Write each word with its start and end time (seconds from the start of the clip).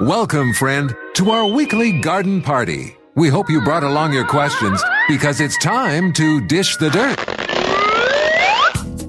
Welcome, 0.00 0.54
friend, 0.54 0.96
to 1.16 1.30
our 1.30 1.44
weekly 1.44 1.92
garden 2.00 2.40
party. 2.40 2.96
We 3.16 3.28
hope 3.28 3.50
you 3.50 3.60
brought 3.60 3.82
along 3.82 4.14
your 4.14 4.26
questions 4.26 4.82
because 5.08 5.42
it's 5.42 5.58
time 5.58 6.14
to 6.14 6.40
dish 6.46 6.78
the 6.78 6.88
dirt. 6.88 7.18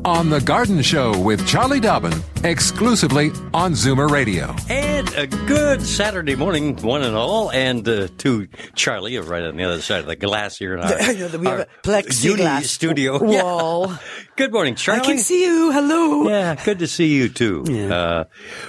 On 0.03 0.29
The 0.29 0.41
Garden 0.41 0.81
Show 0.81 1.17
with 1.17 1.47
Charlie 1.47 1.79
Dobbin, 1.79 2.11
exclusively 2.43 3.31
on 3.53 3.73
Zoomer 3.73 4.09
Radio. 4.09 4.55
And 4.69 5.07
a 5.13 5.27
good 5.27 5.81
Saturday 5.81 6.35
morning, 6.35 6.75
one 6.77 7.03
and 7.03 7.15
all, 7.15 7.51
and 7.51 7.87
uh, 7.87 8.07
to 8.19 8.47
Charlie, 8.75 9.17
right 9.19 9.43
on 9.43 9.57
the 9.57 9.63
other 9.63 9.81
side 9.81 9.99
of 9.99 10.05
the 10.07 10.15
glass 10.15 10.57
here 10.57 10.73
in 10.75 10.79
our, 10.79 10.91
I 10.99 11.13
know 11.13 11.27
that 11.27 11.39
we 11.39 11.47
have 11.47 11.59
our 11.59 11.65
a 11.65 11.67
plexiglass 11.83 12.63
studio. 12.63 13.23
wall. 13.23 13.87
Yeah. 13.89 13.97
Good 14.37 14.53
morning, 14.53 14.73
Charlie. 14.75 15.01
I 15.01 15.05
can 15.05 15.17
see 15.19 15.43
you. 15.43 15.71
Hello. 15.71 16.27
Yeah, 16.27 16.55
good 16.55 16.79
to 16.79 16.87
see 16.87 17.13
you 17.15 17.29
too. 17.29 17.63
Yeah. 17.71 17.93
Uh, 17.93 18.23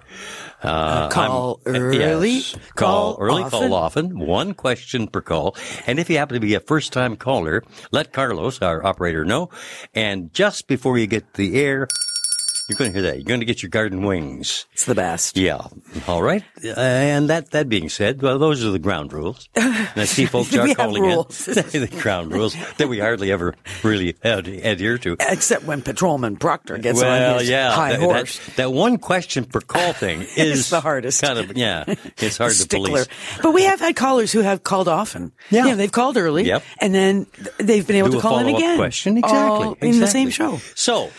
Uh, 0.62 1.08
call 1.08 1.60
I'm- 1.66 1.76
early, 1.76 2.30
yes. 2.30 2.56
Call, 2.76 3.14
call 3.14 3.22
early, 3.24 3.42
often. 3.42 3.50
call 3.60 3.74
often. 3.74 4.18
One 4.18 4.54
question 4.54 5.08
per 5.08 5.20
call. 5.20 5.56
And 5.86 5.98
if 5.98 6.08
you 6.08 6.18
happen 6.18 6.34
to 6.34 6.40
be 6.40 6.54
a 6.54 6.60
first 6.60 6.92
time 6.92 7.16
caller, 7.16 7.64
let 7.90 8.12
Carlos, 8.12 8.62
our 8.62 8.84
operator, 8.86 9.24
know. 9.24 9.50
And 9.94 10.32
just 10.32 10.68
before 10.68 10.98
you 10.98 11.06
get 11.06 11.34
the 11.34 11.60
air, 11.60 11.88
you're 12.68 12.76
going 12.76 12.92
to 12.92 12.98
hear 13.00 13.10
that. 13.10 13.16
You're 13.16 13.26
going 13.26 13.40
to 13.40 13.46
get 13.46 13.62
your 13.62 13.70
garden 13.70 14.04
wings. 14.04 14.66
It's 14.72 14.84
the 14.84 14.94
best. 14.94 15.36
Yeah. 15.36 15.66
All 16.06 16.22
right. 16.22 16.44
And 16.76 17.28
that, 17.28 17.50
that 17.50 17.68
being 17.68 17.88
said, 17.88 18.22
well, 18.22 18.38
those 18.38 18.64
are 18.64 18.70
the 18.70 18.78
ground 18.78 19.12
rules. 19.12 19.48
And 19.92 20.00
I 20.00 20.04
see 20.04 20.24
folks 20.24 20.54
are 20.56 20.74
calling 20.74 21.02
rules. 21.02 21.46
in 21.48 21.54
the 21.82 21.98
ground 22.00 22.32
rules 22.32 22.56
that 22.78 22.88
we 22.88 22.98
hardly 22.98 23.30
ever 23.30 23.54
really 23.82 24.16
ad- 24.24 24.48
adhere 24.48 24.96
to. 24.98 25.16
Except 25.20 25.64
when 25.64 25.82
Patrolman 25.82 26.36
Proctor 26.36 26.78
gets 26.78 27.00
well, 27.00 27.34
on 27.34 27.40
his 27.40 27.50
yeah, 27.50 27.72
high 27.72 27.90
that, 27.90 28.00
horse. 28.00 28.38
That, 28.46 28.56
that 28.56 28.72
one 28.72 28.96
question 28.96 29.44
per 29.44 29.60
call 29.60 29.92
thing 29.92 30.22
is 30.36 30.70
the 30.70 30.80
hardest. 30.80 31.20
Kind 31.20 31.38
of, 31.38 31.56
yeah, 31.58 31.84
it's 32.16 32.38
hard 32.38 32.52
to 32.52 32.68
police. 32.68 33.06
But 33.42 33.52
we 33.52 33.64
have 33.64 33.80
had 33.80 33.96
callers 33.96 34.32
who 34.32 34.40
have 34.40 34.62
called 34.64 34.88
often. 34.88 35.32
Yeah. 35.50 35.64
You 35.64 35.70
know, 35.72 35.76
they've 35.76 35.92
called 35.92 36.16
early. 36.16 36.44
Yep. 36.44 36.62
And 36.78 36.94
then 36.94 37.26
they've 37.58 37.86
been 37.86 37.96
able 37.96 38.10
Do 38.10 38.16
to 38.16 38.22
call 38.22 38.38
in 38.38 38.48
again. 38.48 38.78
question, 38.78 39.18
exactly, 39.18 39.66
All 39.66 39.76
in 39.82 40.00
the 40.00 40.06
same 40.06 40.30
show. 40.30 40.58
So, 40.74 41.10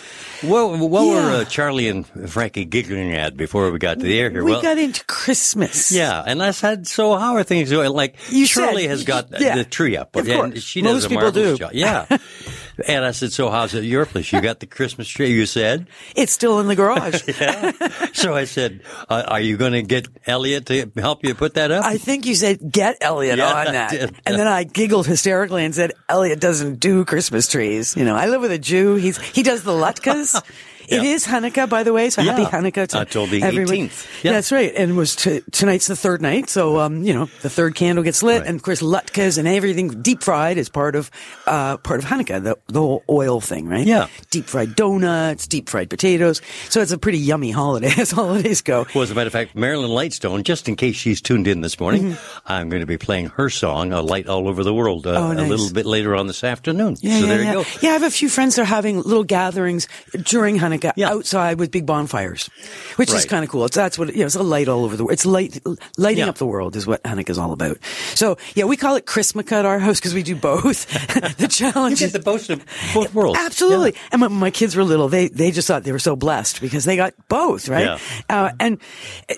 what, 0.43 0.77
what 0.79 1.07
were 1.07 1.41
uh, 1.41 1.45
Charlie 1.45 1.87
and 1.89 2.05
Frankie 2.29 2.65
giggling 2.65 3.13
at 3.13 3.35
before 3.37 3.71
we 3.71 3.79
got 3.79 3.99
to 3.99 4.03
the 4.05 4.19
air 4.19 4.29
here? 4.29 4.43
We 4.43 4.51
well, 4.51 4.61
got 4.61 4.77
into 4.77 5.03
Christmas. 5.05 5.91
yeah, 5.91 6.23
and 6.25 6.41
I 6.43 6.51
said, 6.51 6.87
so 6.87 7.15
how 7.15 7.35
are 7.35 7.43
things 7.43 7.71
going? 7.71 7.91
Like, 7.91 8.15
You 8.29 8.45
Charlie 8.47 8.83
said- 8.83 8.89
has 8.91 9.03
got 9.03 9.41
yeah. 9.41 9.55
the 9.55 9.65
tree 9.65 9.97
up, 9.97 10.15
Of 10.15 10.27
and 10.27 10.53
course. 10.53 10.63
she 10.63 10.81
does 10.81 10.93
Most 10.93 11.05
a 11.05 11.09
people 11.09 11.23
marvelous 11.23 11.51
do. 11.51 11.57
job. 11.57 11.71
Yeah. 11.73 12.17
and 12.87 13.05
I 13.05 13.11
said, 13.11 13.31
so 13.31 13.49
how's 13.49 13.73
it 13.73 13.79
at 13.79 13.83
your 13.83 14.05
place? 14.05 14.31
You 14.31 14.41
got 14.41 14.59
the 14.59 14.65
Christmas 14.65 15.07
tree? 15.07 15.31
You 15.31 15.45
said. 15.45 15.87
It's 16.15 16.31
still 16.31 16.59
in 16.59 16.67
the 16.67 16.75
garage. 16.75 17.21
yeah. 17.39 17.71
So 18.13 18.33
I 18.33 18.45
said, 18.45 18.81
uh, 19.09 19.23
are 19.27 19.39
you 19.39 19.57
going 19.57 19.73
to 19.73 19.81
get 19.83 20.07
Elliot 20.25 20.65
to 20.67 20.91
help 20.97 21.23
you 21.23 21.35
put 21.35 21.55
that 21.55 21.71
up? 21.71 21.85
I 21.85 21.97
think 21.97 22.25
you 22.25 22.35
said 22.35 22.71
get 22.71 22.97
Elliot 23.01 23.37
Yeah, 23.37 23.53
on 23.53 23.65
that. 23.73 23.93
And 24.25 24.39
then 24.39 24.47
I 24.47 24.63
giggled 24.63 25.07
hysterically 25.07 25.65
and 25.65 25.73
said, 25.73 25.93
Elliot 26.09 26.39
doesn't 26.39 26.75
do 26.79 27.05
Christmas 27.05 27.47
trees. 27.47 27.95
You 27.95 28.05
know, 28.05 28.15
I 28.15 28.27
live 28.27 28.41
with 28.41 28.51
a 28.51 28.59
Jew. 28.59 28.95
He's, 28.95 29.19
he 29.19 29.43
does 29.43 29.63
the 29.63 29.71
latkes. 29.71 30.41
It 30.87 31.03
is 31.03 31.25
Hanukkah, 31.25 31.69
by 31.69 31.83
the 31.83 31.93
way. 31.93 32.09
So 32.09 32.21
happy. 32.21 32.43
Hanukkah 32.43 32.87
to 32.89 32.99
Until 33.01 33.25
the 33.27 33.41
everyone. 33.43 33.73
18th. 33.89 34.23
Yeah. 34.23 34.31
That's 34.33 34.51
right. 34.51 34.71
And 34.75 34.91
it 34.91 34.93
was 34.93 35.15
t- 35.15 35.41
tonight's 35.51 35.87
the 35.87 35.95
third 35.95 36.21
night. 36.21 36.49
So, 36.49 36.79
um, 36.79 37.03
you 37.03 37.13
know, 37.13 37.25
the 37.41 37.49
third 37.49 37.75
candle 37.75 38.03
gets 38.03 38.21
lit. 38.23 38.39
Right. 38.41 38.47
And 38.47 38.55
of 38.55 38.63
course, 38.63 38.81
latkes 38.81 39.37
and 39.37 39.47
everything 39.47 40.01
deep 40.01 40.23
fried 40.23 40.57
is 40.57 40.69
part 40.69 40.95
of, 40.95 41.09
uh, 41.47 41.77
part 41.77 41.99
of 41.99 42.05
Hanukkah, 42.05 42.43
the, 42.43 42.57
the 42.67 42.79
whole 42.79 43.03
oil 43.09 43.39
thing, 43.41 43.67
right? 43.67 43.85
Yeah. 43.85 44.07
Deep 44.29 44.45
fried 44.45 44.75
donuts, 44.75 45.47
deep 45.47 45.69
fried 45.69 45.89
potatoes. 45.89 46.41
So 46.69 46.81
it's 46.81 46.91
a 46.91 46.97
pretty 46.97 47.17
yummy 47.19 47.51
holiday 47.51 47.91
as 47.97 48.11
holidays 48.11 48.61
go. 48.61 48.85
Well, 48.93 49.03
as 49.03 49.11
a 49.11 49.15
matter 49.15 49.27
of 49.27 49.33
fact, 49.33 49.55
Marilyn 49.55 49.91
Lightstone, 49.91 50.43
just 50.43 50.67
in 50.67 50.75
case 50.75 50.95
she's 50.95 51.21
tuned 51.21 51.47
in 51.47 51.61
this 51.61 51.79
morning, 51.79 52.03
Mm-hmm. 52.03 52.37
I'm 52.47 52.69
going 52.69 52.81
to 52.81 52.85
be 52.87 52.97
playing 52.97 53.27
her 53.27 53.49
song, 53.49 53.93
A 53.93 54.01
Light 54.01 54.27
All 54.27 54.47
Over 54.47 54.63
the 54.63 54.73
World, 54.73 55.05
uh, 55.07 55.11
Oh, 55.15 55.31
a 55.31 55.45
little 55.47 55.71
bit 55.71 55.85
later 55.85 56.15
on 56.15 56.27
this 56.27 56.43
afternoon. 56.43 56.97
Yeah, 57.01 57.19
so 57.19 57.25
yeah, 57.25 57.25
there 57.27 57.41
yeah. 57.43 57.47
you 57.53 57.63
go. 57.63 57.69
Yeah, 57.81 57.89
I 57.91 57.93
have 57.93 58.03
a 58.03 58.09
few 58.09 58.29
friends 58.29 58.55
that 58.55 58.63
are 58.63 58.65
having 58.65 58.97
little 59.01 59.23
gatherings 59.23 59.87
during 60.23 60.57
Hanukkah 60.57 60.72
Yeah. 60.95 61.09
outside 61.11 61.59
with 61.59 61.71
big 61.71 61.85
bonfires, 61.85 62.49
which 62.95 63.11
is 63.13 63.25
kind 63.25 63.43
of 63.43 63.49
cool. 63.49 63.65
It's 63.65 63.75
that's 63.75 63.97
what 63.99 64.13
you 64.13 64.19
know. 64.21 64.25
It's 64.25 64.35
a 64.35 64.43
light 64.43 64.67
all 64.67 64.85
over 64.85 64.95
the 64.97 65.03
world. 65.03 65.13
It's 65.13 65.25
light 65.25 65.59
lighting 65.97 66.19
Yeah. 66.19 66.29
up 66.29 66.37
the 66.37 66.45
world 66.45 66.75
is 66.75 66.87
what 66.87 67.03
Hanukkah 67.03 67.29
is 67.29 67.37
all 67.37 67.51
about. 67.53 67.77
So 68.15 68.37
yeah, 68.55 68.65
we 68.65 68.77
call 68.77 68.95
it 68.95 69.05
Christmas 69.05 69.51
at 69.51 69.65
our 69.65 69.79
house 69.79 69.99
because 69.99 70.13
we 70.13 70.23
do 70.23 70.35
both. 70.35 70.87
the 71.37 71.47
challenge 71.47 72.01
You 72.01 72.07
is 72.07 72.13
get 72.13 72.19
the 72.19 72.23
both 72.23 72.49
of 72.49 72.65
both 72.93 73.13
worlds. 73.13 73.39
Absolutely. 73.39 73.95
And 74.11 74.21
when 74.21 74.31
my 74.33 74.51
kids 74.51 74.75
were 74.75 74.83
little, 74.83 75.09
they, 75.09 75.27
they 75.27 75.51
just 75.51 75.67
thought 75.67 75.83
they 75.83 75.91
were 75.91 75.99
so 75.99 76.15
blessed 76.15 76.61
because 76.61 76.85
they 76.85 76.95
got 76.95 77.13
both, 77.29 77.67
right? 77.69 77.85
Yeah. 77.85 77.99
Uh, 78.29 78.51
and, 78.59 78.79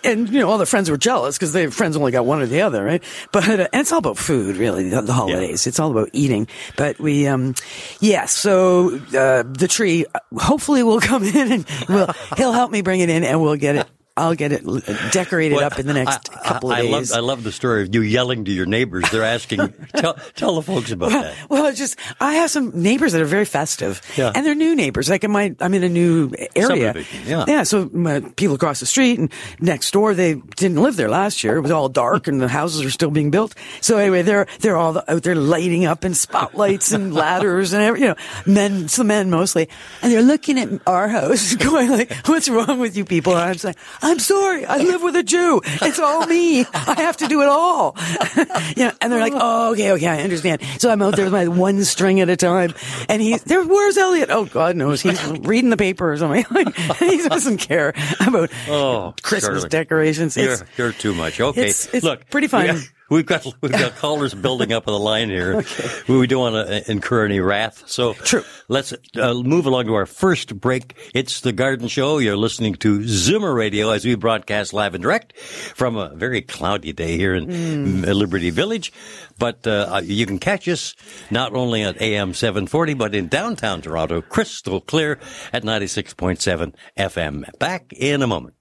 and, 0.04 0.30
you 0.30 0.40
know, 0.40 0.50
all 0.50 0.58
their 0.58 0.66
friends 0.66 0.90
were 0.90 0.98
jealous 0.98 1.38
because 1.38 1.54
their 1.54 1.72
friends 1.72 1.98
only 1.98 2.12
got 2.12 2.26
one 2.26 2.42
or 2.42 2.46
the 2.46 2.62
other, 2.62 2.84
right? 2.84 3.04
But, 3.32 3.48
uh, 3.50 3.68
and 3.74 3.82
it's 3.82 3.92
all 3.92 4.00
about 4.00 4.18
food, 4.18 4.58
really, 4.58 4.90
the, 4.90 5.02
the 5.02 5.14
holidays. 5.14 5.66
It's 5.68 5.80
all 5.80 5.92
about 5.92 6.10
eating. 6.14 6.48
But 6.78 7.00
we, 7.00 7.28
um, 7.28 7.56
yeah, 8.00 8.26
so, 8.26 8.96
uh, 9.18 9.44
the 9.44 9.68
tree 9.70 10.06
uh, 10.14 10.20
hopefully 10.40 10.84
will 10.84 11.00
come 11.02 11.24
in 11.34 11.52
and 11.52 11.66
we'll, 11.90 12.08
he'll 12.38 12.54
help 12.54 12.72
me 12.72 12.82
bring 12.82 13.00
it 13.00 13.10
in 13.10 13.24
and 13.24 13.42
we'll 13.42 13.56
get 13.56 13.76
it. 13.76 13.88
I'll 14.18 14.34
get 14.36 14.54
it 14.54 14.64
decorated 15.12 15.56
Well, 15.56 15.66
up 15.66 15.78
in 15.78 15.88
the 15.88 15.94
next 15.94 16.30
I- 16.34 16.38
couple 16.48 16.72
of 16.72 16.78
I 16.78 16.84
days. 16.84 17.12
love, 17.12 17.18
I 17.18 17.20
love 17.22 17.44
the 17.44 17.52
story 17.52 17.82
of 17.84 17.94
you 17.94 18.02
yelling 18.02 18.46
to 18.46 18.52
your 18.52 18.66
neighbors. 18.66 19.04
They're 19.12 19.24
asking, 19.26 19.74
tell, 19.96 20.14
tell 20.36 20.56
the 20.56 20.62
folks 20.62 20.92
about 20.92 21.10
that. 21.12 21.36
Well, 21.50 21.66
it's 21.66 21.78
just 21.78 22.00
I 22.22 22.36
have 22.36 22.50
some 22.50 22.72
neighbors 22.82 23.12
that 23.12 23.22
are 23.22 23.26
very 23.26 23.44
festive, 23.44 24.02
Yeah. 24.16 24.32
and 24.34 24.46
they're 24.46 24.56
new 24.56 24.74
neighbors. 24.74 25.10
Like 25.10 25.26
in 25.26 25.32
my, 25.32 25.54
I'm 25.60 25.74
in 25.74 25.84
a 25.84 25.90
new 25.90 26.32
area. 26.56 26.94
Subdivision, 26.94 27.28
yeah. 27.28 27.46
yeah. 27.46 27.64
So 27.64 27.90
my, 27.92 28.22
people 28.38 28.56
across 28.56 28.80
the 28.80 28.86
street 28.86 29.20
and 29.20 29.30
next 29.60 29.92
door, 29.92 30.14
they 30.14 30.36
didn't 30.36 30.82
live 30.82 30.96
there 30.96 31.10
last 31.10 31.44
year. 31.44 31.58
It 31.58 31.62
was 31.62 31.72
all 31.72 31.90
dark, 31.90 32.28
and 32.30 32.40
the 32.40 32.48
houses 32.48 32.86
are 32.86 32.90
still 32.92 33.12
being 33.12 33.32
built. 33.32 33.54
So 33.82 33.98
anyway, 33.98 34.22
they're 34.22 34.48
they're 34.62 34.78
all 34.78 34.98
out 35.10 35.24
there 35.24 35.36
lighting 35.36 35.84
up 35.84 36.06
and 36.06 36.16
spotlights 36.16 36.94
and 36.94 37.14
ladders 37.22 37.74
and 37.74 37.84
every, 37.84 38.00
you 38.02 38.08
know, 38.08 38.16
men, 38.46 38.88
some 38.88 39.08
men 39.08 39.30
mostly, 39.30 39.68
and 40.02 40.10
they're 40.12 40.22
looking 40.22 40.58
at 40.58 40.70
our 40.88 41.10
house, 41.10 41.54
going 41.56 41.90
like, 41.90 42.14
"What's 42.28 42.48
wrong 42.48 42.80
with 42.80 42.96
you 42.96 43.04
people?" 43.04 43.34
And 43.36 43.42
I'm 43.44 43.56
saying, 43.58 43.76
"I'm 44.06 44.20
sorry, 44.20 44.66
I 44.66 44.78
live 44.78 45.02
with 45.02 45.16
a 45.16 45.24
Jew. 45.24 45.62
It's 45.66 46.00
all 46.00 46.26
me. 46.28 46.62
I 46.74 47.02
have 47.02 47.18
to 47.18 47.28
do 47.28 47.42
it 47.42 47.48
all." 47.48 47.96
yeah, 48.78 48.92
and 49.02 49.12
they're 49.12 49.20
like, 49.20 49.34
"Oh, 49.36 49.72
okay, 49.74 49.92
okay, 49.94 50.08
I 50.08 50.22
understand." 50.22 50.62
So 50.80 50.90
I'm 50.92 51.02
out 51.02 51.16
there 51.16 51.26
with 51.26 51.34
my 51.34 51.48
one 51.48 51.84
string 51.84 52.20
at 52.22 52.30
a 52.30 52.38
time, 52.38 52.74
and 53.10 53.22
he's 53.22 53.44
there. 53.44 53.64
Where's 53.64 53.98
Elliot? 53.98 54.30
Oh, 54.32 54.46
God 54.46 54.76
knows 54.76 55.02
he's 55.02 55.22
reading 55.28 55.70
the 55.72 55.78
paper 55.78 56.12
or 56.12 56.18
something. 56.18 56.46
he 57.00 57.28
doesn't 57.28 57.58
care 57.58 57.94
about 58.26 58.50
Oh, 58.70 59.14
Christmas 59.24 59.66
decorations. 59.66 60.38
You're, 60.38 60.58
you're 60.78 60.92
too 60.92 61.14
much. 61.14 61.40
Okay. 61.42 61.62
it's- 61.62 61.90
it's 61.94 62.04
Look, 62.04 62.30
pretty 62.30 62.48
fun. 62.48 62.82
We've 63.10 63.26
got 63.26 63.46
we've 63.62 63.72
got 63.72 63.96
callers 63.98 64.34
building 64.34 64.74
up 64.74 64.88
on 64.88 64.94
the 64.94 65.00
line 65.00 65.30
here. 65.30 65.64
We 66.08 66.28
don't 66.28 66.54
want 66.54 66.68
to 66.68 66.92
incur 66.92 67.26
any 67.26 67.40
wrath, 67.40 67.84
so 67.88 68.14
True. 68.14 68.44
Let's 68.68 68.94
uh, 69.16 69.34
move 69.34 69.66
along 69.66 69.86
to 69.86 69.94
our 69.96 70.06
first 70.06 70.60
break. 70.60 70.96
It's 71.14 71.42
the 71.42 71.52
Garden 71.52 71.88
Show. 71.88 72.20
You're 72.20 72.38
listening 72.38 72.76
to 72.76 73.00
Zoomer 73.00 73.56
Radio 73.56 73.90
as 73.90 74.06
we 74.06 74.16
broadcast 74.16 74.74
live 74.74 74.94
and 74.96 75.02
direct 75.04 75.38
from 75.38 75.98
a 75.98 76.16
very 76.16 76.42
cloudy 76.42 76.94
day 76.94 77.18
here 77.18 77.36
in 77.36 78.02
Liberty 78.02 78.50
Village. 78.50 78.94
But 79.38 79.66
uh, 79.68 80.02
you 80.04 80.26
can 80.26 80.40
catch 80.40 80.68
us 80.68 80.96
not 81.30 81.54
only 81.54 81.84
at 81.84 82.02
AM 82.02 82.34
740, 82.34 82.94
but 82.94 83.14
in 83.14 83.28
downtown 83.28 83.82
Toronto, 83.82 84.22
crystal 84.22 84.82
clear 84.82 85.20
at 85.52 85.64
96.7 85.64 86.74
FM. 86.98 87.60
Back 87.60 87.94
in 87.94 88.22
a 88.22 88.28
moment. 88.28 88.56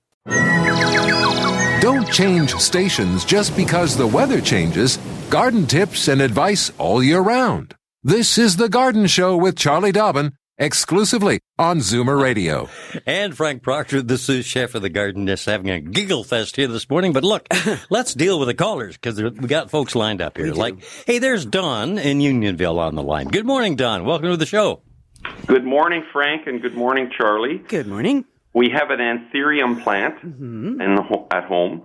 Don't 1.85 2.11
change 2.11 2.55
stations 2.55 3.27
just 3.27 3.55
because 3.55 3.95
the 3.95 4.07
weather 4.07 4.41
changes. 4.41 4.97
Garden 5.29 5.67
tips 5.67 6.09
and 6.09 6.23
advice 6.23 6.73
all 6.79 7.03
year 7.03 7.21
round. 7.21 7.75
This 8.03 8.39
is 8.39 8.57
The 8.57 8.71
Garden 8.71 9.07
Show 9.07 9.37
with 9.37 9.55
Charlie 9.55 9.93
Dobbin, 9.93 10.33
exclusively 10.57 11.41
on 11.59 11.81
Zoomer 11.81 12.19
Radio. 12.19 12.71
And 13.05 13.37
Frank 13.37 13.63
Proctor, 13.63 14.01
the 14.01 14.17
sous 14.17 14.47
chef 14.47 14.75
of 14.75 14.81
the 14.81 14.89
garden, 14.89 15.29
is 15.29 15.45
having 15.45 15.69
a 15.69 15.79
giggle 15.79 16.25
fest 16.25 16.57
here 16.57 16.69
this 16.69 16.89
morning. 16.89 17.13
But 17.13 17.23
look, 17.23 17.47
let's 17.91 18.15
deal 18.15 18.39
with 18.39 18.49
the 18.49 18.55
callers 18.55 18.97
because 18.97 19.21
we 19.21 19.31
got 19.47 19.71
folks 19.71 19.95
lined 19.95 20.23
up 20.23 20.39
here. 20.39 20.55
Like, 20.55 20.83
hey, 21.07 21.19
there's 21.19 21.45
Don 21.45 21.99
in 21.99 22.23
Unionville 22.23 22.79
on 22.79 22.95
the 22.95 23.03
line. 23.03 23.29
Good 23.29 23.45
morning, 23.45 23.77
Don. 23.77 24.07
Welcome 24.07 24.31
to 24.31 24.39
the 24.39 24.47
show. 24.47 24.81
Good 25.47 25.67
morning, 25.67 26.03
Frank, 26.15 26.47
and 26.47 26.63
good 26.63 26.79
morning, 26.79 27.11
Charlie. 27.15 27.59
Good 27.59 27.87
morning. 27.87 28.25
We 28.55 28.71
have 28.71 28.91
an 28.91 29.01
anthurium 29.01 29.83
plant 29.83 30.15
Mm-hmm. 30.23 30.81
in 30.81 30.97
ho- 31.09 31.27
at 31.33 31.45
home, 31.45 31.83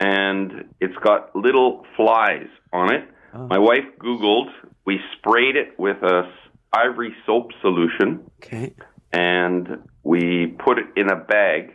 and 0.00 0.64
it's 0.80 0.96
got 1.02 1.34
little 1.36 1.84
flies 1.96 2.48
on 2.72 2.92
it. 2.94 3.08
Oh. 3.34 3.46
My 3.48 3.58
wife 3.58 3.84
Googled. 3.98 4.48
We 4.86 5.00
sprayed 5.16 5.56
it 5.56 5.78
with 5.78 6.02
a 6.02 6.30
ivory 6.72 7.14
soap 7.26 7.50
solution, 7.60 8.20
Okay. 8.42 8.74
and 9.12 9.78
we 10.02 10.48
put 10.58 10.78
it 10.78 10.86
in 10.96 11.10
a 11.10 11.16
bag, 11.16 11.72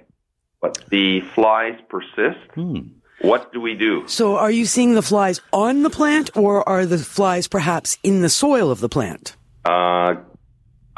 but 0.62 0.78
the 0.90 1.22
flies 1.36 1.78
persist. 1.90 2.40
Hmm. 2.54 2.80
What 3.22 3.52
do 3.52 3.60
we 3.60 3.74
do? 3.76 4.04
So 4.08 4.38
are 4.38 4.52
you 4.52 4.66
seeing 4.66 4.94
the 4.94 5.02
flies 5.02 5.42
on 5.52 5.84
the 5.84 5.90
plant 5.90 6.38
or 6.38 6.68
are 6.70 6.86
the 6.86 6.98
flies 6.98 7.48
perhaps 7.50 7.98
in 8.04 8.22
the 8.22 8.30
soil 8.30 8.72
of 8.72 8.80
the 8.80 8.88
plant? 8.88 9.36
Uh, 9.66 10.16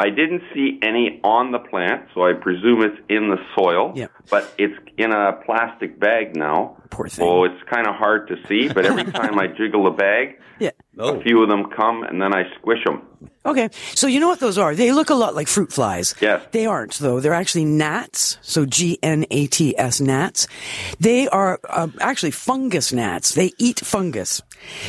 I 0.02 0.10
didn't 0.10 0.42
see 0.52 0.80
any 0.82 1.20
on 1.24 1.52
the 1.52 1.60
plant, 1.60 2.08
so 2.16 2.26
I 2.26 2.34
presume 2.34 2.82
it's 2.82 2.98
in 3.08 3.30
the 3.30 3.38
soil. 3.56 3.94
Yeah. 3.96 4.08
But 4.30 4.54
it's 4.58 4.74
in 4.98 5.12
a 5.12 5.34
plastic 5.46 6.00
bag 6.00 6.36
now. 6.36 6.78
Poor 6.90 7.08
thing. 7.08 7.26
So 7.26 7.44
it's 7.46 7.62
kind 7.70 7.88
of 7.88 7.96
hard 7.96 8.28
to 8.30 8.36
see. 8.48 8.68
But 8.72 8.86
every 8.86 9.04
time 9.12 9.40
I 9.40 9.48
jiggle 9.48 9.84
the 9.86 9.92
bag, 9.92 10.40
Yeah. 10.60 10.72
Oh. 10.98 11.18
a 11.20 11.24
few 11.24 11.42
of 11.42 11.50
them 11.50 11.70
come, 11.76 12.04
and 12.04 12.22
then 12.22 12.34
I 12.36 12.44
squish 12.60 12.84
them. 12.86 13.02
Okay. 13.46 13.70
So 13.96 14.08
you 14.08 14.20
know 14.20 14.28
what 14.28 14.40
those 14.40 14.58
are? 14.58 14.76
They 14.76 14.92
look 14.92 15.10
a 15.10 15.16
lot 15.16 15.34
like 15.36 15.48
fruit 15.48 15.72
flies. 15.72 16.14
Yes. 16.22 16.44
They 16.52 16.66
aren't 16.68 16.94
though. 16.96 17.20
They're 17.20 17.34
actually 17.34 17.66
gnats. 17.66 18.38
So 18.42 18.66
G-N-A-T-S 18.66 20.02
gnats. 20.02 20.48
They 21.00 21.28
are 21.28 21.60
uh, 21.68 21.88
actually 22.00 22.32
fungus 22.32 22.94
gnats. 22.94 23.34
They 23.34 23.52
eat 23.58 23.80
fungus. 23.80 24.42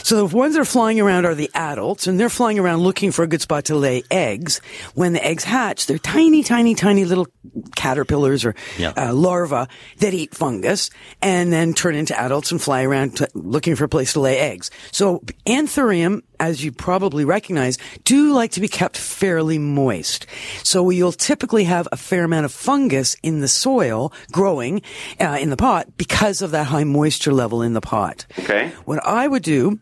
So 0.03 0.27
the 0.27 0.37
ones 0.37 0.55
that 0.55 0.61
are 0.61 0.65
flying 0.67 1.01
around 1.01 1.25
are 1.25 1.35
the 1.35 1.51
adults 1.55 2.07
and 2.07 2.21
they're 2.21 2.29
flying 2.29 2.59
around 2.59 2.81
looking 2.81 3.11
for 3.11 3.23
a 3.23 3.27
good 3.27 3.41
spot 3.41 3.67
to 3.67 3.77
lay 3.77 4.03
eggs. 4.11 4.61
When 4.95 5.15
the 5.15 5.25
eggs 5.25 5.45
hatch, 5.45 5.87
they're 5.87 5.99
tiny, 5.99 6.43
tiny, 6.43 6.75
tiny 6.75 7.05
little 7.07 7.27
caterpillars 7.75 8.45
or 8.45 8.55
Yeah. 8.79 8.93
uh, 8.97 9.13
larvae 9.23 9.71
that 9.99 10.15
eat 10.15 10.35
fungus 10.35 10.91
and 11.23 11.53
then 11.53 11.73
turn 11.73 11.95
into 11.95 12.19
adults 12.19 12.51
and 12.51 12.61
fly 12.61 12.83
around 12.83 13.17
to, 13.17 13.29
looking 13.35 13.77
for 13.77 13.85
a 13.85 13.89
place 13.89 14.13
to 14.15 14.21
lay 14.21 14.39
eggs. 14.39 14.71
So 14.91 15.23
anthurium, 15.47 16.23
as 16.41 16.65
you 16.65 16.73
probably 16.73 17.25
recognize, 17.25 17.79
do 18.05 18.33
like 18.33 18.51
to 18.53 18.61
be 18.61 18.69
kept 18.69 18.99
fairly 18.99 19.59
moist. 19.59 20.27
So 20.65 20.91
you'll 20.91 21.13
typically 21.13 21.65
have 21.65 21.87
a 21.93 21.97
fair 21.97 22.25
amount 22.25 22.45
of 22.45 22.53
fungus 22.53 23.17
in 23.23 23.41
the 23.41 23.49
soil 23.49 24.13
growing 24.33 24.83
uh, 25.21 25.39
in 25.41 25.51
the 25.51 25.57
pot 25.57 25.97
because 25.97 26.43
of 26.43 26.51
that 26.51 26.67
high 26.67 26.85
moisture 26.85 27.33
level 27.33 27.63
in 27.63 27.73
the 27.75 27.81
pot. 27.81 28.27
Okay. 28.39 28.73
What 28.85 29.05
I 29.07 29.29
would 29.29 29.43
do 29.43 29.79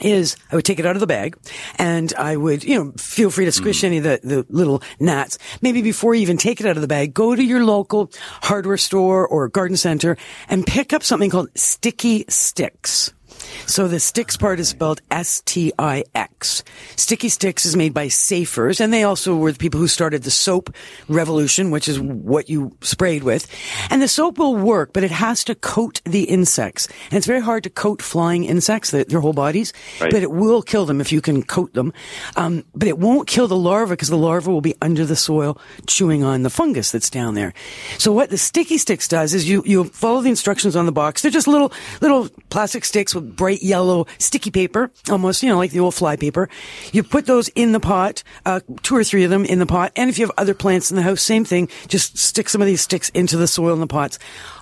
is 0.00 0.36
I 0.50 0.56
would 0.56 0.64
take 0.64 0.78
it 0.78 0.86
out 0.86 0.96
of 0.96 1.00
the 1.00 1.06
bag 1.06 1.36
and 1.76 2.12
I 2.14 2.36
would, 2.36 2.64
you 2.64 2.76
know, 2.76 2.92
feel 2.96 3.30
free 3.30 3.44
to 3.44 3.52
squish 3.52 3.80
mm. 3.80 3.84
any 3.84 3.98
of 3.98 4.04
the, 4.04 4.20
the 4.22 4.46
little 4.48 4.82
gnats. 5.00 5.38
Maybe 5.62 5.82
before 5.82 6.14
you 6.14 6.22
even 6.22 6.36
take 6.36 6.60
it 6.60 6.66
out 6.66 6.76
of 6.76 6.82
the 6.82 6.88
bag, 6.88 7.14
go 7.14 7.34
to 7.34 7.42
your 7.42 7.64
local 7.64 8.10
hardware 8.42 8.76
store 8.76 9.26
or 9.26 9.48
garden 9.48 9.76
center 9.76 10.16
and 10.48 10.66
pick 10.66 10.92
up 10.92 11.02
something 11.02 11.30
called 11.30 11.48
sticky 11.54 12.24
stix. 12.24 13.12
So 13.66 13.88
the 13.88 14.00
sticks 14.00 14.36
part 14.36 14.60
is 14.60 14.68
spelled 14.68 15.00
S-T-I-X. 15.10 16.64
Sticky 16.96 17.28
Stix 17.28 17.64
is 17.66 17.76
made 17.76 17.94
by 17.94 18.08
Safer's, 18.08 18.80
and 18.80 18.92
they 18.92 19.02
also 19.02 19.36
were 19.36 19.52
the 19.52 19.58
people 19.58 19.80
who 19.80 19.88
started 19.88 20.22
the 20.22 20.30
soap 20.30 20.74
revolution, 21.08 21.70
which 21.70 21.88
is 21.88 21.98
what 22.00 22.48
you 22.48 22.76
sprayed 22.80 23.22
with. 23.22 23.46
And 23.90 24.00
the 24.02 24.08
soap 24.08 24.38
will 24.38 24.56
work, 24.56 24.92
but 24.92 25.04
it 25.04 25.10
has 25.10 25.44
to 25.44 25.54
coat 25.54 26.00
the 26.04 26.24
insects. 26.24 26.86
And 27.10 27.14
it's 27.14 27.26
very 27.26 27.40
hard 27.40 27.64
to 27.64 27.70
coat 27.70 28.02
flying 28.02 28.44
insects, 28.44 28.90
their, 28.90 29.04
their 29.04 29.20
whole 29.20 29.32
bodies, 29.32 29.72
Right. 30.00 30.10
but 30.10 30.22
it 30.22 30.30
will 30.30 30.62
kill 30.62 30.86
them 30.86 31.00
if 31.00 31.12
you 31.12 31.20
can 31.20 31.42
coat 31.42 31.72
them. 31.74 31.92
Um, 32.36 32.64
but 32.74 32.88
it 32.88 32.98
won't 32.98 33.28
kill 33.28 33.48
the 33.48 33.56
larva 33.56 33.94
because 33.94 34.08
the 34.08 34.16
larva 34.16 34.50
will 34.50 34.60
be 34.60 34.74
under 34.82 35.04
the 35.04 35.16
soil 35.16 35.58
chewing 35.86 36.22
on 36.24 36.42
the 36.42 36.50
fungus 36.50 36.90
that's 36.92 37.10
down 37.10 37.34
there. 37.34 37.52
So 37.98 38.12
what 38.12 38.30
the 38.30 38.38
Sticky 38.38 38.76
Stix 38.76 39.08
does 39.08 39.34
is 39.34 39.48
you, 39.48 39.62
you 39.66 39.84
follow 39.84 40.20
the 40.20 40.30
instructions 40.30 40.76
on 40.76 40.86
the 40.86 40.92
box. 40.92 41.22
They're 41.22 41.30
just 41.30 41.48
little, 41.48 41.72
little 42.00 42.28
plastic 42.50 42.84
sticks 42.84 43.14
with 43.14 43.36
bright 43.38 43.62
yellow 43.62 44.06
sticky 44.18 44.50
paper, 44.50 44.90
almost, 45.08 45.42
you 45.42 45.48
know, 45.48 45.56
like 45.56 45.70
the 45.70 45.80
old 45.80 45.94
fly 45.94 46.16
paper. 46.16 46.50
You 46.92 47.02
put 47.02 47.24
those 47.24 47.48
in 47.50 47.72
the 47.72 47.80
pot, 47.80 48.22
uh, 48.44 48.60
two 48.82 48.96
or 48.96 49.04
three 49.04 49.24
of 49.24 49.30
them 49.30 49.46
in 49.46 49.60
the 49.60 49.66
pot. 49.66 49.92
And 49.96 50.10
if 50.10 50.18
you 50.18 50.26
have 50.26 50.34
other 50.36 50.52
plants 50.52 50.90
in 50.90 50.96
the 50.96 51.02
house, 51.02 51.22
same 51.22 51.46
thing. 51.46 51.68
Just 51.86 52.18
stick 52.18 52.50
some 52.50 52.60
of 52.60 52.66
these 52.66 52.82
sticks 52.82 53.08
into 53.10 53.38
the 53.38 53.48
soil 53.48 53.72
in 53.72 53.80
the 53.80 53.86
pots. 53.86 54.18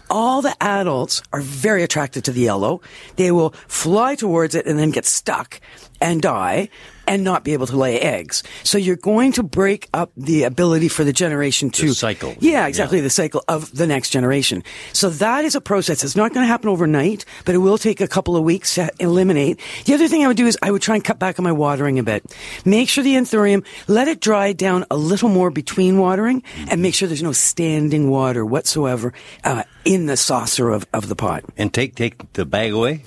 All 0.09 0.43
the 0.43 0.55
adults 0.61 1.23
are 1.33 1.41
very 1.41 1.83
attracted 1.83 2.25
to 2.27 2.33
the 2.33 2.43
yellow. 2.43 2.81
They 3.17 3.33
will 3.33 3.51
fly 3.67 4.15
towards 4.15 4.55
it 4.55 4.67
and 4.67 4.79
then 4.79 4.93
get 4.93 5.05
stuck 5.05 5.61
and 6.01 6.23
die 6.23 6.69
and 7.07 7.25
not 7.25 7.45
be 7.45 7.53
able 7.53 7.67
to 7.67 7.77
lay 7.77 8.01
eggs. 8.01 8.43
So 8.65 8.79
you're 8.79 8.97
going 8.97 9.33
to 9.33 9.43
break 9.43 9.89
up 9.95 10.11
the 10.17 10.45
ability 10.45 10.89
for 10.89 11.05
the 11.05 11.13
generation 11.13 11.71
to 11.71 11.93
cycle. 11.93 12.35
Yeah, 12.41 12.67
exactly. 12.67 13.01
The 13.01 13.11
cycle 13.11 13.45
of 13.49 13.75
the 13.75 13.87
next 13.87 14.11
generation. 14.11 14.63
So 14.93 15.11
that 15.11 15.45
is 15.45 15.55
a 15.55 15.61
process. 15.61 16.05
It's 16.05 16.17
not 16.17 16.33
going 16.33 16.45
to 16.45 16.49
happen 16.49 16.69
overnight, 16.69 17.25
but 17.45 17.55
it 17.55 17.59
will 17.59 17.79
take 17.79 18.01
a 18.01 18.09
couple 18.09 18.37
of 18.37 18.45
weeks 18.45 18.75
to 18.75 18.91
eliminate. 18.99 19.61
The 19.85 19.95
other 19.95 20.09
thing 20.09 20.25
I 20.25 20.29
would 20.29 20.37
do 20.37 20.47
is 20.47 20.59
I 20.63 20.71
would 20.71 20.83
try 20.83 20.95
and 20.95 21.05
cut 21.05 21.19
back 21.19 21.39
on 21.39 21.45
my 21.45 21.53
watering 21.53 21.99
a 21.99 22.03
bit. 22.03 22.25
Make 22.65 22.89
sure 22.89 23.05
the 23.05 23.15
anthurium, 23.15 23.65
let 23.89 24.09
it 24.09 24.21
dry 24.21 24.53
down 24.53 24.85
a 24.91 24.97
little 24.97 25.29
more 25.29 25.51
between 25.51 25.99
watering 25.99 26.43
and 26.69 26.83
make 26.83 26.95
sure 26.95 27.09
there's 27.09 27.23
no 27.23 27.33
standing 27.33 28.11
water 28.11 28.45
whatsoever, 28.45 29.13
uh, 29.45 29.63
in 29.85 30.07
the 30.07 30.17
saucer 30.17 30.71
of, 30.71 30.87
of 30.93 31.09
the 31.09 31.17
pot. 31.17 31.45
And 31.57 31.73
take 31.73 31.95
take 31.95 32.33
the 32.33 32.45
bag 32.45 32.73
away. 32.73 33.03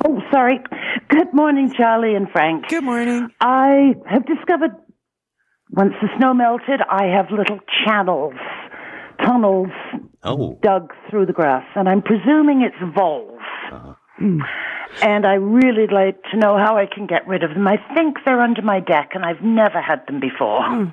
Oh, 0.04 0.20
sorry. 0.30 0.60
Good 1.10 1.32
morning, 1.34 1.72
Charlie 1.76 2.14
and 2.14 2.28
Frank. 2.30 2.68
Good 2.68 2.84
morning. 2.84 3.28
I 3.40 3.94
have 4.08 4.24
discovered 4.26 4.70
once 5.72 5.92
the 6.00 6.08
snow 6.18 6.34
melted, 6.34 6.80
I 6.88 7.04
have 7.06 7.26
little 7.30 7.58
channels, 7.84 8.34
tunnels 9.24 9.68
Oh. 10.22 10.58
dug 10.62 10.92
through 11.08 11.26
the 11.26 11.32
grass, 11.32 11.64
and 11.74 11.88
I'm 11.88 12.02
presuming 12.02 12.62
it's 12.62 12.94
voles. 12.94 13.40
Uh-huh. 13.72 13.94
and 15.02 15.24
I 15.26 15.34
really 15.34 15.86
like 15.86 16.20
to 16.32 16.36
know 16.36 16.58
how 16.58 16.76
I 16.76 16.86
can 16.86 17.06
get 17.06 17.26
rid 17.26 17.42
of 17.44 17.50
them. 17.50 17.66
I 17.66 17.76
think 17.94 18.18
they're 18.24 18.40
under 18.40 18.62
my 18.62 18.80
deck, 18.80 19.10
and 19.14 19.24
I've 19.24 19.40
never 19.42 19.80
had 19.80 20.04
them 20.06 20.20
before. 20.20 20.92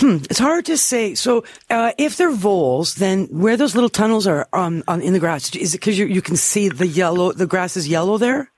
Hmm, 0.00 0.16
it's 0.28 0.38
hard 0.40 0.64
to 0.66 0.76
say. 0.76 1.14
So, 1.14 1.44
uh, 1.70 1.92
if 1.96 2.16
they're 2.16 2.32
voles, 2.32 2.96
then 2.96 3.26
where 3.30 3.56
those 3.56 3.74
little 3.76 3.88
tunnels 3.88 4.26
are 4.26 4.48
um, 4.52 4.82
on 4.88 5.00
in 5.00 5.12
the 5.12 5.20
grass, 5.20 5.54
is 5.54 5.74
it 5.74 5.78
because 5.80 5.96
you 5.98 6.06
you 6.06 6.20
can 6.20 6.36
see 6.36 6.68
the 6.68 6.86
yellow, 6.86 7.32
the 7.32 7.46
grass 7.46 7.76
is 7.76 7.86
yellow 7.88 8.18
there? 8.18 8.50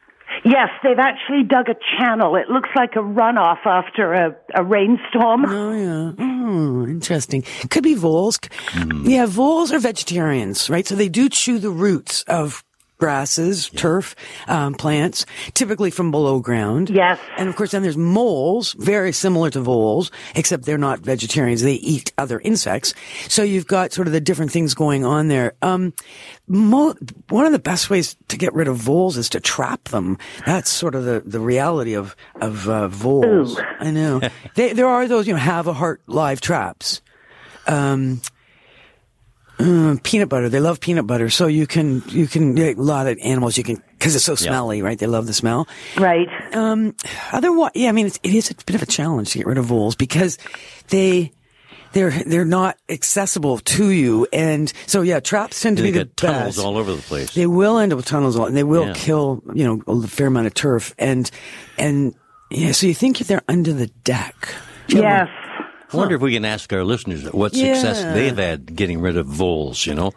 Yes, 0.45 0.69
they've 0.83 0.99
actually 0.99 1.43
dug 1.43 1.69
a 1.69 1.77
channel. 1.99 2.37
It 2.37 2.49
looks 2.49 2.71
like 2.75 2.93
a 2.97 3.01
runoff 3.01 3.65
after 3.67 4.13
a, 4.13 4.37
a 4.55 4.65
rainstorm. 4.65 5.45
Oh 5.47 5.73
yeah. 5.73 6.13
Oh, 6.19 6.87
interesting. 6.87 7.43
Could 7.71 7.83
be 7.83 7.95
voles. 7.95 8.39
Hmm. 8.71 9.07
Yeah, 9.07 9.27
voles 9.27 9.73
are 9.73 9.79
vegetarians, 9.79 10.71
right? 10.71 10.87
So 10.87 10.95
they 10.95 11.09
do 11.09 11.29
chew 11.29 11.59
the 11.59 11.71
roots 11.71 12.23
of 12.23 12.65
grasses, 13.01 13.71
turf, 13.71 14.15
um, 14.47 14.75
plants, 14.75 15.27
typically 15.55 15.91
from 15.91 16.11
below 16.11 16.39
ground. 16.39 16.91
Yes. 16.91 17.19
And 17.37 17.49
of 17.49 17.57
course, 17.57 17.73
then 17.73 17.83
there's 17.83 17.97
moles, 17.97 18.75
very 18.75 19.13
similar 19.13 19.51
to 19.51 19.61
voles, 19.61 20.11
except 20.37 20.65
they're 20.65 20.79
not 20.79 21.01
vegetarians. 21.01 21.63
They 21.63 21.75
eat 21.75 22.13
other 22.19 22.39
insects. 22.41 22.95
So 23.29 23.43
you've 23.43 23.67
got 23.67 23.93
sort 23.93 24.07
of 24.07 24.13
the 24.13 24.21
different 24.21 24.53
things 24.53 24.75
going 24.75 25.05
on 25.05 25.29
there. 25.29 25.55
Um, 25.63 25.95
mo- 26.47 26.95
one 27.31 27.47
of 27.47 27.53
the 27.53 27.59
best 27.59 27.91
ways 27.91 28.17
to 28.29 28.37
get 28.37 28.55
rid 28.55 28.69
of 28.69 28.77
voles 28.77 29.17
is 29.17 29.31
to 29.31 29.41
trap 29.41 29.85
them. 29.85 30.19
That's 30.47 30.71
sort 30.71 30.95
of 30.95 31.05
the, 31.05 31.23
the 31.25 31.41
reality 31.41 31.95
of, 31.95 32.15
of, 32.41 32.69
uh, 32.69 32.89
voles. 32.89 33.59
Ooh. 33.59 33.63
I 33.81 33.91
know. 33.91 34.21
they, 34.55 34.73
there 34.75 34.89
are 34.89 35.09
those, 35.09 35.27
you 35.27 35.33
know, 35.33 35.41
have 35.41 35.67
a 35.67 35.73
heart 35.73 36.03
live 36.07 36.41
traps. 36.41 37.01
Um, 37.67 38.21
peanut 40.03 40.29
butter. 40.29 40.49
They 40.49 40.61
love 40.61 40.81
peanut 40.81 41.07
butter. 41.07 41.31
So 41.31 41.47
you 41.47 41.67
can, 41.67 42.03
you 42.09 42.27
can, 42.27 42.59
a 42.59 42.75
lot 42.75 43.07
of 43.07 43.19
animals 43.23 43.57
you 43.59 43.65
can, 43.65 43.83
cause 43.99 44.15
it's 44.15 44.25
so 44.25 44.35
smelly, 44.35 44.83
right? 44.83 44.99
They 44.99 45.07
love 45.07 45.27
the 45.27 45.33
smell. 45.33 45.69
Right. 45.97 46.29
Um, 46.55 46.95
otherwise, 47.33 47.73
yeah, 47.75 47.89
I 47.89 47.93
mean, 47.93 48.07
it's, 48.07 48.19
it 48.23 48.35
is 48.35 48.51
a 48.51 48.55
bit 48.65 48.77
of 48.77 48.83
a 48.83 48.87
challenge 48.87 49.31
to 49.33 49.39
get 49.39 49.47
rid 49.47 49.59
of 49.59 49.67
voles 49.67 49.97
because 49.97 50.39
they, 50.89 51.33
they're, 51.93 52.11
they're 52.11 52.45
not 52.45 52.77
accessible 52.89 53.59
to 53.59 53.91
you. 53.91 54.27
And 54.33 54.73
so, 54.87 55.03
yeah, 55.03 55.21
traps 55.21 55.61
tend 55.61 55.77
to 55.79 55.83
They 55.83 55.91
be 55.93 55.99
the 55.99 56.05
tunnels 56.05 56.57
best. 56.57 56.59
all 56.67 56.77
over 56.77 56.95
the 56.95 57.03
place. 57.03 57.35
They 57.35 57.47
will 57.47 57.79
end 57.79 57.93
up 57.93 57.97
with 57.97 58.07
tunnels, 58.07 58.37
all, 58.37 58.47
and 58.47 58.57
they 58.57 58.63
will 58.65 58.87
Yeah. 58.87 58.95
kill, 58.95 59.43
you 59.55 59.65
know, 59.65 59.83
a 60.03 60.07
fair 60.07 60.29
amount 60.29 60.47
of 60.47 60.55
turf. 60.55 60.95
And, 60.99 61.31
and, 61.79 62.15
yeah, 62.51 62.73
so 62.73 62.87
you 62.87 62.95
think 62.95 63.21
if 63.21 63.27
they're 63.27 63.43
under 63.49 63.73
the 63.73 63.89
deck. 64.05 64.55
Yes. 64.89 65.29
I 65.93 65.97
wonder 65.97 66.15
if 66.15 66.21
we 66.21 66.33
can 66.35 66.45
ask 66.45 66.73
our 66.73 66.85
listeners 66.85 67.25
what 67.33 67.53
success 67.53 68.01
Yeah. 68.01 68.13
they've 68.15 68.37
had 68.37 68.77
getting 68.77 69.01
rid 69.01 69.17
of 69.17 69.27
voles, 69.27 69.85
you 69.87 69.95
know? 69.95 70.13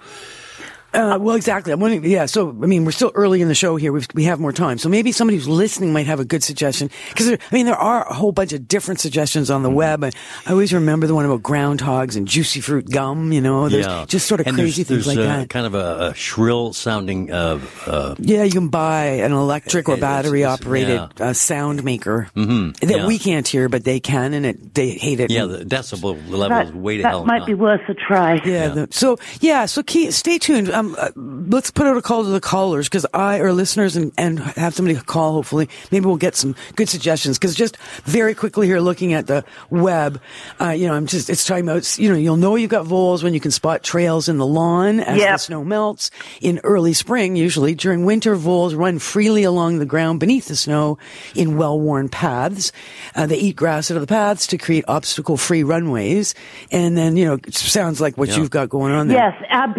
Uh, 0.93 1.17
well, 1.19 1.35
exactly. 1.35 1.73
I'm 1.73 1.79
wondering, 1.79 2.05
yeah. 2.05 2.25
So, 2.27 2.49
I 2.49 2.67
mean, 2.67 2.85
we're 2.85 2.91
still 2.91 3.11
early 3.15 3.41
in 3.41 3.47
the 3.47 3.55
show 3.55 3.75
here. 3.75 3.91
We've, 3.91 4.07
we 4.13 4.25
have 4.25 4.39
more 4.39 4.53
time. 4.53 4.77
So 4.77 4.89
maybe 4.89 5.11
somebody 5.11 5.37
who's 5.37 5.47
listening 5.47 5.91
might 5.93 6.05
have 6.05 6.19
a 6.19 6.25
good 6.25 6.43
suggestion. 6.43 6.89
Cause 7.15 7.27
there, 7.27 7.37
I 7.51 7.55
mean, 7.55 7.65
there 7.65 7.75
are 7.75 8.07
a 8.07 8.13
whole 8.13 8.31
bunch 8.31 8.53
of 8.53 8.67
different 8.67 8.99
suggestions 8.99 9.49
on 9.49 9.63
the 9.63 9.69
Mm-hmm. 9.69 9.75
web. 9.77 10.03
I, 10.03 10.11
I 10.45 10.51
always 10.51 10.71
remember 10.73 11.07
the 11.07 11.15
one 11.15 11.25
about 11.25 11.41
groundhogs 11.41 12.15
and 12.15 12.27
juicy 12.27 12.61
fruit 12.61 12.89
gum, 12.89 13.31
you 13.31 13.41
know, 13.41 13.69
there's 13.69 13.85
yeah. 13.87 14.05
just 14.07 14.27
sort 14.27 14.39
of 14.41 14.47
and 14.47 14.55
crazy 14.55 14.83
there's, 14.83 15.05
things 15.05 15.15
there's 15.15 15.17
like 15.17 15.25
uh, 15.25 15.37
that. 15.39 15.49
kind 15.49 15.65
of 15.65 15.73
a, 15.73 16.09
a 16.11 16.13
shrill 16.13 16.73
sounding, 16.73 17.31
uh, 17.31 17.59
uh, 17.87 18.13
Yeah, 18.19 18.43
you 18.43 18.51
can 18.51 18.67
buy 18.67 19.05
an 19.05 19.31
electric 19.31 19.89
or 19.89 19.93
It- 19.93 19.97
it's- 19.97 20.01
battery 20.11 20.41
it's- 20.41 20.59
operated 20.59 21.01
yeah. 21.17 21.25
uh, 21.29 21.33
sound 21.33 21.83
maker 21.83 22.27
that 22.35 22.75
yeah. 22.81 23.07
we 23.07 23.17
can't 23.17 23.47
hear, 23.47 23.67
but 23.69 23.83
they 23.83 23.99
can, 23.99 24.33
and 24.33 24.45
it 24.45 24.73
they 24.75 24.89
hate 24.91 25.19
it. 25.19 25.31
yeah, 25.31 25.45
the 25.45 25.59
decibel 25.65 26.15
level 26.29 26.49
That, 26.49 26.67
is 26.67 26.73
way 26.73 26.97
to 26.97 27.03
that 27.03 27.09
hell. 27.09 27.25
might 27.25 27.45
be 27.45 27.53
worth 27.53 27.81
a 27.89 27.93
try. 27.93 28.41
Yeah. 28.45 28.67
the- 28.67 28.87
so 28.91 29.17
yeah. 29.39 29.65
So 29.65 29.81
key, 29.81 30.11
stay 30.11 30.37
tuned. 30.37 30.69
Um, 30.69 30.82
uh, 30.97 31.11
let's 31.15 31.71
put 31.71 31.87
out 31.87 31.97
a 31.97 32.01
call 32.01 32.23
to 32.23 32.29
the 32.29 32.39
callers 32.41 32.87
because 32.87 33.05
I 33.13 33.39
or 33.39 33.53
listeners 33.53 33.95
and 33.95 34.11
and 34.17 34.39
have 34.39 34.73
somebody 34.75 34.97
call. 34.99 35.33
Hopefully, 35.33 35.69
maybe 35.91 36.05
we'll 36.05 36.17
get 36.17 36.35
some 36.35 36.55
good 36.75 36.89
suggestions. 36.89 37.37
Because 37.37 37.55
just 37.55 37.77
very 38.03 38.33
quickly 38.35 38.67
here, 38.67 38.79
looking 38.79 39.13
at 39.13 39.27
the 39.27 39.43
web, 39.69 40.19
uh, 40.61 40.69
you 40.69 40.87
know, 40.87 40.93
I'm 40.93 41.07
just 41.07 41.29
it's 41.29 41.45
talking 41.45 41.63
about 41.67 41.97
you 41.97 42.09
know 42.09 42.15
you'll 42.15 42.37
know 42.37 42.55
you've 42.55 42.69
got 42.69 42.85
voles 42.85 43.23
when 43.23 43.33
you 43.33 43.39
can 43.39 43.51
spot 43.51 43.83
trails 43.83 44.29
in 44.29 44.37
the 44.37 44.45
lawn 44.47 44.99
as 44.99 45.19
the 45.19 45.37
snow 45.37 45.63
melts 45.63 46.11
in 46.41 46.59
early 46.63 46.93
spring. 46.93 47.35
Usually 47.35 47.75
during 47.75 48.05
winter, 48.05 48.35
voles 48.35 48.73
run 48.75 48.99
freely 48.99 49.43
along 49.43 49.79
the 49.79 49.85
ground 49.85 50.19
beneath 50.19 50.47
the 50.47 50.55
snow 50.55 50.97
in 51.35 51.57
well-worn 51.57 52.09
paths. 52.09 52.71
Uh, 53.15 53.25
they 53.25 53.37
eat 53.37 53.55
grass 53.55 53.89
out 53.91 53.95
of 53.97 54.01
the 54.01 54.07
paths 54.07 54.47
to 54.47 54.57
create 54.57 54.83
obstacle-free 54.87 55.63
runways, 55.63 56.35
and 56.71 56.97
then 56.97 57.17
you 57.17 57.25
know 57.25 57.33
it 57.35 57.53
sounds 57.53 57.99
like 58.01 58.17
what 58.17 58.29
Yeah. 58.29 58.37
you've 58.37 58.49
got 58.51 58.69
going 58.69 58.93
on 58.93 59.07
there. 59.07 59.17
Yes, 59.17 59.43
ab- 59.49 59.77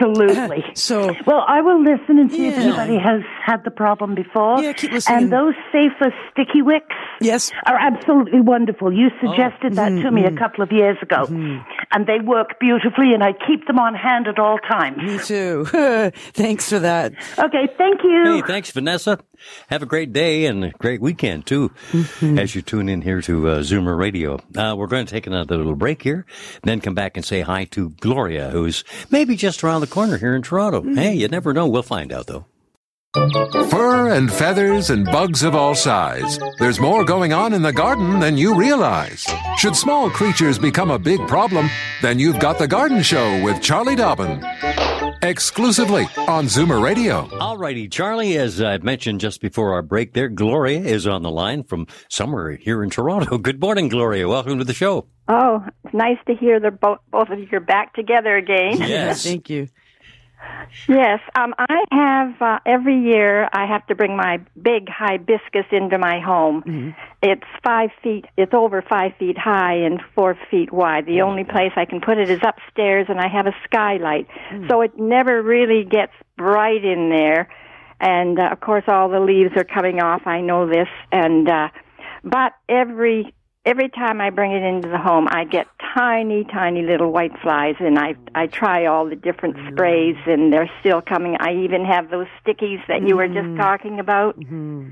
absolutely. 0.00 0.64
So- 0.74 1.14
well, 1.26 1.44
I 1.46 1.60
will 1.60 1.82
listen 1.82 2.18
and 2.18 2.30
see 2.30 2.46
if 2.48 2.54
anybody 2.56 2.98
has 2.98 3.22
had 3.44 3.64
the 3.64 3.70
problem 3.70 4.14
before. 4.14 4.62
Yeah, 4.62 4.72
keep 4.72 4.92
listening. 4.92 5.24
And 5.24 5.32
those 5.32 5.54
safer 5.72 6.12
sticky 6.30 6.62
wicks 6.62 6.94
Yes. 7.20 7.50
are 7.66 7.76
absolutely 7.78 8.40
wonderful. 8.40 8.92
You 8.92 9.08
suggested 9.20 9.74
that 9.74 9.92
Mm-hmm, 9.92 10.02
to 10.02 10.10
me 10.10 10.24
a 10.24 10.36
couple 10.36 10.62
of 10.62 10.70
years 10.72 10.96
ago, 11.02 11.24
and 11.28 12.06
they 12.06 12.20
work 12.24 12.58
beautifully. 12.60 13.12
And 13.14 13.22
I 13.24 13.32
keep 13.32 13.66
them 13.66 13.78
on 13.78 13.94
hand 13.94 14.26
at 14.26 14.38
all 14.38 14.58
times. 14.58 14.98
Me 15.02 15.18
too. 15.18 15.64
Thanks 16.32 16.68
for 16.68 16.78
that. 16.78 17.12
Okay, 17.38 17.68
thank 17.76 18.02
you. 18.04 18.24
Hey, 18.36 18.42
thanks, 18.46 18.70
Vanessa. 18.70 19.18
Have 19.68 19.82
a 19.82 19.86
great 19.86 20.12
day 20.12 20.46
and 20.46 20.64
a 20.64 20.70
great 20.70 21.00
weekend, 21.00 21.46
too, 21.46 21.70
Mm-hmm. 21.92 22.38
as 22.38 22.54
you 22.54 22.62
tune 22.62 22.88
in 22.88 23.02
here 23.02 23.20
to 23.22 23.48
uh, 23.48 23.58
Zoomer 23.60 23.96
Radio. 23.98 24.38
Uh, 24.56 24.74
we're 24.76 24.86
going 24.86 25.06
to 25.06 25.10
take 25.10 25.26
another 25.26 25.56
little 25.56 25.74
break 25.76 26.02
here, 26.02 26.26
then 26.62 26.80
come 26.80 26.94
back 26.94 27.16
and 27.16 27.24
say 27.24 27.40
hi 27.40 27.64
to 27.66 27.90
Gloria, 28.00 28.50
who's 28.50 28.84
maybe 29.10 29.36
just 29.36 29.62
around 29.64 29.80
the 29.80 29.86
corner 29.86 30.18
here 30.18 30.34
in 30.34 30.42
Toronto. 30.42 30.80
Mm-hmm. 30.82 30.94
Hey, 30.96 31.14
you 31.14 31.28
never 31.28 31.52
know. 31.52 31.66
We'll 31.66 31.82
find 31.82 32.12
out, 32.12 32.26
though. 32.26 32.46
Fur 33.12 34.10
and 34.10 34.32
feathers 34.32 34.90
and 34.90 35.04
bugs 35.04 35.42
of 35.42 35.56
all 35.56 35.74
size. 35.74 36.38
There's 36.60 36.78
more 36.78 37.04
going 37.04 37.32
on 37.32 37.52
in 37.52 37.60
the 37.60 37.72
garden 37.72 38.20
than 38.20 38.36
you 38.38 38.54
realize. 38.54 39.26
Should 39.58 39.74
small 39.74 40.08
creatures 40.08 40.60
become 40.60 40.92
a 40.92 40.98
big 40.98 41.26
problem, 41.26 41.68
then 42.02 42.20
you've 42.20 42.38
got 42.38 42.58
The 42.60 42.68
Garden 42.68 43.02
Show 43.02 43.42
with 43.42 43.60
Charlie 43.60 43.96
Dobbin. 43.96 44.44
Exclusively 45.22 46.04
on 46.28 46.44
Zoomer 46.44 46.80
Radio. 46.80 47.26
Alrighty, 47.26 47.90
Charlie, 47.90 48.38
as 48.38 48.62
I 48.62 48.78
mentioned 48.78 49.20
just 49.20 49.40
before 49.40 49.72
our 49.74 49.82
break 49.82 50.12
there, 50.12 50.28
Gloria 50.28 50.78
is 50.78 51.04
on 51.08 51.22
the 51.22 51.32
line 51.32 51.64
from 51.64 51.88
somewhere 52.08 52.52
here 52.52 52.80
in 52.84 52.90
Toronto. 52.90 53.38
Good 53.42 53.60
morning, 53.60 53.88
Gloria. 53.88 54.28
Welcome 54.28 54.58
to 54.58 54.64
the 54.64 54.72
show. 54.72 55.08
Oh, 55.26 55.64
it's 55.84 55.94
nice 55.94 56.18
to 56.28 56.34
hear 56.36 56.60
that 56.60 56.80
both 56.80 56.98
both 57.10 57.28
of 57.28 57.40
you 57.40 57.48
are 57.52 57.60
back 57.60 57.92
together 57.94 58.36
again. 58.36 58.78
Yes. 58.78 59.22
Thank 59.24 59.50
you. 59.50 59.68
Yes, 60.88 61.20
um, 61.34 61.54
I 61.58 61.84
have 61.90 62.40
uh, 62.40 62.58
every 62.64 62.98
year. 62.98 63.48
I 63.52 63.66
have 63.66 63.86
to 63.88 63.94
bring 63.94 64.16
my 64.16 64.38
big 64.60 64.88
hibiscus 64.88 65.66
into 65.72 65.98
my 65.98 66.20
home. 66.20 66.62
It's 67.22 67.44
five 67.64 67.90
feet. 68.02 68.24
It's 68.36 68.54
over 68.54 68.82
five 68.82 69.12
feet 69.18 69.36
high 69.36 69.74
and 69.74 70.00
four 70.14 70.38
feet 70.50 70.72
wide. 70.72 71.06
The 71.06 71.22
only 71.22 71.44
place 71.44 71.72
I 71.76 71.84
can 71.84 72.00
put 72.00 72.18
it 72.18 72.30
is 72.30 72.40
upstairs, 72.42 73.06
and 73.08 73.20
I 73.20 73.28
have 73.28 73.46
a 73.46 73.54
skylight, 73.64 74.28
so 74.68 74.80
it 74.80 74.98
never 74.98 75.42
really 75.42 75.84
gets 75.84 76.12
bright 76.36 76.84
in 76.84 77.10
there. 77.10 77.48
And 78.00 78.38
uh, 78.38 78.48
of 78.52 78.60
course, 78.60 78.84
all 78.88 79.08
the 79.08 79.20
leaves 79.20 79.52
are 79.56 79.64
coming 79.64 80.00
off. 80.00 80.26
I 80.26 80.40
know 80.40 80.66
this, 80.66 80.88
and 81.12 81.48
uh, 81.48 81.68
but 82.24 82.52
every 82.68 83.34
every 83.70 83.88
time 83.88 84.20
I 84.20 84.30
bring 84.30 84.50
it 84.50 84.62
into 84.62 84.88
the 84.88 84.98
home, 84.98 85.28
I 85.30 85.44
get 85.44 85.68
tiny, 85.94 86.44
tiny 86.44 86.82
little 86.82 87.12
white 87.12 87.32
flies, 87.40 87.76
and 87.78 87.98
I 87.98 88.16
I 88.34 88.48
try 88.48 88.86
all 88.86 89.08
the 89.08 89.14
different 89.14 89.56
sprays, 89.70 90.16
and 90.26 90.52
they're 90.52 90.70
still 90.80 91.00
coming. 91.00 91.36
I 91.38 91.52
even 91.64 91.84
have 91.84 92.10
those 92.10 92.26
stickies 92.42 92.84
that 92.88 93.06
you 93.06 93.16
were 93.16 93.28
just 93.28 93.38
mm-hmm. 93.38 93.60
talking 93.60 94.00
about. 94.00 94.38
Mm-hmm. 94.38 94.90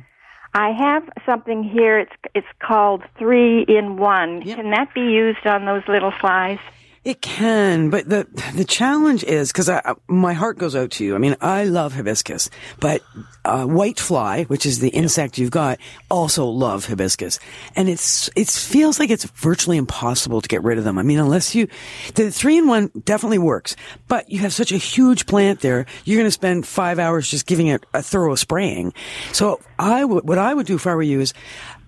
I 0.54 0.70
have 0.70 1.02
something 1.26 1.62
here. 1.62 1.98
It's 1.98 2.12
it's 2.34 2.46
called 2.62 3.02
three 3.18 3.64
in 3.68 3.96
one. 3.96 4.42
Can 4.42 4.70
that 4.70 4.94
be 4.94 5.00
used 5.00 5.44
on 5.46 5.66
those 5.66 5.82
little 5.88 6.12
flies? 6.20 6.60
It 7.08 7.22
can, 7.22 7.88
but 7.88 8.06
the 8.06 8.26
the 8.54 8.66
challenge 8.66 9.24
is 9.24 9.50
because 9.50 9.70
I, 9.70 9.94
my 10.08 10.34
heart 10.34 10.58
goes 10.58 10.76
out 10.76 10.90
to 10.90 11.04
you. 11.06 11.14
I 11.14 11.18
mean, 11.18 11.36
I 11.40 11.64
love 11.64 11.94
hibiscus, 11.94 12.50
but 12.80 13.00
uh, 13.46 13.64
white 13.64 13.98
fly, 13.98 14.44
which 14.44 14.66
is 14.66 14.80
the 14.80 14.90
insect 14.90 15.38
you've 15.38 15.50
got, 15.50 15.78
also 16.10 16.44
love 16.44 16.84
hibiscus, 16.84 17.38
and 17.74 17.88
it's 17.88 18.28
it 18.36 18.50
feels 18.50 19.00
like 19.00 19.08
it's 19.08 19.24
virtually 19.24 19.78
impossible 19.78 20.42
to 20.42 20.48
get 20.48 20.62
rid 20.62 20.76
of 20.76 20.84
them. 20.84 20.98
I 20.98 21.02
mean, 21.02 21.18
unless 21.18 21.54
you 21.54 21.66
the 22.14 22.30
three 22.30 22.58
in 22.58 22.66
one 22.66 22.90
definitely 23.06 23.38
works, 23.38 23.74
but 24.06 24.28
you 24.28 24.40
have 24.40 24.52
such 24.52 24.70
a 24.70 24.76
huge 24.76 25.24
plant 25.24 25.60
there, 25.60 25.86
you're 26.04 26.18
going 26.18 26.26
to 26.26 26.30
spend 26.30 26.66
five 26.66 26.98
hours 26.98 27.30
just 27.30 27.46
giving 27.46 27.68
it 27.68 27.86
a 27.94 28.02
thorough 28.02 28.34
spraying. 28.34 28.92
So 29.32 29.60
I 29.78 30.04
would 30.04 30.28
what 30.28 30.36
I 30.36 30.52
would 30.52 30.66
do 30.66 30.74
if 30.74 30.86
I 30.86 30.94
were 30.94 31.00
you 31.00 31.20
is 31.20 31.32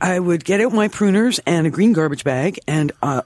I 0.01 0.19
would 0.19 0.45
get 0.45 0.61
out 0.61 0.73
my 0.73 0.89
pruners 0.89 1.41
and 1.47 1.67
a 1.67 1.71
green 1.71 1.93
garbage 1.93 2.25
bag 2.25 2.59
and 2.67 2.93
uh, 3.03 3.23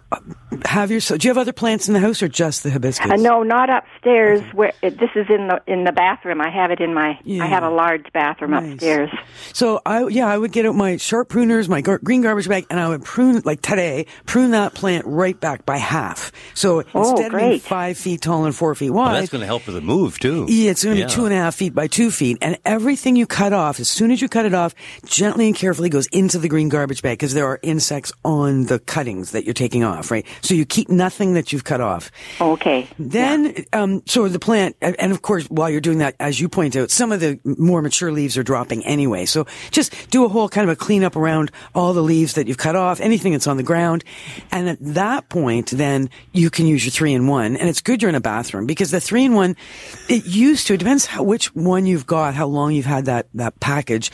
have 0.64 0.90
your. 0.90 1.00
So, 1.00 1.16
do 1.16 1.28
you 1.28 1.30
have 1.30 1.38
other 1.38 1.52
plants 1.52 1.88
in 1.88 1.94
the 1.94 2.00
house 2.00 2.22
or 2.22 2.28
just 2.28 2.62
the 2.62 2.70
hibiscus? 2.70 3.10
Uh, 3.10 3.16
no, 3.16 3.42
not 3.42 3.70
upstairs. 3.70 4.42
Where 4.52 4.72
it, 4.82 4.98
this 4.98 5.10
is 5.14 5.26
in 5.28 5.48
the 5.48 5.60
in 5.66 5.84
the 5.84 5.92
bathroom. 5.92 6.40
I 6.40 6.50
have 6.50 6.70
it 6.70 6.80
in 6.80 6.92
my. 6.94 7.18
Yeah. 7.24 7.44
I 7.44 7.46
have 7.46 7.62
a 7.62 7.70
large 7.70 8.12
bathroom 8.12 8.50
Nice. 8.52 8.72
upstairs. 8.74 9.10
So 9.52 9.80
I 9.86 10.06
yeah 10.08 10.26
I 10.26 10.36
would 10.36 10.52
get 10.52 10.66
out 10.66 10.74
my 10.74 10.96
sharp 10.96 11.28
pruners, 11.28 11.68
my 11.68 11.80
gar- 11.80 11.98
green 12.02 12.22
garbage 12.22 12.48
bag, 12.48 12.66
and 12.70 12.80
I 12.80 12.88
would 12.88 13.04
prune 13.04 13.40
like 13.44 13.60
today 13.62 14.06
prune 14.26 14.50
that 14.52 14.74
plant 14.74 15.06
right 15.06 15.38
back 15.38 15.64
by 15.66 15.76
half. 15.76 16.32
So 16.54 16.82
Oh, 16.94 17.10
instead 17.10 17.32
of 17.34 17.40
being 17.40 17.60
five 17.60 17.96
feet 17.98 18.20
tall 18.22 18.44
and 18.46 18.54
four 18.54 18.74
feet 18.74 18.90
Well, 18.90 19.04
wide, 19.04 19.20
that's 19.20 19.30
going 19.30 19.40
to 19.40 19.46
help 19.46 19.66
with 19.66 19.74
the 19.76 19.80
move 19.80 20.18
too. 20.18 20.46
yeah, 20.48 20.70
it's 20.70 20.82
going 20.84 20.96
to 20.96 21.00
Yeah. 21.02 21.06
be 21.06 21.12
two 21.12 21.24
and 21.24 21.34
a 21.34 21.36
half 21.36 21.54
feet 21.54 21.74
by 21.74 21.86
two 21.86 22.10
feet. 22.10 22.38
And 22.40 22.58
everything 22.64 23.16
you 23.16 23.26
cut 23.26 23.52
off, 23.52 23.78
as 23.80 23.88
soon 23.88 24.10
as 24.10 24.20
you 24.20 24.28
cut 24.28 24.46
it 24.46 24.54
off, 24.54 24.74
gently 25.06 25.46
and 25.46 25.54
carefully 25.54 25.88
goes 25.88 26.06
into 26.08 26.38
the 26.38 26.48
green 26.48 26.63
garbage 26.68 27.02
bag 27.02 27.18
because 27.18 27.34
there 27.34 27.46
are 27.46 27.58
insects 27.62 28.12
on 28.24 28.64
the 28.64 28.78
cuttings 28.78 29.32
that 29.32 29.44
you're 29.44 29.54
taking 29.54 29.84
off, 29.84 30.10
right? 30.10 30.26
So 30.42 30.54
you 30.54 30.64
keep 30.64 30.88
nothing 30.88 31.34
that 31.34 31.52
you've 31.52 31.64
cut 31.64 31.80
off. 31.80 32.10
Okay. 32.40 32.88
Then, 32.98 33.64
um, 33.72 34.02
so 34.06 34.28
the 34.28 34.38
plant, 34.38 34.76
and 34.80 35.12
of 35.12 35.22
course, 35.22 35.46
while 35.46 35.70
you're 35.70 35.80
doing 35.80 35.98
that, 35.98 36.14
as 36.20 36.40
you 36.40 36.48
point 36.48 36.76
out, 36.76 36.90
some 36.90 37.12
of 37.12 37.20
the 37.20 37.38
more 37.44 37.82
mature 37.82 38.12
leaves 38.12 38.36
are 38.36 38.42
dropping 38.42 38.84
anyway. 38.84 39.24
So 39.26 39.46
just 39.70 40.10
do 40.10 40.24
a 40.24 40.28
whole 40.28 40.48
kind 40.48 40.68
of 40.68 40.72
a 40.72 40.76
cleanup 40.76 41.16
around 41.16 41.50
all 41.74 41.92
the 41.92 42.02
leaves 42.02 42.34
that 42.34 42.48
you've 42.48 42.58
cut 42.58 42.76
off, 42.76 43.00
anything 43.00 43.32
that's 43.32 43.46
on 43.46 43.56
the 43.56 43.62
ground. 43.62 44.04
And 44.50 44.68
at 44.68 44.78
that 44.80 45.28
point, 45.28 45.70
then 45.70 46.10
you 46.32 46.50
can 46.50 46.66
use 46.66 46.84
your 46.84 46.92
three 46.92 47.12
in 47.12 47.26
one. 47.26 47.56
And 47.56 47.68
it's 47.68 47.80
good 47.80 48.02
you're 48.02 48.08
in 48.08 48.14
a 48.14 48.20
bathroom 48.20 48.66
because 48.66 48.90
the 48.90 49.00
three 49.00 49.24
in 49.24 49.34
one, 49.34 49.56
it 50.08 50.26
used 50.26 50.66
to, 50.68 50.74
it 50.74 50.78
depends 50.78 51.06
how, 51.06 51.22
which 51.22 51.54
one 51.54 51.86
you've 51.86 52.06
got, 52.06 52.34
how 52.34 52.46
long 52.46 52.72
you've 52.72 52.86
had 52.86 53.06
that, 53.06 53.28
that 53.34 53.58
package. 53.60 54.10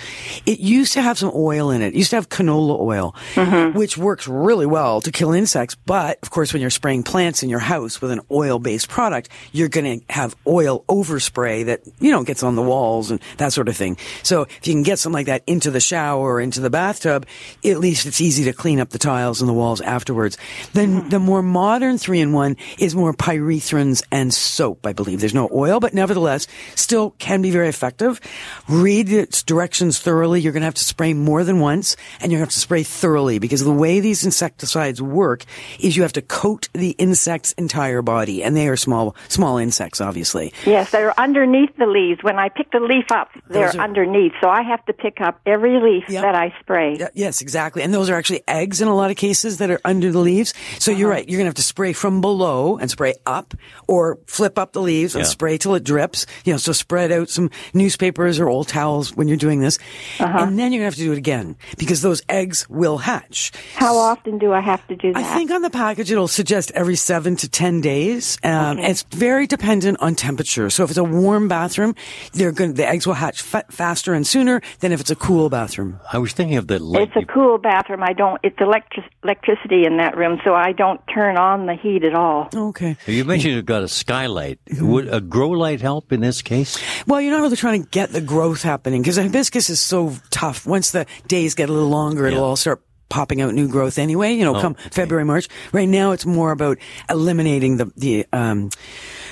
It 0.47 0.61
used 0.61 0.92
to 0.95 1.02
have 1.02 1.19
some 1.19 1.33
oil 1.35 1.71
in 1.71 1.83
it. 1.83 1.88
It 1.88 1.95
used 1.95 2.11
to 2.11 2.16
have 2.16 2.28
canola 2.41 2.79
oil, 2.79 3.15
mm-hmm. 3.35 3.77
which 3.77 3.99
works 3.99 4.27
really 4.27 4.67
well 4.67 5.01
to 5.01 5.13
kill 5.13 5.33
insects. 5.33 5.75
But 5.75 6.19
of 6.23 6.31
course, 6.31 6.53
when 6.53 6.61
you're 6.61 6.71
spraying 6.71 7.03
plants 7.03 7.43
in 7.43 7.49
your 7.49 7.59
house 7.59 8.01
with 8.01 8.11
an 8.11 8.21
oil 8.31 8.59
based 8.59 8.89
product, 8.89 9.29
you're 9.53 9.69
going 9.69 10.01
to 10.01 10.13
have 10.13 10.35
oil 10.47 10.85
overspray 10.89 11.67
that, 11.67 11.83
you 11.99 12.11
know, 12.11 12.23
gets 12.25 12.43
on 12.43 12.57
the 12.57 12.63
walls 12.63 13.11
and 13.11 13.21
that 13.37 13.53
sort 13.53 13.69
of 13.69 13.77
thing. 13.77 13.97
So 14.23 14.43
if 14.43 14.67
you 14.67 14.75
can 14.75 14.83
get 14.83 14.99
something 14.99 15.15
like 15.15 15.27
that 15.27 15.43
into 15.47 15.71
the 15.71 15.81
shower 15.81 16.35
or 16.35 16.41
into 16.41 16.61
the 16.61 16.71
bathtub, 16.71 17.27
at 17.65 17.79
least 17.79 18.07
it's 18.07 18.21
easy 18.21 18.45
to 18.45 18.53
clean 18.53 18.81
up 18.81 18.91
the 18.91 18.99
tiles 18.99 19.41
and 19.41 19.49
the 19.49 19.55
walls 19.55 19.81
afterwards. 19.81 20.39
Then 20.73 21.01
mm-hmm. 21.01 21.09
the 21.11 21.19
more 21.19 21.43
modern 21.43 21.99
three 21.99 22.21
in 22.21 22.33
one 22.33 22.57
is 22.79 22.95
more 22.95 23.13
pyrethrins 23.13 24.03
and 24.11 24.33
soap, 24.33 24.87
I 24.87 24.93
believe. 24.93 25.21
There's 25.21 25.35
no 25.35 25.49
oil, 25.53 25.81
but 25.81 25.95
nevertheless, 25.95 26.47
still 26.75 27.11
can 27.19 27.43
be 27.43 27.51
very 27.51 27.69
effective. 27.69 28.21
Read 28.69 29.11
its 29.13 29.43
directions 29.43 29.99
thoroughly. 29.99 30.41
You're 30.41 30.53
going 30.53 30.63
to 30.63 30.67
have 30.67 30.75
to 30.75 30.85
spray 30.85 31.15
more 31.15 31.45
than 31.45 31.61
once 31.61 31.97
and 32.21 32.30
you're 32.31 32.39
going 32.39 32.47
to 32.49 32.51
have 32.51 32.55
to 32.55 32.61
spray 32.61 32.83
thoroughly 32.83 33.39
because 33.39 33.65
the 33.65 33.73
way 33.73 34.01
these 34.01 34.25
insecticides 34.25 35.01
work 35.01 35.45
is 35.79 35.97
you 35.97 36.03
have 36.03 36.13
to 36.15 36.23
coat 36.23 36.69
the 36.73 36.91
insect's 36.93 37.53
entire 37.53 38.03
body 38.03 38.43
and 38.43 38.57
they 38.57 38.69
are 38.69 38.77
small, 38.77 39.15
small 39.29 39.59
insects, 39.59 40.01
obviously. 40.01 40.53
Yes, 40.67 40.91
they're 40.91 41.19
underneath 41.19 41.77
the 41.77 41.87
leaves. 41.87 42.23
When 42.23 42.39
I 42.39 42.49
pick 42.49 42.71
the 42.71 42.81
leaf 42.81 43.11
up, 43.11 43.31
they're 43.49 43.69
are- 43.69 43.81
underneath. 43.81 44.33
So 44.41 44.49
I 44.49 44.63
have 44.63 44.85
to 44.87 44.93
pick 44.93 45.21
up 45.21 45.41
every 45.47 45.81
leaf 45.81 46.05
Yep. 46.09 46.23
that 46.23 46.35
I 46.35 46.55
spray. 46.61 46.97
Yeah, 46.99 47.09
yes, 47.15 47.41
exactly. 47.41 47.83
And 47.83 47.93
those 47.93 48.11
are 48.11 48.15
actually 48.15 48.43
eggs 48.49 48.81
in 48.81 48.89
a 48.89 48.95
lot 48.95 49.11
of 49.11 49.17
cases 49.17 49.59
that 49.59 49.71
are 49.71 49.81
under 49.85 50.11
the 50.13 50.19
leaves. 50.19 50.55
So 50.79 50.91
you're 50.91 51.11
uh-huh. 51.11 51.19
right. 51.21 51.29
You're 51.29 51.39
going 51.39 51.47
to 51.47 51.51
have 51.51 51.55
to 51.57 51.63
spray 51.63 51.93
from 51.93 52.21
below 52.21 52.79
and 52.79 52.91
spray 52.91 53.15
up 53.27 53.55
or 53.89 54.19
flip 54.27 54.59
up 54.59 54.73
the 54.73 54.83
leaves 54.83 55.15
and 55.15 55.25
Yeah. 55.25 55.29
spray 55.31 55.59
till 55.59 55.75
it 55.75 55.85
drips. 55.85 56.27
You 56.45 56.53
know, 56.53 56.59
so 56.59 56.73
spread 56.73 57.13
out 57.13 57.29
some 57.29 57.51
newspapers 57.75 58.39
or 58.39 58.49
old 58.49 58.69
towels 58.69 59.15
when 59.17 59.29
you're 59.29 59.37
doing 59.37 59.61
this. 59.61 59.79
Uh-huh. 60.19 60.39
And 60.39 60.59
then 60.59 60.73
you're 60.73 60.81
going 60.81 60.91
to 60.91 60.95
have 60.95 60.95
to 60.97 61.01
do 61.01 61.13
it 61.13 61.19
again 61.19 61.57
because 61.79 62.03
those 62.03 62.20
eggs 62.29 62.69
will 62.69 62.99
hatch. 62.99 63.53
How 63.75 63.97
often 63.97 64.39
do 64.39 64.53
I 64.53 64.61
have 64.61 64.87
to 64.89 64.97
do 64.97 65.12
that? 65.12 65.19
I 65.19 65.35
think 65.35 65.50
on 65.50 65.62
the 65.62 65.71
package 65.71 66.11
it'll 66.12 66.29
suggest 66.29 66.71
every 66.75 66.97
seven 66.97 67.37
to 67.37 67.49
ten 67.49 67.81
days. 67.81 68.39
Um, 68.45 68.79
It's 68.79 69.03
very 69.03 69.47
dependent 69.47 69.99
on 70.00 70.15
temperature. 70.15 70.71
So 70.71 70.85
if 70.85 70.91
it's 70.91 70.99
a 70.99 71.05
warm 71.05 71.49
bathroom, 71.49 71.95
they're 72.33 72.53
going 72.53 72.75
the 72.75 72.87
eggs 72.89 73.07
will 73.07 73.15
hatch 73.15 73.43
fa- 73.43 73.65
faster 73.71 74.15
and 74.15 74.27
sooner 74.27 74.61
than 74.81 74.93
if 74.93 75.00
it's 75.00 75.11
a 75.11 75.17
cool 75.17 75.49
bathroom. 75.50 76.00
I 76.12 76.19
was 76.19 76.33
thinking 76.33 76.57
of 76.57 76.67
the 76.67 76.79
light. 76.79 77.09
It's 77.09 77.17
a 77.17 77.27
cool 77.33 77.59
bathroom. 77.59 78.03
I 78.03 78.12
don't. 78.12 78.41
It's 78.43 78.57
electric 78.61 79.05
electricity 79.25 79.85
in 79.85 79.97
that 79.99 80.17
room, 80.17 80.41
so 80.45 80.55
I 80.55 80.73
don't 80.73 81.00
turn 81.12 81.37
on 81.37 81.67
the 81.67 81.75
heat 81.75 82.05
at 82.05 82.15
all. 82.15 82.49
Okay. 82.55 82.97
you 83.07 83.25
mentioned 83.25 83.55
you've 83.55 83.67
got 83.67 83.83
a 83.83 83.89
skylight. 83.89 84.59
Would 84.81 85.09
a 85.12 85.21
grow 85.21 85.50
light 85.50 85.81
help 85.81 86.12
in 86.12 86.21
this 86.21 86.43
case? 86.43 86.79
Well, 87.07 87.21
you're 87.21 87.33
not 87.33 87.43
really 87.43 87.57
trying 87.57 87.83
to 87.85 87.89
get 87.91 88.11
the 88.11 88.21
growth 88.21 88.62
happening 88.62 89.03
because 89.03 89.17
the 89.17 89.23
hibiscus 89.23 89.71
is 89.71 89.81
so 89.81 90.15
tough. 90.31 90.67
Once 90.67 90.91
the 90.93 91.07
days 91.29 91.55
get 91.55 91.69
a 91.69 91.73
little 91.73 91.89
longer, 91.89 92.00
it'll 92.09 92.38
Yeah. 92.38 92.45
all 92.45 92.57
start 92.57 92.83
popping 93.09 93.40
out 93.42 93.52
new 93.52 93.66
growth 93.66 93.99
anyway, 93.99 94.33
you 94.35 94.45
know, 94.45 94.54
Oh, 94.54 94.61
come 94.61 94.73
okay. 94.78 94.88
February, 94.92 95.25
March. 95.25 95.49
Right 95.73 95.88
now 95.88 96.12
it's 96.12 96.25
more 96.25 96.52
about 96.52 96.78
eliminating 97.11 97.76
the, 97.76 97.90
the, 97.97 98.25
um, 98.33 98.71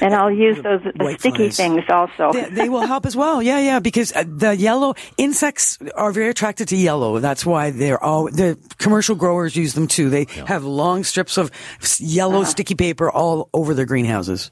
And 0.01 0.15
I'll 0.15 0.33
use 0.33 0.57
those 0.65 0.81
the 0.83 1.17
sticky 1.21 1.37
flies. 1.51 1.57
things 1.57 1.85
also. 1.89 2.33
they, 2.33 2.51
they 2.51 2.69
will 2.69 2.85
help 2.87 3.07
as 3.07 3.15
well. 3.15 3.41
Yeah, 3.41 3.61
yeah, 3.61 3.79
because 3.79 4.13
uh, 4.17 4.25
the 4.27 4.57
yellow 4.57 4.95
insects 5.17 5.79
are 5.95 6.11
very 6.11 6.29
attracted 6.29 6.67
to 6.69 6.77
yellow. 6.77 7.21
That's 7.21 7.47
why 7.47 7.71
they're 7.71 8.03
all 8.03 8.25
the 8.25 8.59
commercial 8.79 9.15
growers 9.15 9.55
use 9.55 9.75
them 9.75 9.87
too. 9.87 10.11
They 10.11 10.27
have 10.47 10.65
long 10.65 11.05
strips 11.05 11.37
of 11.39 11.53
s- 11.81 12.01
yellow 12.01 12.43
sticky 12.43 12.75
paper 12.75 13.09
all 13.09 13.49
over 13.55 13.75
their 13.75 13.87
greenhouses. 13.87 14.51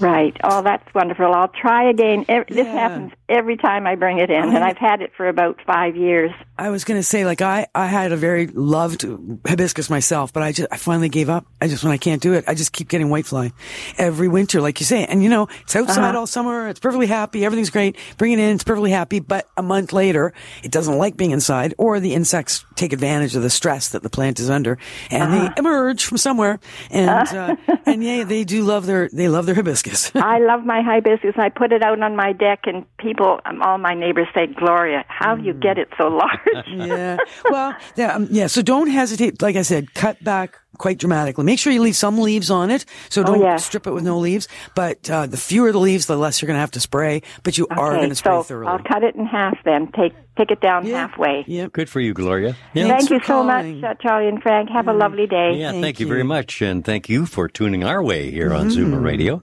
Right. 0.00 0.36
Oh, 0.44 0.62
that's 0.62 0.94
wonderful. 0.94 1.32
I'll 1.34 1.48
try 1.48 1.90
again. 1.90 2.24
This 2.28 2.44
Yeah. 2.50 2.64
happens 2.64 3.12
every 3.28 3.56
time 3.56 3.86
I 3.86 3.94
bring 3.94 4.18
it 4.18 4.30
in, 4.30 4.42
and 4.42 4.64
I've 4.64 4.78
had 4.78 5.02
it 5.02 5.12
for 5.16 5.28
about 5.28 5.60
five 5.66 5.96
years. 5.96 6.30
I 6.56 6.70
was 6.70 6.84
going 6.84 6.98
to 6.98 7.04
say, 7.04 7.24
like, 7.24 7.42
I, 7.42 7.66
I 7.74 7.86
had 7.86 8.12
a 8.12 8.16
very 8.16 8.46
loved 8.46 9.04
hibiscus 9.46 9.90
myself, 9.90 10.32
but 10.32 10.42
I 10.42 10.52
just, 10.52 10.68
I 10.72 10.76
finally 10.76 11.08
gave 11.08 11.28
up. 11.28 11.46
I 11.60 11.68
just, 11.68 11.84
when 11.84 11.92
I 11.92 11.98
can't 11.98 12.22
do 12.22 12.32
it, 12.32 12.44
I 12.48 12.54
just 12.54 12.72
keep 12.72 12.88
getting 12.88 13.08
whitefly 13.08 13.52
every 13.96 14.28
winter, 14.28 14.60
like 14.60 14.80
you 14.80 14.86
say. 14.86 15.04
And 15.04 15.22
you 15.22 15.28
know, 15.28 15.48
it's 15.62 15.76
outside 15.76 16.10
uh-huh. 16.10 16.18
all 16.20 16.26
summer. 16.26 16.68
It's 16.68 16.80
perfectly 16.80 17.06
happy. 17.06 17.44
Everything's 17.44 17.70
great. 17.70 17.96
Bring 18.16 18.32
it 18.32 18.38
in. 18.38 18.54
It's 18.54 18.64
perfectly 18.64 18.90
happy. 18.90 19.20
But 19.20 19.48
a 19.56 19.62
month 19.62 19.92
later, 19.92 20.32
it 20.62 20.70
doesn't 20.72 20.96
like 20.96 21.16
being 21.16 21.32
inside 21.32 21.74
or 21.76 22.00
the 22.00 22.14
insects 22.14 22.64
take 22.76 22.92
advantage 22.92 23.36
of 23.36 23.42
the 23.42 23.50
stress 23.50 23.90
that 23.90 24.02
the 24.02 24.10
plant 24.10 24.40
is 24.40 24.48
under 24.48 24.78
and 25.10 25.32
they 25.32 25.38
uh-huh. 25.46 25.54
emerge 25.58 26.04
from 26.04 26.16
somewhere. 26.16 26.60
And, 26.90 27.10
uh-huh. 27.10 27.56
uh, 27.68 27.76
and 27.86 28.02
yeah, 28.02 28.24
they 28.24 28.44
do 28.44 28.62
love 28.62 28.86
their, 28.86 29.08
they 29.12 29.28
love 29.28 29.46
their 29.46 29.54
hibiscus. 29.54 29.87
I 30.14 30.38
love 30.38 30.64
my 30.64 30.82
hibiscus. 30.82 31.34
I 31.36 31.48
put 31.48 31.72
it 31.72 31.82
out 31.82 32.00
on 32.02 32.16
my 32.16 32.32
deck, 32.32 32.60
and 32.64 32.84
people, 32.98 33.40
um, 33.44 33.62
all 33.62 33.78
my 33.78 33.94
neighbors 33.94 34.28
say, 34.34 34.46
"Gloria, 34.46 35.04
how 35.08 35.34
do 35.36 35.42
you 35.44 35.54
Mm. 35.54 35.60
get 35.60 35.78
it 35.78 35.88
so 35.98 36.08
large?" 36.08 36.66
yeah. 36.68 37.16
Well, 37.50 37.74
yeah, 37.96 38.14
um, 38.14 38.28
yeah. 38.30 38.46
So 38.48 38.62
don't 38.62 38.88
hesitate. 38.88 39.40
Like 39.42 39.56
I 39.56 39.62
said, 39.62 39.94
cut 39.94 40.22
back 40.22 40.58
quite 40.76 40.98
dramatically. 40.98 41.44
Make 41.44 41.58
sure 41.58 41.72
you 41.72 41.82
leave 41.82 41.96
some 41.96 42.18
leaves 42.18 42.50
on 42.50 42.70
it. 42.70 42.84
So 43.08 43.22
don't 43.24 43.40
yes. 43.40 43.64
strip 43.64 43.86
it 43.86 43.92
with 43.92 44.04
no 44.04 44.18
leaves. 44.18 44.46
But 44.74 45.08
uh, 45.10 45.26
the 45.26 45.36
fewer 45.36 45.72
the 45.72 45.78
leaves, 45.78 46.06
the 46.06 46.16
less 46.16 46.40
you're 46.42 46.46
going 46.46 46.56
to 46.56 46.60
have 46.60 46.70
to 46.72 46.80
spray. 46.80 47.22
But 47.42 47.58
you 47.58 47.66
are 47.70 47.94
going 47.96 48.10
to 48.10 48.14
spray 48.14 48.32
so 48.32 48.42
thoroughly. 48.42 48.68
I'll 48.72 48.82
cut 48.82 49.02
it 49.02 49.14
in 49.16 49.26
half. 49.26 49.56
Then 49.64 49.90
take 49.92 50.12
pick 50.36 50.52
it 50.52 50.60
down 50.60 50.86
Yeah. 50.86 51.08
halfway. 51.08 51.42
Yeah, 51.48 51.66
Good 51.72 51.90
for 51.90 51.98
you, 51.98 52.14
Gloria. 52.14 52.54
Thanks 52.72 52.88
Thank 53.08 53.10
you 53.10 53.18
so 53.18 53.26
calling. 53.42 53.80
much, 53.80 53.90
uh, 53.90 53.94
Charlie 54.00 54.28
and 54.28 54.40
Frank. 54.40 54.70
Have 54.70 54.86
a 54.86 54.92
lovely 54.92 55.26
day. 55.26 55.54
Yeah, 55.56 55.72
thank, 55.72 55.82
Thank 55.82 56.00
you. 56.00 56.06
very 56.06 56.22
much, 56.22 56.62
and 56.62 56.84
thank 56.84 57.08
you 57.08 57.26
for 57.26 57.48
tuning 57.48 57.82
our 57.82 58.00
way 58.00 58.30
here 58.30 58.54
on 58.54 58.68
Mm-hmm. 58.68 58.94
Zoomer 58.94 59.02
Radio. 59.02 59.42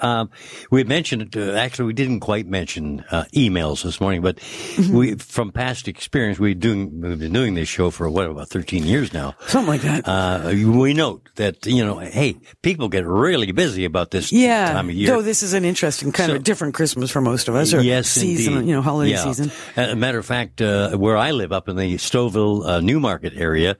Um, 0.00 0.30
we 0.70 0.84
mentioned, 0.84 1.36
uh, 1.36 1.52
actually, 1.52 1.86
we 1.86 1.92
didn't 1.92 2.20
quite 2.20 2.46
mention 2.46 3.04
uh, 3.10 3.24
emails 3.34 3.82
this 3.82 4.00
morning, 4.00 4.22
but 4.22 4.38
Mm-hmm. 4.40 4.96
we, 4.96 5.14
from 5.16 5.52
past 5.52 5.88
experience, 5.88 6.38
we 6.38 6.54
doing 6.54 7.00
we've 7.00 7.18
been 7.18 7.32
doing 7.32 7.54
this 7.54 7.68
show 7.68 7.90
for 7.90 8.08
what 8.08 8.26
about 8.26 8.48
thirteen 8.48 8.84
years 8.84 9.12
now. 9.12 9.34
Something 9.46 9.68
like 9.68 9.82
that. 9.82 10.08
Uh, 10.08 10.50
we 10.52 10.94
note 10.94 11.28
that 11.36 11.66
you 11.66 11.84
know, 11.84 11.98
hey, 11.98 12.36
people 12.62 12.88
get 12.88 13.04
really 13.06 13.52
busy 13.52 13.84
about 13.84 14.10
this 14.10 14.32
yeah. 14.32 14.72
time 14.72 14.88
of 14.88 14.94
year. 14.94 15.08
Though 15.08 15.22
this 15.22 15.42
is 15.42 15.52
an 15.54 15.64
interesting 15.64 16.12
kind 16.12 16.30
So- 16.30 16.36
of 16.36 16.44
different 16.44 16.74
Christmas 16.74 17.10
for 17.10 17.20
most 17.20 17.48
of 17.48 17.54
us, 17.54 17.74
or 17.74 17.80
yes, 17.82 18.08
season, 18.08 18.54
indeed. 18.54 18.68
you 18.68 18.74
know, 18.76 18.82
holiday 18.82 19.10
Yeah. 19.12 19.24
season. 19.24 19.50
As 19.76 19.90
a 19.92 19.96
matter 19.96 20.18
of 20.18 20.26
fact, 20.26 20.62
uh, 20.62 20.96
where 20.96 21.16
I 21.16 21.32
live 21.32 21.52
up 21.52 21.68
in 21.68 21.76
the 21.76 21.96
Stouffville, 21.96 22.66
uh, 22.66 22.80
Newmarket 22.80 23.34
area, 23.36 23.76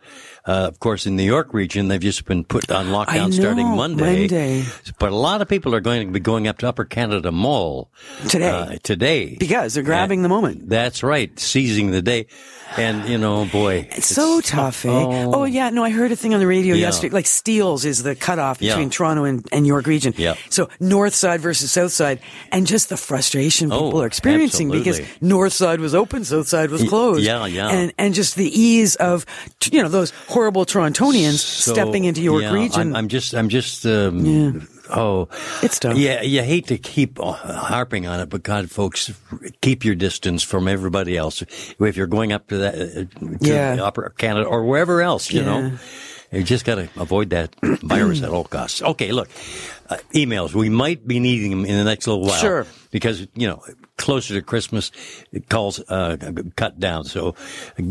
uh, 0.50 0.66
of 0.68 0.80
course, 0.80 1.06
in 1.06 1.16
the 1.16 1.24
York 1.24 1.54
region, 1.54 1.88
they've 1.88 2.00
just 2.00 2.24
been 2.24 2.42
put 2.44 2.70
on 2.70 2.86
lockdown 2.86 3.28
I 3.28 3.30
starting 3.30 3.68
Monday. 3.68 4.20
Monday. 4.26 4.64
But 4.98 5.12
a 5.12 5.14
lot 5.16 5.42
of 5.42 5.48
people 5.48 5.74
are 5.74 5.80
going 5.80 6.06
to 6.08 6.12
be 6.12 6.20
going 6.20 6.48
up 6.48 6.58
to 6.58 6.68
Upper 6.68 6.84
Canada 6.84 7.30
Mall 7.30 7.90
Today. 8.28 8.48
uh, 8.50 8.76
today 8.82 9.36
Because 9.38 9.74
they're 9.74 9.82
grabbing 9.84 10.22
the 10.22 10.28
moment. 10.28 10.68
That's 10.68 11.02
right, 11.02 11.30
seizing 11.38 11.90
the 11.92 12.02
day, 12.02 12.26
and 12.76 13.08
you 13.08 13.18
know, 13.18 13.44
boy, 13.46 13.88
It's 13.92 14.06
so 14.06 14.40
tough, 14.40 14.84
eh? 14.84 14.88
Oh. 14.90 15.34
Oh. 15.34 15.44
yeah, 15.44 15.70
no, 15.70 15.84
I 15.84 15.90
heard 15.90 16.10
a 16.12 16.16
thing 16.16 16.34
on 16.34 16.40
the 16.40 16.46
radio 16.46 16.74
Yeah. 16.74 16.86
yesterday. 16.86 17.14
Like 17.14 17.26
Steeles 17.26 17.84
is 17.84 18.02
the 18.02 18.14
cutoff 18.14 18.60
Yeah. 18.60 18.72
between 18.74 18.90
Toronto 18.90 19.24
and, 19.24 19.46
and 19.52 19.66
York 19.66 19.86
region. 19.86 20.14
Yeah. 20.16 20.34
So 20.50 20.68
north 20.80 21.14
side 21.14 21.40
versus 21.40 21.70
south 21.72 21.92
side, 21.92 22.18
and 22.52 22.66
just 22.66 22.88
the 22.88 22.96
frustration 22.96 23.72
Oh, 23.72 23.84
people 23.86 24.02
are 24.02 24.06
experiencing 24.06 24.70
because 24.70 25.00
north 25.20 25.52
side 25.52 25.80
was 25.80 25.94
open, 25.94 26.24
south 26.24 26.48
side 26.48 26.70
was 26.70 26.82
closed. 26.88 27.22
yeah, 27.24 27.46
yeah. 27.46 27.68
And 27.68 27.92
and 27.98 28.14
just 28.14 28.34
the 28.36 28.48
ease 28.50 28.94
of 28.96 29.26
you 29.70 29.82
know 29.82 29.88
those 29.88 30.10
horrible 30.40 30.64
Torontonians 30.64 31.38
So, 31.40 31.72
stepping 31.74 32.04
into 32.04 32.22
York 32.22 32.42
yeah, 32.42 32.52
region. 32.54 32.80
I'm, 32.80 32.96
I'm 32.96 33.08
just, 33.08 33.34
I'm 33.34 33.50
just, 33.50 33.84
um, 33.84 34.66
oh, 34.88 35.28
It's 35.62 35.78
tough. 35.78 35.98
Yeah, 35.98 36.22
you 36.22 36.42
hate 36.42 36.66
to 36.68 36.78
keep 36.78 37.20
uh, 37.20 37.32
harping 37.32 38.06
on 38.06 38.20
it, 38.20 38.30
but 38.30 38.42
God, 38.42 38.70
folks, 38.70 39.12
keep 39.60 39.84
your 39.84 39.94
distance 39.94 40.42
from 40.42 40.66
everybody 40.66 41.18
else. 41.18 41.42
If 41.78 41.96
you're 41.98 42.06
going 42.06 42.32
up 42.32 42.48
to 42.48 42.56
that, 42.56 42.74
uh, 42.74 43.38
to 43.38 43.38
Yeah. 43.42 43.76
Upper 43.82 44.14
Canada 44.16 44.46
or 44.46 44.64
wherever 44.64 45.02
else, 45.02 45.30
you 45.30 45.40
Yeah. 45.40 45.46
know, 45.60 45.72
you 46.32 46.42
just 46.42 46.64
got 46.64 46.76
to 46.76 46.88
avoid 46.96 47.30
that 47.30 47.54
virus 47.82 48.22
at 48.22 48.30
all 48.30 48.44
costs. 48.44 48.80
Okay, 48.80 49.12
look, 49.12 49.28
uh, 49.90 49.98
emails. 50.14 50.54
We 50.54 50.70
might 50.70 51.06
be 51.06 51.20
needing 51.20 51.50
them 51.50 51.66
in 51.66 51.76
the 51.76 51.84
next 51.84 52.06
little 52.06 52.22
while. 52.24 52.40
Sure. 52.40 52.66
because 52.90 53.26
you 53.34 53.46
know 53.48 53.62
closer 53.96 54.32
to 54.32 54.40
Christmas, 54.40 54.90
it 55.30 55.50
calls 55.50 55.78
uh, 55.90 56.16
cut 56.56 56.80
down. 56.80 57.04
So 57.04 57.34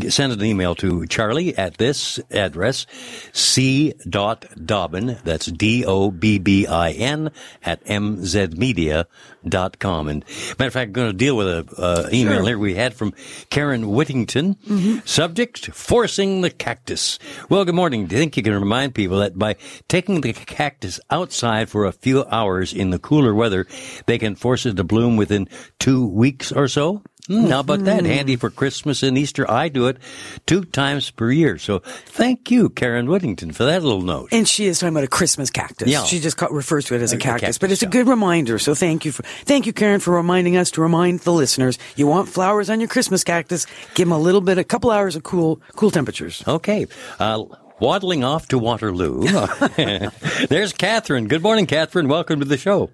send 0.08 0.32
an 0.32 0.44
email 0.44 0.74
to 0.76 1.06
Charlie 1.06 1.56
at 1.56 1.76
this 1.78 2.18
address, 2.32 2.86
c 3.32 3.92
dot 4.08 4.44
Dobbin. 4.64 5.18
That's 5.24 5.46
D 5.46 5.84
O 5.86 6.10
B 6.10 6.38
B 6.40 6.66
I 6.66 6.90
N 6.92 7.30
at 7.62 7.84
mzmedia.com. 7.84 10.08
And 10.08 10.24
matter 10.58 10.66
of 10.66 10.72
fact, 10.72 10.88
I'm 10.88 10.92
going 10.92 11.10
to 11.10 11.16
deal 11.16 11.36
with 11.36 11.46
a 11.48 11.66
uh, 11.80 12.08
email 12.12 12.38
Sure. 12.38 12.46
here 12.46 12.58
we 12.58 12.74
had 12.74 12.94
from 12.94 13.12
Karen 13.50 13.90
Whittington. 13.90 14.56
Subject: 15.04 15.66
forcing 15.72 16.40
the 16.40 16.50
cactus. 16.50 17.18
Well, 17.48 17.64
good 17.64 17.74
morning. 17.74 18.06
Do 18.06 18.16
you 18.16 18.20
think 18.20 18.36
you 18.36 18.42
can 18.42 18.54
remind 18.54 18.94
people 18.94 19.18
that 19.18 19.38
by 19.38 19.56
taking 19.88 20.20
the 20.20 20.32
cactus 20.32 21.00
outside 21.10 21.68
for 21.68 21.86
a 21.86 21.89
few 21.92 22.24
hours 22.24 22.72
in 22.72 22.90
the 22.90 22.98
cooler 22.98 23.34
weather, 23.34 23.66
they 24.06 24.18
can 24.18 24.34
force 24.34 24.66
it 24.66 24.76
to 24.76 24.84
bloom 24.84 25.16
within 25.16 25.48
two 25.78 26.06
weeks 26.06 26.52
or 26.52 26.68
so? 26.68 27.02
Hmm, 27.26 27.46
how 27.46 27.60
about 27.60 27.84
that? 27.84 28.04
Handy 28.04 28.34
for 28.36 28.50
Christmas 28.50 29.02
and 29.04 29.16
Easter. 29.16 29.48
I 29.48 29.68
do 29.68 29.86
it 29.86 29.98
two 30.46 30.64
times 30.64 31.10
per 31.10 31.30
year. 31.30 31.58
So 31.58 31.80
thank 32.06 32.50
you, 32.50 32.70
Karen 32.70 33.08
Whittington, 33.08 33.52
for 33.52 33.64
that 33.66 33.82
little 33.84 34.02
note. 34.02 34.30
And 34.32 34.48
she 34.48 34.66
is 34.66 34.80
talking 34.80 34.94
about 34.94 35.04
a 35.04 35.08
Christmas 35.08 35.50
cactus. 35.50 35.88
Yeah. 35.88 36.02
She 36.04 36.18
just 36.18 36.40
refers 36.50 36.86
to 36.86 36.96
it 36.96 37.02
as 37.02 37.12
a, 37.12 37.16
A 37.16 37.18
cactus, 37.18 37.40
cactus, 37.40 37.58
but 37.58 37.70
it's 37.70 37.82
a 37.82 37.86
good 37.86 38.08
reminder. 38.08 38.58
So 38.58 38.74
thank 38.74 39.04
you 39.04 39.12
for, 39.12 39.22
thank 39.22 39.66
you, 39.66 39.72
Karen, 39.72 40.00
for 40.00 40.14
reminding 40.14 40.56
us 40.56 40.72
to 40.72 40.80
remind 40.80 41.20
the 41.20 41.32
listeners. 41.32 41.78
You 41.94 42.06
want 42.06 42.28
flowers 42.28 42.68
on 42.68 42.80
your 42.80 42.88
Christmas 42.88 43.22
cactus? 43.22 43.66
Give 43.94 44.08
them 44.08 44.12
a 44.12 44.18
little 44.18 44.40
bit, 44.40 44.58
a 44.58 44.64
couple 44.64 44.90
hours 44.90 45.14
of 45.14 45.22
cool, 45.22 45.60
cool 45.76 45.90
temperatures. 45.90 46.42
Okay. 46.48 46.86
Uh, 47.20 47.44
waddling 47.80 48.24
off 48.24 48.48
to 48.48 48.58
Waterloo. 48.58 49.26
There's 50.48 50.72
Catherine. 50.72 51.28
Good 51.28 51.42
morning, 51.42 51.66
Catherine. 51.66 52.08
Welcome 52.08 52.40
to 52.40 52.46
the 52.46 52.58
show. 52.58 52.90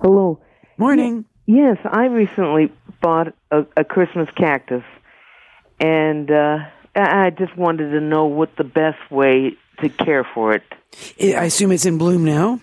Hello. 0.00 0.40
Morning. 0.78 1.24
Yes, 1.46 1.78
I 1.84 2.06
recently 2.06 2.72
bought 3.00 3.34
a, 3.50 3.64
a 3.76 3.84
Christmas 3.84 4.28
cactus, 4.36 4.84
and 5.80 6.30
uh, 6.30 6.58
I 6.94 7.26
I 7.26 7.30
just 7.30 7.56
wanted 7.56 7.90
to 7.90 8.00
know 8.00 8.26
what 8.26 8.56
the 8.56 8.64
best 8.64 9.10
way 9.10 9.56
to 9.80 9.88
care 9.88 10.24
for 10.24 10.52
it. 10.52 10.62
I 11.20 11.32
I 11.34 11.44
assume 11.44 11.72
it's 11.72 11.86
in 11.86 11.98
bloom 11.98 12.24
now. 12.24 12.60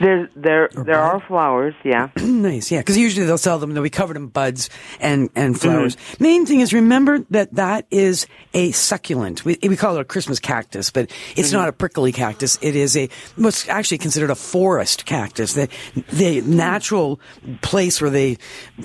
There, 0.00 0.28
there, 0.34 0.68
there 0.72 0.98
are 0.98 1.20
flowers. 1.20 1.74
Yeah. 1.84 2.08
nice, 2.16 2.70
yeah. 2.70 2.80
Because 2.80 2.96
usually 2.98 3.26
they'll 3.26 3.38
sell 3.38 3.58
them; 3.58 3.74
they'll 3.74 3.82
be 3.82 3.90
covered 3.90 4.16
in 4.16 4.26
buds 4.28 4.68
and 5.00 5.30
and 5.36 5.58
flowers. 5.58 5.96
Mm-hmm. 5.96 6.24
Main 6.24 6.46
thing 6.46 6.60
is 6.60 6.72
remember 6.72 7.20
that 7.30 7.54
that 7.54 7.86
is 7.90 8.26
a 8.54 8.72
succulent. 8.72 9.44
We 9.44 9.58
we 9.62 9.76
call 9.76 9.96
it 9.96 10.00
a 10.00 10.04
Christmas 10.04 10.40
cactus, 10.40 10.90
but 10.90 11.10
it's 11.36 11.48
Mm-hmm. 11.52 11.58
not 11.58 11.68
a 11.68 11.72
prickly 11.72 12.12
cactus. 12.12 12.58
It 12.62 12.74
is 12.74 12.96
a 12.96 13.08
what's 13.36 13.68
actually 13.68 13.98
considered 13.98 14.30
a 14.30 14.34
forest 14.34 15.04
cactus. 15.06 15.52
The 15.54 15.68
the 16.12 16.40
natural 16.40 17.20
place 17.60 18.00
where 18.00 18.10
they 18.10 18.38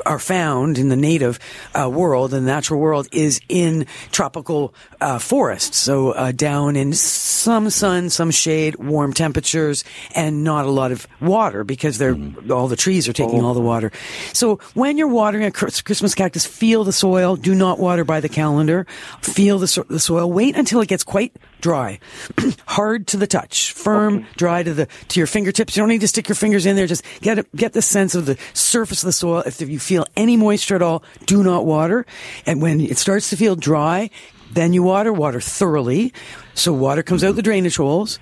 are 0.05 0.19
found 0.19 0.77
in 0.77 0.89
the 0.89 0.95
native 0.95 1.39
uh, 1.73 1.89
world, 1.89 2.31
the 2.31 2.41
natural 2.41 2.79
world, 2.79 3.07
is 3.11 3.39
in 3.49 3.85
tropical 4.11 4.73
uh, 5.01 5.17
forests. 5.19 5.77
So 5.77 6.11
uh, 6.11 6.31
down 6.33 6.75
in 6.75 6.93
some 6.93 7.69
sun, 7.69 8.09
some 8.09 8.31
shade, 8.31 8.75
warm 8.75 9.13
temperatures, 9.13 9.83
and 10.13 10.43
not 10.43 10.66
a 10.67 10.71
lot 10.71 10.91
of 10.91 11.07
water 11.21 11.63
because 11.63 11.97
they're 11.97 12.15
mm-hmm. 12.15 12.51
all 12.51 12.67
the 12.67 12.75
trees 12.75 13.07
are 13.07 13.13
taking 13.13 13.43
all 13.43 13.53
the 13.53 13.61
oh. 13.61 13.65
water. 13.65 13.91
So 14.33 14.57
when 14.73 14.97
you're 14.97 15.07
watering 15.07 15.43
a 15.43 15.51
Christmas 15.51 16.15
cactus, 16.15 16.45
feel 16.45 16.83
the 16.83 16.93
soil. 16.93 17.35
Do 17.35 17.55
not 17.55 17.79
water 17.79 18.03
by 18.03 18.19
the 18.19 18.29
calendar. 18.29 18.85
Feel 19.21 19.59
the, 19.59 19.67
so- 19.67 19.83
the 19.83 19.99
soil. 19.99 20.31
Wait 20.31 20.55
until 20.55 20.81
it 20.81 20.87
gets 20.87 21.03
quite 21.03 21.35
dry, 21.61 21.99
hard 22.67 23.07
to 23.07 23.17
the 23.17 23.27
touch, 23.27 23.73
firm, 23.73 24.25
dry 24.35 24.63
to 24.63 24.73
the 24.73 24.87
to 25.09 25.19
your 25.19 25.27
fingertips. 25.27 25.75
You 25.75 25.81
don't 25.81 25.89
need 25.89 26.01
to 26.01 26.07
stick 26.07 26.27
your 26.27 26.35
fingers 26.35 26.65
in 26.65 26.75
there. 26.75 26.87
Just 26.87 27.03
get 27.21 27.39
it, 27.39 27.55
get 27.55 27.73
the 27.73 27.81
sense 27.81 28.15
of 28.15 28.25
the 28.25 28.37
surface 28.53 29.03
of 29.03 29.07
the 29.07 29.13
soil. 29.13 29.43
If 29.45 29.61
you 29.61 29.79
feel 29.79 30.05
any 30.15 30.37
moisture 30.37 30.75
at 30.75 30.81
all, 30.81 31.03
do 31.25 31.43
not 31.43 31.65
water. 31.65 32.05
And 32.45 32.61
when 32.61 32.81
it 32.81 32.97
starts 32.97 33.29
to 33.31 33.37
feel 33.37 33.55
dry, 33.55 34.09
then 34.51 34.73
you 34.73 34.83
water, 34.83 35.11
water 35.11 35.41
thoroughly. 35.41 36.13
So 36.57 36.73
water 36.73 37.03
comes 37.03 37.23
out 37.23 37.35
the 37.35 37.41
drainage 37.41 37.77
holes. 37.77 38.19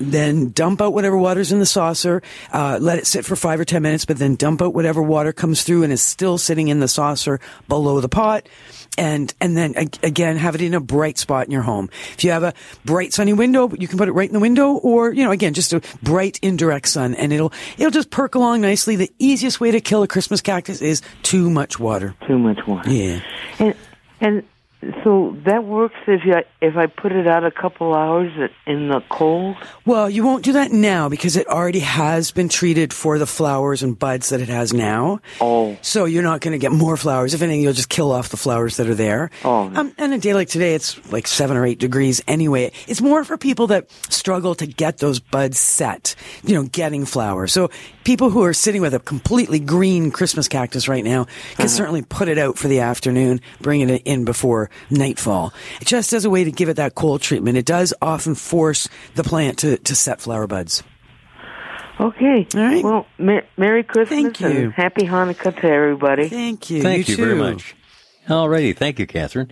Then 0.00 0.50
dump 0.50 0.80
out 0.80 0.94
whatever 0.94 1.16
water's 1.16 1.52
in 1.52 1.58
the 1.58 1.66
saucer. 1.66 2.22
Uh, 2.52 2.78
let 2.80 2.98
it 2.98 3.06
sit 3.06 3.24
for 3.24 3.36
five 3.36 3.60
or 3.60 3.64
ten 3.64 3.82
minutes, 3.82 4.04
but 4.04 4.18
then 4.18 4.36
dump 4.36 4.62
out 4.62 4.74
whatever 4.74 5.02
water 5.02 5.32
comes 5.32 5.62
through 5.62 5.82
and 5.82 5.92
is 5.92 6.02
still 6.02 6.38
sitting 6.38 6.68
in 6.68 6.80
the 6.80 6.88
saucer 6.88 7.40
below 7.68 8.00
the 8.00 8.08
pot. 8.08 8.48
And, 8.96 9.32
and 9.40 9.56
then 9.56 9.76
ag- 9.76 9.98
again, 10.02 10.36
have 10.38 10.54
it 10.54 10.62
in 10.62 10.74
a 10.74 10.80
bright 10.80 11.18
spot 11.18 11.46
in 11.46 11.52
your 11.52 11.62
home. 11.62 11.88
If 12.14 12.24
you 12.24 12.32
have 12.32 12.42
a 12.42 12.54
bright 12.84 13.12
sunny 13.12 13.32
window, 13.32 13.70
you 13.78 13.86
can 13.86 13.96
put 13.96 14.08
it 14.08 14.12
right 14.12 14.28
in 14.28 14.32
the 14.32 14.40
window 14.40 14.72
or, 14.72 15.12
you 15.12 15.24
know, 15.24 15.30
again, 15.30 15.54
just 15.54 15.72
a 15.72 15.80
bright 16.02 16.40
indirect 16.42 16.88
sun 16.88 17.14
and 17.14 17.32
it'll, 17.32 17.52
it'll 17.76 17.92
just 17.92 18.10
perk 18.10 18.34
along 18.34 18.62
nicely. 18.62 18.96
The 18.96 19.12
easiest 19.18 19.60
way 19.60 19.70
to 19.70 19.80
kill 19.80 20.02
a 20.02 20.08
Christmas 20.08 20.40
cactus 20.40 20.82
is 20.82 21.02
too 21.22 21.48
much 21.48 21.78
water. 21.78 22.16
Too 22.26 22.38
much 22.38 22.66
water. 22.66 22.90
Yeah. 22.90 23.20
And 23.60 23.74
and 24.20 24.42
so 25.02 25.36
that 25.44 25.64
works 25.64 25.96
if 26.06 26.24
you 26.24 26.36
if 26.60 26.76
I 26.76 26.86
put 26.86 27.10
it 27.10 27.26
out 27.26 27.44
a 27.44 27.50
couple 27.50 27.94
hours 27.94 28.32
in 28.64 28.88
the 28.88 29.02
cold. 29.10 29.56
Well, 29.84 30.08
you 30.08 30.24
won't 30.24 30.44
do 30.44 30.52
that 30.52 30.70
now 30.70 31.08
because 31.08 31.36
it 31.36 31.48
already 31.48 31.80
has 31.80 32.30
been 32.30 32.48
treated 32.48 32.92
for 32.92 33.18
the 33.18 33.26
flowers 33.26 33.82
and 33.82 33.98
buds 33.98 34.28
that 34.28 34.40
it 34.40 34.48
has 34.48 34.72
now. 34.72 35.20
Oh. 35.40 35.76
So 35.82 36.04
you're 36.04 36.22
not 36.22 36.42
going 36.42 36.52
to 36.52 36.58
get 36.58 36.70
more 36.70 36.96
flowers. 36.96 37.34
If 37.34 37.42
anything, 37.42 37.62
you'll 37.62 37.72
just 37.72 37.88
kill 37.88 38.12
off 38.12 38.28
the 38.28 38.36
flowers 38.36 38.76
that 38.76 38.88
are 38.88 38.94
there. 38.94 39.30
Oh. 39.44 39.70
Um, 39.74 39.92
and 39.98 40.14
a 40.14 40.18
day 40.18 40.32
like 40.32 40.48
today, 40.48 40.76
it's 40.76 41.10
like 41.10 41.26
seven 41.26 41.56
or 41.56 41.66
eight 41.66 41.80
degrees 41.80 42.22
anyway. 42.28 42.70
It's 42.86 43.00
more 43.00 43.24
for 43.24 43.36
people 43.36 43.66
that 43.68 43.90
struggle 44.10 44.54
to 44.56 44.66
get 44.66 44.98
those 44.98 45.18
buds 45.18 45.58
set, 45.58 46.14
you 46.44 46.54
know, 46.54 46.62
getting 46.62 47.04
flowers. 47.04 47.52
So 47.52 47.70
people 48.04 48.30
who 48.30 48.44
are 48.44 48.54
sitting 48.54 48.80
with 48.80 48.94
a 48.94 49.00
completely 49.00 49.58
green 49.58 50.12
Christmas 50.12 50.46
cactus 50.46 50.86
right 50.86 51.04
now 51.04 51.26
can 51.56 51.68
certainly 51.68 52.02
put 52.02 52.28
it 52.28 52.38
out 52.38 52.56
for 52.56 52.68
the 52.68 52.80
afternoon, 52.80 53.40
bring 53.60 53.80
it 53.80 54.02
in 54.04 54.24
before 54.24 54.67
nightfall. 54.90 55.52
Just 55.84 56.12
as 56.12 56.24
a 56.24 56.30
way 56.30 56.44
to 56.44 56.50
give 56.50 56.68
it 56.68 56.74
that 56.74 56.94
cold 56.94 57.22
treatment. 57.22 57.56
It 57.56 57.66
does 57.66 57.94
often 58.00 58.34
force 58.34 58.88
the 59.14 59.24
plant 59.24 59.58
to, 59.60 59.76
to 59.78 59.94
set 59.94 60.20
flower 60.20 60.46
buds. 60.46 60.82
Okay. 62.00 62.46
All 62.54 62.60
right. 62.60 62.84
Well, 62.84 63.06
mer- 63.18 63.46
Merry 63.56 63.82
Christmas 63.82 64.08
Thank 64.08 64.40
you. 64.40 64.46
and 64.46 64.72
Happy 64.72 65.02
Hanukkah 65.02 65.60
to 65.60 65.66
everybody. 65.68 66.28
Thank 66.28 66.70
you. 66.70 66.80
Thank 66.82 67.08
you, 67.08 67.16
very 67.16 67.34
too. 67.34 67.38
much. 67.38 67.74
Alrighty. 68.28 68.76
Thank 68.76 68.98
you, 68.98 69.06
Catherine. 69.06 69.50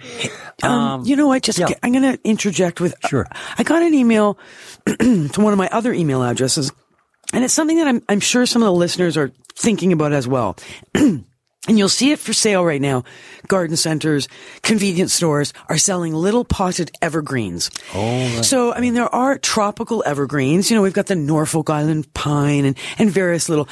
Um, 0.63 1.05
you 1.05 1.17
know 1.17 1.27
what? 1.29 1.43
Just 1.43 1.59
yeah. 1.59 1.69
I'm 1.83 1.93
going 1.93 2.17
to 2.17 2.21
interject 2.25 2.81
with. 2.81 2.95
Sure. 3.09 3.27
I 3.59 3.63
got 3.63 3.83
an 3.83 3.95
email 3.95 4.39
to 4.87 5.31
one 5.39 5.53
of 5.53 5.59
my 5.59 5.69
other 5.73 5.93
email 5.95 6.23
addresses, 6.23 6.71
and 7.33 7.43
it's 7.43 7.55
something 7.55 7.79
that 7.79 7.89
I'm 7.89 8.03
I'm 8.09 8.21
sure 8.21 8.45
some 8.45 8.63
of 8.63 8.67
the 8.67 8.73
listeners 8.73 9.17
are 9.17 9.33
thinking 9.55 9.93
about 9.93 10.13
as 10.13 10.29
well. 10.29 10.57
And 11.69 11.79
you'll 11.79 11.89
see 11.89 12.13
it 12.13 12.19
for 12.19 12.33
sale 12.33 12.65
right 12.65 12.81
now. 12.81 13.05
Garden 13.49 13.77
centers, 13.77 14.29
convenience 14.63 15.13
stores 15.13 15.53
are 15.69 15.79
selling 15.79 16.15
little 16.15 16.45
potted 16.45 16.91
evergreens. 17.03 17.71
Oh, 17.95 18.43
so 18.43 18.73
I 18.73 18.81
mean, 18.81 18.95
there 18.95 19.13
are 19.15 19.39
tropical 19.39 20.03
evergreens. 20.07 20.71
You 20.71 20.77
know, 20.77 20.83
we've 20.83 20.93
got 20.93 21.07
the 21.07 21.17
Norfolk 21.17 21.71
Island 21.71 22.13
pine 22.15 22.65
and 22.65 22.77
and 22.99 23.11
various 23.11 23.49
little, 23.49 23.69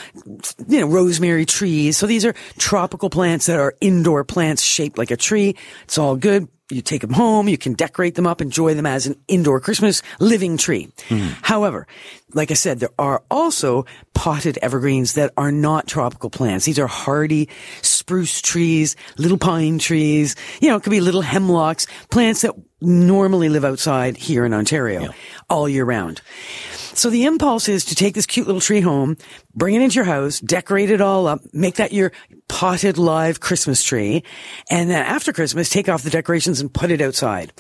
you 0.69 0.81
know, 0.81 0.87
rosemary 0.87 1.47
trees. 1.47 1.97
So 1.97 2.07
these 2.07 2.25
are 2.25 2.35
tropical 2.59 3.11
plants 3.11 3.47
that 3.47 3.59
are 3.59 3.75
indoor 3.81 4.25
plants 4.25 4.63
shaped 4.63 4.99
like 4.99 5.11
a 5.11 5.17
tree. 5.17 5.57
It's 5.85 5.99
all 5.99 6.17
good. 6.17 6.49
You 6.71 6.81
take 6.81 7.03
them 7.03 7.13
home, 7.13 7.47
you 7.47 7.59
can 7.59 7.75
decorate 7.75 8.15
them 8.15 8.27
up, 8.27 8.41
enjoy 8.41 8.73
them 8.73 8.87
as 8.87 9.07
an 9.07 9.17
indoor 9.29 9.61
Christmas 9.61 10.01
living 10.19 10.57
tree. 10.57 10.89
Hmm. 11.09 11.29
However, 11.43 11.87
like 12.33 12.51
I 12.51 12.55
said, 12.55 12.81
there 12.81 12.89
are 12.99 13.23
also 13.31 13.85
potted 14.15 14.59
evergreens 14.63 15.13
that 15.13 15.35
are 15.37 15.53
not 15.53 15.87
tropical 15.87 16.31
plants. 16.31 16.65
These 16.65 16.79
are 16.79 16.87
hardy 16.87 17.51
spruce 17.83 18.41
trees, 18.41 18.97
little 19.19 19.37
pine 19.37 19.79
trees, 19.79 20.37
you 20.63 20.71
know, 20.71 20.77
it 20.77 20.83
could 20.83 20.91
be 20.91 21.01
little 21.01 21.23
hemlocks, 21.23 21.87
plants 22.11 22.41
that 22.43 22.55
normally 22.81 23.51
live 23.51 23.65
outside 23.65 24.17
here 24.17 24.47
in 24.47 24.55
Ontario 24.55 25.11
all 25.51 25.69
year 25.69 25.85
round. 25.85 26.23
So 26.95 27.11
the 27.11 27.25
impulse 27.25 27.69
is 27.69 27.85
to 27.87 27.95
take 27.95 28.15
this 28.15 28.27
cute 28.27 28.47
little 28.47 28.61
tree 28.61 28.81
home, 28.81 29.17
bring 29.55 29.75
it 29.75 29.83
into 29.83 29.97
your 29.97 30.05
house, 30.05 30.41
decorate 30.41 30.91
it 30.91 31.01
all 31.01 31.27
up, 31.27 31.41
make 31.53 31.77
that 31.77 31.93
your 31.93 32.13
potted 32.49 32.99
live 32.99 33.41
Christmas 33.41 33.83
tree, 33.83 34.23
and 34.71 34.91
then 34.91 35.05
after 35.05 35.33
Christmas, 35.33 35.71
take 35.71 35.89
off 35.89 36.03
the 36.03 36.11
decorations 36.11 36.61
and 36.61 36.73
put 36.73 36.91
it 36.91 37.01
outside. 37.01 37.53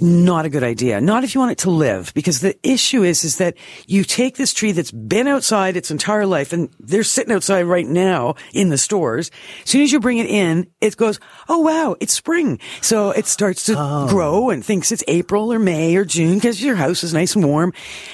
Not 0.00 0.46
a 0.46 0.48
good 0.48 0.62
idea. 0.62 1.00
Not 1.00 1.24
if 1.24 1.34
you 1.34 1.40
want 1.40 1.52
it 1.52 1.58
to 1.58 1.70
live, 1.70 2.12
because 2.14 2.40
the 2.40 2.56
issue 2.62 3.02
is, 3.02 3.24
is 3.24 3.38
that 3.38 3.56
you 3.86 4.04
take 4.04 4.36
this 4.36 4.54
tree 4.54 4.72
that's 4.72 4.92
been 4.92 5.26
outside 5.26 5.76
its 5.76 5.90
entire 5.90 6.26
life, 6.26 6.52
and 6.52 6.70
they're 6.78 7.02
sitting 7.02 7.34
outside 7.34 7.62
right 7.62 7.86
now 7.86 8.34
in 8.54 8.70
the 8.70 8.78
stores. 8.78 9.30
As 9.64 9.70
soon 9.70 9.82
as 9.82 9.92
you 9.92 10.00
bring 10.00 10.18
it 10.18 10.26
in, 10.26 10.70
it 10.80 10.96
goes, 10.96 11.20
oh 11.48 11.58
wow, 11.58 11.96
it's 12.00 12.14
spring. 12.14 12.60
So 12.80 13.10
it 13.10 13.26
starts 13.26 13.66
to 13.66 13.74
oh. 13.76 14.08
grow 14.08 14.50
and 14.50 14.64
thinks 14.64 14.92
it's 14.92 15.04
April 15.08 15.52
or 15.52 15.58
May 15.58 15.96
or 15.96 16.04
June 16.04 16.36
because 16.36 16.62
your 16.62 16.76
house 16.76 17.04
is 17.04 17.12
nice 17.12 17.34
and 17.34 17.44
warm. 17.44 17.72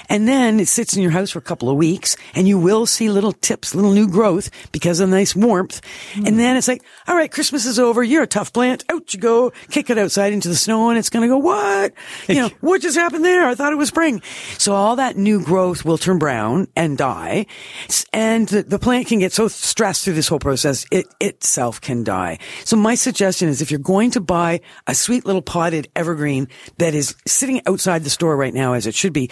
And 0.08 0.26
then 0.26 0.55
then 0.56 0.62
it 0.62 0.68
sits 0.68 0.96
in 0.96 1.02
your 1.02 1.12
house 1.12 1.30
for 1.30 1.38
a 1.38 1.42
couple 1.42 1.68
of 1.68 1.76
weeks 1.76 2.16
and 2.34 2.48
you 2.48 2.58
will 2.58 2.86
see 2.86 3.10
little 3.10 3.32
tips, 3.32 3.74
little 3.74 3.92
new 3.92 4.08
growth 4.08 4.50
because 4.72 5.00
of 5.00 5.10
the 5.10 5.16
nice 5.16 5.36
warmth. 5.36 5.82
And 6.14 6.28
hmm. 6.28 6.36
then 6.36 6.56
it's 6.56 6.66
like, 6.66 6.82
all 7.06 7.14
right, 7.14 7.30
Christmas 7.30 7.66
is 7.66 7.78
over. 7.78 8.02
You're 8.02 8.22
a 8.22 8.26
tough 8.26 8.54
plant. 8.54 8.84
Out 8.88 9.12
you 9.12 9.20
go. 9.20 9.52
Kick 9.70 9.90
it 9.90 9.98
outside 9.98 10.32
into 10.32 10.48
the 10.48 10.56
snow 10.56 10.88
and 10.88 10.98
it's 10.98 11.10
going 11.10 11.22
to 11.22 11.28
go, 11.28 11.36
what? 11.36 11.92
You 12.26 12.36
know, 12.36 12.48
what 12.60 12.80
just 12.80 12.96
happened 12.96 13.24
there? 13.24 13.46
I 13.46 13.54
thought 13.54 13.72
it 13.72 13.76
was 13.76 13.88
spring. 13.88 14.22
So 14.56 14.72
all 14.72 14.96
that 14.96 15.16
new 15.16 15.42
growth 15.44 15.84
will 15.84 15.98
turn 15.98 16.18
brown 16.18 16.68
and 16.74 16.96
die. 16.96 17.46
And 18.14 18.48
the, 18.48 18.62
the 18.62 18.78
plant 18.78 19.08
can 19.08 19.18
get 19.18 19.32
so 19.32 19.48
stressed 19.48 20.04
through 20.04 20.14
this 20.14 20.28
whole 20.28 20.38
process, 20.38 20.86
it 20.90 21.06
itself 21.20 21.82
can 21.82 22.02
die. 22.02 22.38
So 22.64 22.76
my 22.76 22.94
suggestion 22.94 23.48
is 23.48 23.60
if 23.60 23.70
you're 23.70 23.78
going 23.78 24.12
to 24.12 24.20
buy 24.20 24.60
a 24.86 24.94
sweet 24.94 25.26
little 25.26 25.42
potted 25.42 25.88
evergreen 25.94 26.48
that 26.78 26.94
is 26.94 27.14
sitting 27.26 27.60
outside 27.66 28.04
the 28.04 28.10
store 28.10 28.36
right 28.36 28.54
now 28.54 28.72
as 28.72 28.86
it 28.86 28.94
should 28.94 29.12
be, 29.12 29.30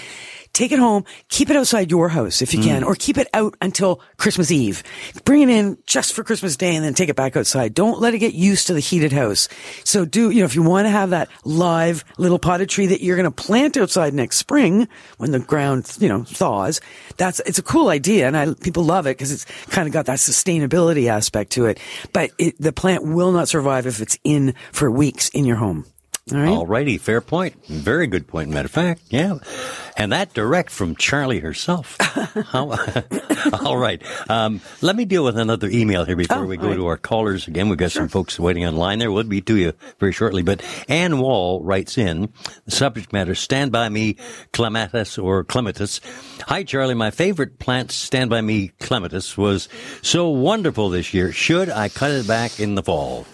take 0.55 0.73
it 0.73 0.79
home, 0.79 1.05
keep 1.29 1.51
it 1.51 1.57
outside 1.57 1.91
your 1.91 2.09
house 2.09 2.41
if 2.41 2.55
you 2.55 2.61
hmm. 2.61 2.67
can, 2.67 2.85
or 2.85 2.95
keep 2.95 3.19
it 3.19 3.29
out 3.35 3.55
until 3.61 4.01
Christmas 4.17 4.51
Eve. 4.51 4.83
Bring 5.25 5.43
it 5.43 5.51
in 5.51 5.77
just 5.85 6.15
for 6.15 6.25
Christmas 6.25 6.57
Day 6.57 6.75
and 6.75 6.85
then 6.85 6.95
take 6.95 7.11
it 7.11 7.17
back 7.17 7.37
outside. 7.37 7.75
Don't 7.75 8.01
let 8.01 8.15
it 8.15 8.19
get 8.19 8.35
used 8.35 8.69
to 8.69 8.75
the 8.75 8.81
heated 8.81 9.13
house. 9.13 9.49
So 9.85 10.05
do, 10.05 10.31
you 10.31 10.41
know, 10.41 10.47
if 10.47 10.55
you 10.55 10.63
want 10.63 10.87
to 10.87 10.91
have 10.91 11.11
that 11.11 11.29
live 11.45 12.05
little 12.17 12.39
potted 12.39 12.71
tree 12.71 12.87
that 12.87 13.03
you're 13.03 13.17
going 13.17 13.31
to 13.31 13.31
plant 13.31 13.77
outside 13.77 14.15
next 14.15 14.37
spring 14.37 14.89
when 15.19 15.33
the 15.33 15.41
ground, 15.41 15.95
you 15.99 16.09
know, 16.09 16.25
thaws, 16.25 16.81
that's, 17.17 17.41
it's 17.41 17.59
a 17.59 17.63
cool 17.63 17.89
idea. 17.89 18.27
And 18.27 18.37
I, 18.37 18.55
people 18.55 18.85
love 18.85 19.07
it 19.07 19.19
because 19.19 19.33
it's 19.33 19.45
kind 19.67 19.87
of 19.87 19.93
got 19.93 20.07
that 20.07 20.19
sustainability 20.19 21.09
aspect 21.09 21.53
to 21.53 21.67
it. 21.67 21.79
But 22.13 22.31
it, 22.39 22.61
the 22.61 22.73
plant 22.73 23.05
will 23.05 23.33
not 23.33 23.49
survive 23.49 23.87
if 23.87 24.01
it's 24.01 24.19
in 24.25 24.55
for 24.73 24.91
weeks 24.91 25.29
in 25.31 25.45
your 25.45 25.57
home. 25.57 25.85
All 26.33 26.39
right. 26.39 26.49
Alrighty, 26.49 26.99
fair 26.99 27.21
point. 27.21 27.67
Very 27.67 28.07
good 28.07 28.27
point, 28.27 28.49
matter 28.49 28.65
of 28.65 28.71
fact. 28.71 29.03
Yeah. 29.11 29.41
And 29.95 30.11
that 30.13 30.33
direct 30.33 30.71
from 30.71 30.97
Charlie 30.97 31.41
herself. 31.41 31.99
All 32.55 33.77
right. 33.77 34.03
Um, 34.31 34.63
let 34.81 34.97
me 34.97 35.05
deal 35.05 35.23
with 35.23 35.37
another 35.37 35.69
email 35.69 36.07
here 36.07 36.17
before 36.17 36.39
Oh, 36.39 36.47
we 36.47 36.57
go 36.57 36.63
all 36.65 36.69
right. 36.71 36.77
to 36.77 36.87
our 36.87 36.97
callers 36.97 37.47
again. 37.47 37.69
We've 37.69 37.77
got 37.77 37.93
some 37.93 38.09
folks 38.09 38.41
waiting 38.41 38.65
online 38.65 39.01
there. 39.01 39.13
We'll 39.13 39.25
be 39.25 39.43
to 39.43 39.57
you 39.57 39.75
very 40.01 40.13
shortly. 40.13 40.43
But 40.43 40.65
Ann 40.89 41.19
Wall 41.19 41.63
writes 41.63 41.99
in, 41.99 42.33
the 42.65 42.71
subject 42.71 43.13
matter, 43.13 43.35
stand 43.35 43.71
by 43.71 43.91
me 43.91 44.17
clematis 44.55 45.19
or 45.19 45.45
clematis. 45.45 46.01
Hi, 46.47 46.63
Charlie. 46.65 46.95
My 46.95 47.11
favorite 47.11 47.59
plant, 47.59 47.93
stand 47.93 48.31
by 48.31 48.41
me 48.41 48.69
clematis, 48.81 49.37
was 49.37 49.69
so 50.01 50.31
wonderful 50.31 50.89
this 50.89 51.13
year. 51.13 51.33
Should 51.33 51.69
I 51.69 51.91
cut 51.91 52.13
it 52.13 52.27
back 52.27 52.59
in 52.61 52.77
the 52.77 52.83
fall? 52.83 53.27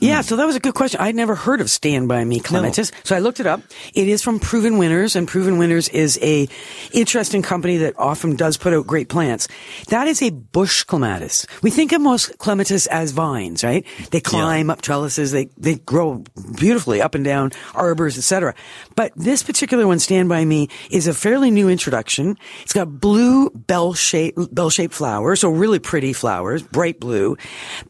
Mm. 0.00 0.06
Yeah, 0.06 0.20
so 0.20 0.36
that 0.36 0.46
was 0.46 0.54
a 0.54 0.60
good 0.60 0.74
question. 0.74 1.00
I'd 1.00 1.16
never 1.16 1.34
heard 1.34 1.60
of 1.60 1.68
Stand 1.68 2.06
By 2.06 2.24
Me 2.24 2.38
Clematis. 2.38 2.92
So 3.02 3.16
I 3.16 3.18
looked 3.18 3.40
it 3.40 3.46
up. 3.46 3.62
It 3.94 4.06
is 4.06 4.22
from 4.22 4.38
Proven 4.38 4.78
Winners, 4.78 5.16
and 5.16 5.26
Proven 5.26 5.58
Winners 5.58 5.88
is 5.88 6.18
a 6.22 6.48
interesting 6.92 7.42
company 7.42 7.78
that 7.78 7.98
often 7.98 8.36
does 8.36 8.56
put 8.56 8.72
out 8.72 8.86
great 8.86 9.08
plants. 9.08 9.48
That 9.88 10.06
is 10.06 10.22
a 10.22 10.30
bush 10.30 10.84
clematis. 10.84 11.46
We 11.62 11.70
think 11.70 11.90
of 11.92 12.00
most 12.00 12.38
clematis 12.38 12.86
as 12.86 13.10
vines, 13.10 13.64
right? 13.64 13.84
They 14.10 14.20
climb 14.20 14.70
up 14.70 14.82
trellises, 14.82 15.32
they, 15.32 15.46
they 15.56 15.76
grow 15.76 16.22
beautifully 16.56 17.02
up 17.02 17.14
and 17.16 17.24
down 17.24 17.50
arbors, 17.74 18.16
etc. 18.16 18.54
But 18.94 19.12
this 19.16 19.42
particular 19.42 19.86
one, 19.86 19.98
Stand 19.98 20.28
By 20.28 20.44
Me, 20.44 20.68
is 20.90 21.08
a 21.08 21.14
fairly 21.14 21.50
new 21.50 21.68
introduction. 21.68 22.38
It's 22.62 22.72
got 22.72 23.00
blue 23.00 23.50
bell-shaped, 23.50 24.54
bell-shaped 24.54 24.94
flowers, 24.94 25.40
so 25.40 25.50
really 25.50 25.80
pretty 25.80 26.12
flowers, 26.12 26.62
bright 26.62 27.00
blue. 27.00 27.36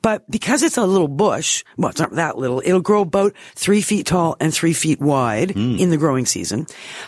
But 0.00 0.28
because 0.30 0.62
it's 0.62 0.78
a 0.78 0.86
little 0.86 1.08
bush, 1.08 1.64
well, 1.76 1.92
it's 1.98 2.00
not 2.00 2.16
that 2.16 2.38
little, 2.38 2.62
it'll 2.64 2.80
grow 2.80 3.02
about 3.02 3.34
three 3.56 3.80
feet 3.82 4.06
tall 4.06 4.36
and 4.38 4.54
three 4.54 4.72
feet 4.72 5.00
wide 5.00 5.50
hmm. 5.50 5.76
in 5.78 5.90
the 5.90 5.96
growing 5.96 6.26
season. 6.26 6.66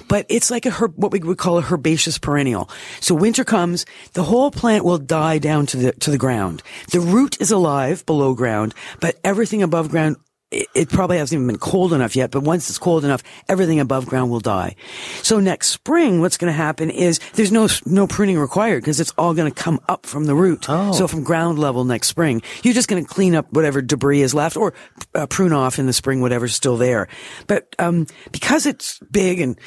But 0.09 0.27
it's 0.29 0.51
like 0.51 0.67
a 0.67 0.71
herb, 0.71 0.95
what 0.97 1.13
we 1.13 1.21
would 1.21 1.39
call 1.39 1.59
a 1.59 1.63
herbaceous 1.63 2.19
perennial. 2.19 2.69
So 3.01 3.15
winter 3.15 3.45
comes, 3.45 3.87
the 4.15 4.25
whole 4.25 4.51
plant 4.51 4.85
will 4.85 4.99
die 4.99 5.39
down 5.39 5.67
to 5.67 5.77
the, 5.77 5.93
to 5.93 6.11
the 6.11 6.19
ground. 6.19 6.65
The 6.91 6.99
root 6.99 7.41
is 7.41 7.53
alive 7.53 8.05
below 8.05 8.35
ground, 8.35 8.75
but 8.99 9.17
everything 9.23 9.63
above 9.63 9.91
ground 9.91 10.17
it, 10.51 10.89
probably 10.89 11.19
hasn't 11.19 11.37
even 11.39 11.47
been 11.47 11.59
cold 11.59 11.93
enough 11.93 12.17
yet, 12.17 12.31
but 12.31 12.43
once 12.43 12.69
it's 12.69 12.79
cold 12.79 13.05
enough, 13.05 13.23
everything 13.49 13.79
above 13.79 14.07
ground 14.07 14.31
will 14.31 14.41
die. 14.41 14.75
So 15.23 15.39
next 15.39 15.69
spring, 15.69 16.21
what's 16.21 16.37
going 16.37 16.53
to 16.53 16.57
happen 16.57 16.91
is 16.91 17.21
there's 17.35 17.53
no 17.53 17.69
no 17.87 18.07
pruning 18.07 18.39
required 18.39 18.83
because 18.83 18.99
it's 18.99 19.13
all 19.17 19.35
going 19.35 19.51
to 19.51 19.63
come 19.63 19.81
up 19.89 20.07
from 20.07 20.25
the 20.25 20.35
root. 20.35 20.67
Oh. 20.69 20.93
So 20.93 21.07
from 21.07 21.23
ground 21.23 21.59
level 21.59 21.85
next 21.85 22.09
spring, 22.09 22.43
you're 22.63 22.75
just 22.75 22.89
going 22.89 23.05
to 23.05 23.09
clean 23.09 23.35
up 23.35 23.53
whatever 23.53 23.81
debris 23.81 24.23
is 24.23 24.35
left 24.35 24.57
or 24.57 24.75
uh, 25.15 25.27
prune 25.27 25.53
off 25.53 25.79
in 25.79 25.87
the 25.87 25.93
spring 25.93 26.21
whatever's 26.21 26.55
still 26.55 26.77
there. 26.77 27.09
But 27.47 27.75
um, 27.79 28.07
because 28.33 28.67
it's 28.67 28.99
big 29.11 29.41
and 29.41 29.59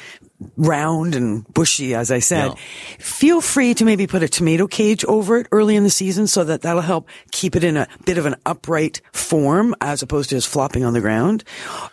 round 0.56 1.14
and 1.14 1.46
bushy, 1.54 1.94
as 1.94 2.10
I 2.10 2.18
said, 2.20 2.48
Yeah. 2.48 2.54
feel 2.98 3.40
free 3.40 3.74
to 3.74 3.84
maybe 3.84 4.06
put 4.06 4.22
a 4.22 4.28
tomato 4.28 4.66
cage 4.66 5.04
over 5.06 5.38
it 5.38 5.46
early 5.52 5.76
in 5.76 5.84
the 5.84 5.90
season 5.90 6.26
so 6.26 6.44
that 6.44 6.62
that'll 6.62 6.82
help 6.82 7.08
keep 7.32 7.56
it 7.56 7.64
in 7.64 7.76
a 7.76 7.86
bit 8.04 8.18
of 8.18 8.26
an 8.26 8.36
upright 8.46 9.00
form 9.12 9.74
as 9.80 10.02
opposed 10.02 10.28
to 10.30 10.36
just 10.36 10.48
flopping 10.48 10.84
on 10.84 10.92
the 10.92 11.00
ground. 11.00 11.44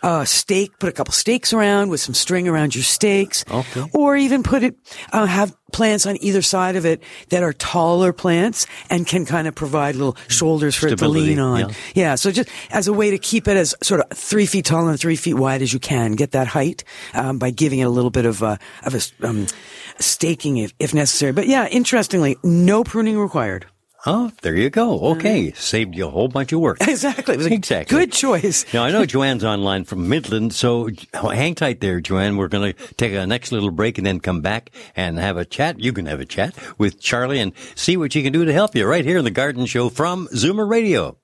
Uh, 0.02 0.24
stake, 0.24 0.78
put 0.78 0.88
a 0.88 0.92
couple 0.92 1.12
stakes 1.12 1.52
around 1.52 1.90
with 1.90 2.00
some 2.00 2.14
string 2.14 2.48
around 2.48 2.74
your 2.74 2.84
stakes. 2.84 3.44
Okay. 3.50 3.84
Or 3.94 4.16
even 4.16 4.42
put 4.42 4.62
it, 4.62 4.76
uh, 5.12 5.26
have 5.26 5.54
plants 5.72 6.06
on 6.06 6.16
either 6.22 6.42
side 6.42 6.76
of 6.76 6.84
it 6.86 7.02
that 7.30 7.42
are 7.42 7.52
taller 7.52 8.12
plants 8.12 8.66
and 8.90 9.06
can 9.06 9.24
kind 9.24 9.48
of 9.48 9.54
provide 9.54 9.96
little 9.96 10.16
shoulders 10.28 10.74
for 10.74 10.88
Stability, 10.88 11.20
it 11.20 11.22
to 11.22 11.30
lean 11.30 11.38
on. 11.40 11.60
yeah. 11.60 11.74
Yeah, 11.94 12.14
so 12.14 12.30
just 12.30 12.48
as 12.70 12.88
a 12.88 12.92
way 12.92 13.10
to 13.10 13.18
keep 13.18 13.48
it 13.48 13.56
as 13.56 13.74
sort 13.82 14.00
of 14.00 14.16
three 14.16 14.46
feet 14.46 14.64
tall 14.66 14.88
and 14.88 14.98
three 14.98 15.16
feet 15.16 15.34
wide 15.34 15.62
as 15.62 15.72
you 15.72 15.78
can, 15.80 16.12
get 16.12 16.32
that 16.32 16.46
height 16.46 16.84
um, 17.14 17.38
by 17.38 17.50
giving 17.50 17.78
it 17.78 17.84
a 17.84 17.90
little 17.90 18.10
bit 18.10 18.26
of 18.26 18.42
uh, 18.42 18.56
of 18.84 18.94
a 18.94 19.26
um, 19.26 19.46
staking 19.98 20.58
if, 20.58 20.72
if 20.78 20.94
necessary. 20.94 21.32
But 21.32 21.46
yeah, 21.46 21.68
interestingly, 21.68 22.36
no 22.42 22.84
pruning 22.84 23.18
required. 23.18 23.66
Oh, 24.04 24.32
there 24.42 24.56
you 24.56 24.68
go. 24.68 24.96
Uh-huh. 24.96 25.06
Okay. 25.12 25.52
Saved 25.52 25.94
you 25.94 26.06
a 26.08 26.10
whole 26.10 26.26
bunch 26.26 26.52
of 26.52 26.58
work. 26.60 26.78
Exactly, 26.88 27.34
it 27.34 27.38
was 27.38 27.46
a 27.46 27.52
Exactly. 27.54 27.96
good 27.98 28.12
choice. 28.12 28.64
Now, 28.74 28.82
I 28.84 28.90
know 28.90 29.06
Joanne's 29.06 29.44
online 29.44 29.84
from 29.84 30.08
Midland, 30.08 30.52
so 30.54 30.88
hang 31.14 31.54
tight 31.54 31.80
there, 31.80 32.00
Joanne. 32.00 32.36
We're 32.36 32.48
going 32.48 32.72
to 32.72 32.94
take 32.94 33.12
a 33.12 33.26
next 33.26 33.52
little 33.52 33.70
break 33.70 33.98
and 33.98 34.06
then 34.06 34.18
come 34.18 34.40
back 34.40 34.70
and 34.96 35.18
have 35.18 35.36
a 35.36 35.44
chat. 35.44 35.78
You 35.78 35.92
can 35.92 36.06
have 36.06 36.18
a 36.20 36.24
chat 36.24 36.54
with 36.78 37.00
Charlie 37.00 37.38
and 37.38 37.52
see 37.76 37.96
what 37.96 38.14
you 38.16 38.22
can 38.24 38.32
do 38.32 38.44
to 38.44 38.52
help 38.52 38.74
you 38.74 38.84
right 38.86 39.04
here 39.04 39.18
in 39.18 39.24
the 39.24 39.30
Garden 39.30 39.66
Show 39.66 39.88
from 39.88 40.26
Zoomer 40.34 40.68
Radio. 40.68 41.18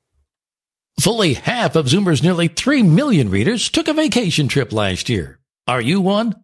Fully 1.01 1.35
half 1.35 1.75
of 1.77 1.87
Zoomer's 1.87 2.23
nearly 2.23 2.49
3 2.49 2.83
million 2.85 3.29
readers 3.31 3.69
took 3.71 3.89
a 3.89 3.93
vacation 3.93 4.47
trip 4.49 4.73
last 4.73 5.09
year. 5.09 5.39
Are 5.67 5.81
you 5.81 6.01
one? 6.01 6.35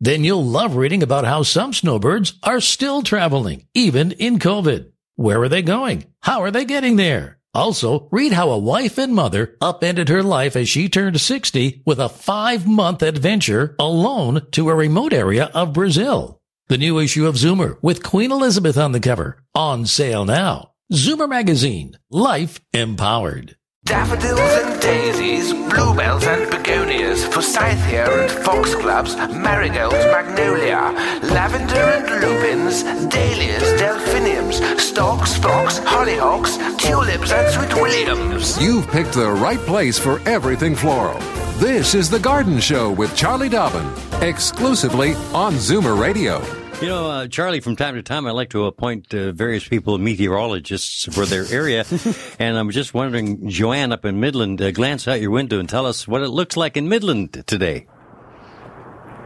Then 0.00 0.24
you'll 0.24 0.44
love 0.44 0.76
reading 0.76 1.02
about 1.02 1.24
how 1.24 1.42
some 1.44 1.72
snowbirds 1.72 2.34
are 2.42 2.60
still 2.60 3.02
traveling, 3.02 3.66
even 3.74 4.12
in 4.12 4.38
COVID. 4.38 4.90
Where 5.16 5.42
are 5.42 5.48
they 5.48 5.62
going? 5.62 6.06
How 6.20 6.42
are 6.42 6.50
they 6.50 6.64
getting 6.64 6.96
there? 6.96 7.38
Also, 7.54 8.08
read 8.10 8.32
how 8.32 8.50
a 8.50 8.58
wife 8.58 8.98
and 8.98 9.14
mother 9.14 9.56
upended 9.60 10.08
her 10.08 10.24
life 10.24 10.56
as 10.56 10.68
she 10.68 10.88
turned 10.88 11.20
60 11.20 11.82
with 11.86 12.00
a 12.00 12.08
five 12.08 12.66
month 12.66 13.00
adventure 13.00 13.76
alone 13.78 14.44
to 14.50 14.68
a 14.68 14.74
remote 14.74 15.12
area 15.12 15.50
of 15.54 15.72
Brazil. 15.72 16.40
The 16.66 16.78
new 16.78 16.98
issue 16.98 17.26
of 17.26 17.36
Zoomer 17.36 17.78
with 17.80 18.02
Queen 18.02 18.32
Elizabeth 18.32 18.76
on 18.76 18.90
the 18.90 18.98
cover. 18.98 19.44
On 19.54 19.86
sale 19.86 20.24
now. 20.24 20.72
Zoomer 20.92 21.28
Magazine. 21.28 21.96
Life 22.10 22.60
empowered. 22.72 23.56
Daffodils 23.84 24.40
and 24.40 24.80
daisies, 24.80 25.52
bluebells 25.52 26.24
and 26.24 26.50
begonias, 26.50 27.26
forsythia 27.26 28.06
and 28.08 28.30
foxgloves, 28.30 29.14
marigolds, 29.14 29.96
magnolia, 30.06 30.90
lavender 31.22 31.74
and 31.74 32.22
lupins, 32.22 32.82
dahlias, 33.12 33.78
delphiniums, 33.78 34.56
stocks, 34.82 35.36
phlox, 35.36 35.80
hollyhocks, 35.80 36.56
tulips 36.78 37.30
and 37.30 37.52
sweet 37.52 37.74
williams. 37.74 38.58
You've 38.58 38.88
picked 38.88 39.12
the 39.12 39.30
right 39.30 39.60
place 39.60 39.98
for 39.98 40.18
everything 40.26 40.74
floral. 40.74 41.18
This 41.58 41.94
is 41.94 42.08
The 42.08 42.18
Garden 42.18 42.60
Show 42.60 42.90
with 42.90 43.14
Charlie 43.14 43.50
Dobbin, 43.50 43.86
exclusively 44.22 45.12
on 45.34 45.52
Zoomer 45.56 46.00
Radio. 46.00 46.63
You 46.84 46.90
know, 46.90 47.10
uh, 47.10 47.28
Charlie, 47.28 47.60
from 47.60 47.76
time 47.76 47.94
to 47.94 48.02
time, 48.02 48.26
I 48.26 48.32
like 48.32 48.50
to 48.50 48.66
appoint 48.66 49.14
uh, 49.14 49.32
various 49.32 49.66
people 49.66 49.96
meteorologists 49.96 51.06
for 51.14 51.24
their 51.24 51.46
area. 51.50 51.86
and 52.38 52.58
I'm 52.58 52.70
just 52.72 52.92
wondering, 52.92 53.48
Joanne 53.48 53.90
up 53.90 54.04
in 54.04 54.20
Midland, 54.20 54.60
uh, 54.60 54.70
glance 54.70 55.08
out 55.08 55.18
your 55.18 55.30
window 55.30 55.58
and 55.58 55.66
tell 55.66 55.86
us 55.86 56.06
what 56.06 56.20
it 56.20 56.28
looks 56.28 56.58
like 56.58 56.76
in 56.76 56.90
Midland 56.90 57.42
today. 57.46 57.86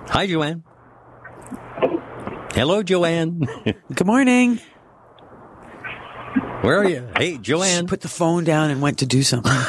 Hi, 0.07 0.29
Joanne. 0.29 0.63
Hello, 2.55 2.85
Joanne. 2.85 3.41
Good 3.93 4.07
morning. 4.07 4.61
Where 6.61 6.79
are 6.79 6.89
you? 6.89 7.09
Hey, 7.17 7.39
Joanne. 7.39 7.89
Put 7.89 8.03
the 8.03 8.09
phone 8.09 8.45
down 8.45 8.71
and 8.71 8.81
went 8.81 9.01
to 9.01 9.07
do 9.07 9.25
something. 9.25 9.51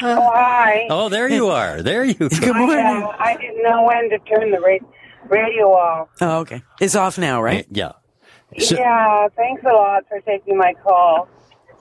Hi. 0.00 0.86
Oh, 0.88 1.10
there 1.10 1.28
you 1.28 1.48
are. 1.48 1.82
There 1.82 2.02
you 2.02 2.14
Good 2.14 2.56
morning. 2.56 2.86
I, 2.86 3.02
uh, 3.02 3.16
I 3.18 3.36
didn't 3.36 3.62
know 3.62 3.82
when 3.82 4.08
to 4.08 4.18
turn 4.20 4.50
the 4.52 4.60
ra- 4.60 4.78
radio 5.28 5.68
off. 5.72 6.08
Oh, 6.20 6.38
okay. 6.40 6.62
It's 6.80 6.94
off 6.96 7.18
now, 7.18 7.42
right? 7.42 7.66
Yeah. 7.70 7.92
So- 8.58 8.76
yeah, 8.76 9.28
thanks 9.36 9.62
a 9.64 9.72
lot 9.72 10.04
for 10.08 10.20
taking 10.20 10.56
my 10.56 10.74
call. 10.82 11.28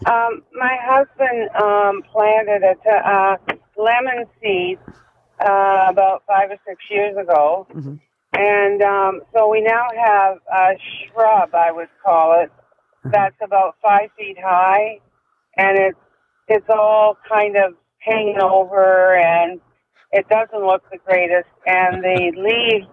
Um, 0.05 0.43
my 0.53 0.77
husband 0.81 1.49
um, 1.61 2.01
planted 2.11 2.63
a 2.63 2.75
t- 2.75 2.89
uh, 2.89 3.35
lemon 3.75 4.25
seed 4.41 4.77
uh, 5.41 5.87
about 5.89 6.23
five 6.27 6.49
or 6.51 6.57
six 6.67 6.81
years 6.89 7.17
ago, 7.17 7.67
And 8.33 8.81
um, 8.83 9.21
so 9.33 9.49
we 9.49 9.61
now 9.61 9.87
have 10.05 10.37
a 10.53 10.77
shrub, 10.77 11.53
I 11.55 11.71
would 11.71 11.89
call 12.05 12.39
it, 12.41 12.51
that's 13.05 13.35
about 13.43 13.75
five 13.81 14.09
feet 14.17 14.37
high, 14.41 14.99
and 15.57 15.77
it's 15.79 15.97
it's 16.47 16.67
all 16.69 17.17
kind 17.27 17.55
of 17.57 17.73
hanging 17.99 18.39
over, 18.41 19.15
and 19.17 19.59
it 20.11 20.27
doesn't 20.29 20.65
look 20.65 20.83
the 20.91 20.97
greatest. 21.05 21.47
And 21.65 22.03
the 22.03 22.31
leaves 22.37 22.87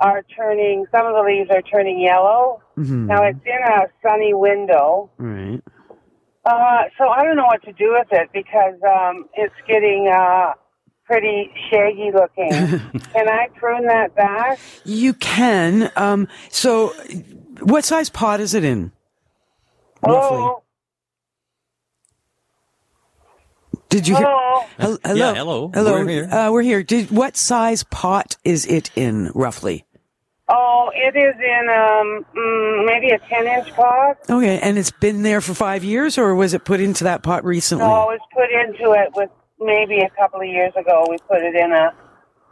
are 0.00 0.22
turning. 0.36 0.86
Some 0.92 1.06
of 1.06 1.14
the 1.14 1.22
leaves 1.22 1.50
are 1.50 1.62
turning 1.62 2.00
yellow. 2.00 2.62
Mhm. 2.76 3.06
Now 3.06 3.22
it's 3.24 3.38
in 3.44 3.72
a 3.72 3.86
sunny 4.02 4.34
window. 4.34 5.10
Right. 5.18 5.60
Uh, 6.44 6.84
so 6.96 7.08
I 7.08 7.24
don't 7.24 7.36
know 7.36 7.44
what 7.46 7.62
to 7.64 7.72
do 7.72 7.90
with 7.98 8.08
it 8.12 8.30
because 8.32 8.74
um, 8.82 9.26
it's 9.34 9.54
getting 9.66 10.08
uh, 10.08 10.52
pretty 11.04 11.50
shaggy 11.70 12.10
looking. 12.14 12.50
Can 13.12 13.28
I 13.28 13.48
prune 13.56 13.86
that 13.86 14.14
back? 14.14 14.58
You 14.84 15.12
can. 15.14 15.90
Um, 15.96 16.26
so, 16.50 16.94
what 17.60 17.84
size 17.84 18.08
pot 18.08 18.40
is 18.40 18.54
it 18.54 18.64
in? 18.64 18.92
Roughly. 20.02 20.38
Oh, 20.38 20.62
Did 23.88 24.06
you? 24.06 24.16
hello. 24.16 24.64
Hel- 24.78 24.98
hello. 25.04 25.14
Yeah, 25.14 25.34
hello. 25.34 25.70
Hello. 25.74 25.92
We're 25.92 26.08
here. 26.08 26.24
Uh, 26.30 26.50
we're 26.52 26.62
here. 26.62 26.82
Did 26.82 27.10
what 27.10 27.36
size 27.36 27.82
pot 27.84 28.36
is 28.44 28.66
it 28.66 28.90
in 28.96 29.30
roughly? 29.34 29.84
Oh, 30.50 30.90
it 30.94 31.14
is 31.14 31.34
in 31.38 31.68
um, 31.68 32.24
mm, 32.34 32.86
maybe 32.86 33.10
a 33.10 33.18
ten 33.28 33.46
inch 33.46 33.70
pot. 33.74 34.16
Okay, 34.30 34.58
and 34.60 34.78
it's 34.78 34.90
been 34.90 35.22
there 35.22 35.40
for 35.42 35.52
five 35.52 35.84
years, 35.84 36.16
or 36.16 36.34
was 36.34 36.54
it 36.54 36.64
put 36.64 36.80
into 36.80 37.04
that 37.04 37.22
pot 37.22 37.44
recently? 37.44 37.84
No, 37.84 38.10
it 38.10 38.18
was 38.18 38.20
put 38.32 38.50
into 38.50 38.92
it 38.92 39.10
with 39.14 39.30
maybe 39.60 39.98
a 40.00 40.10
couple 40.18 40.40
of 40.40 40.46
years 40.46 40.72
ago. 40.74 41.04
We 41.10 41.18
put 41.28 41.42
it 41.42 41.54
in 41.54 41.72
a 41.72 41.92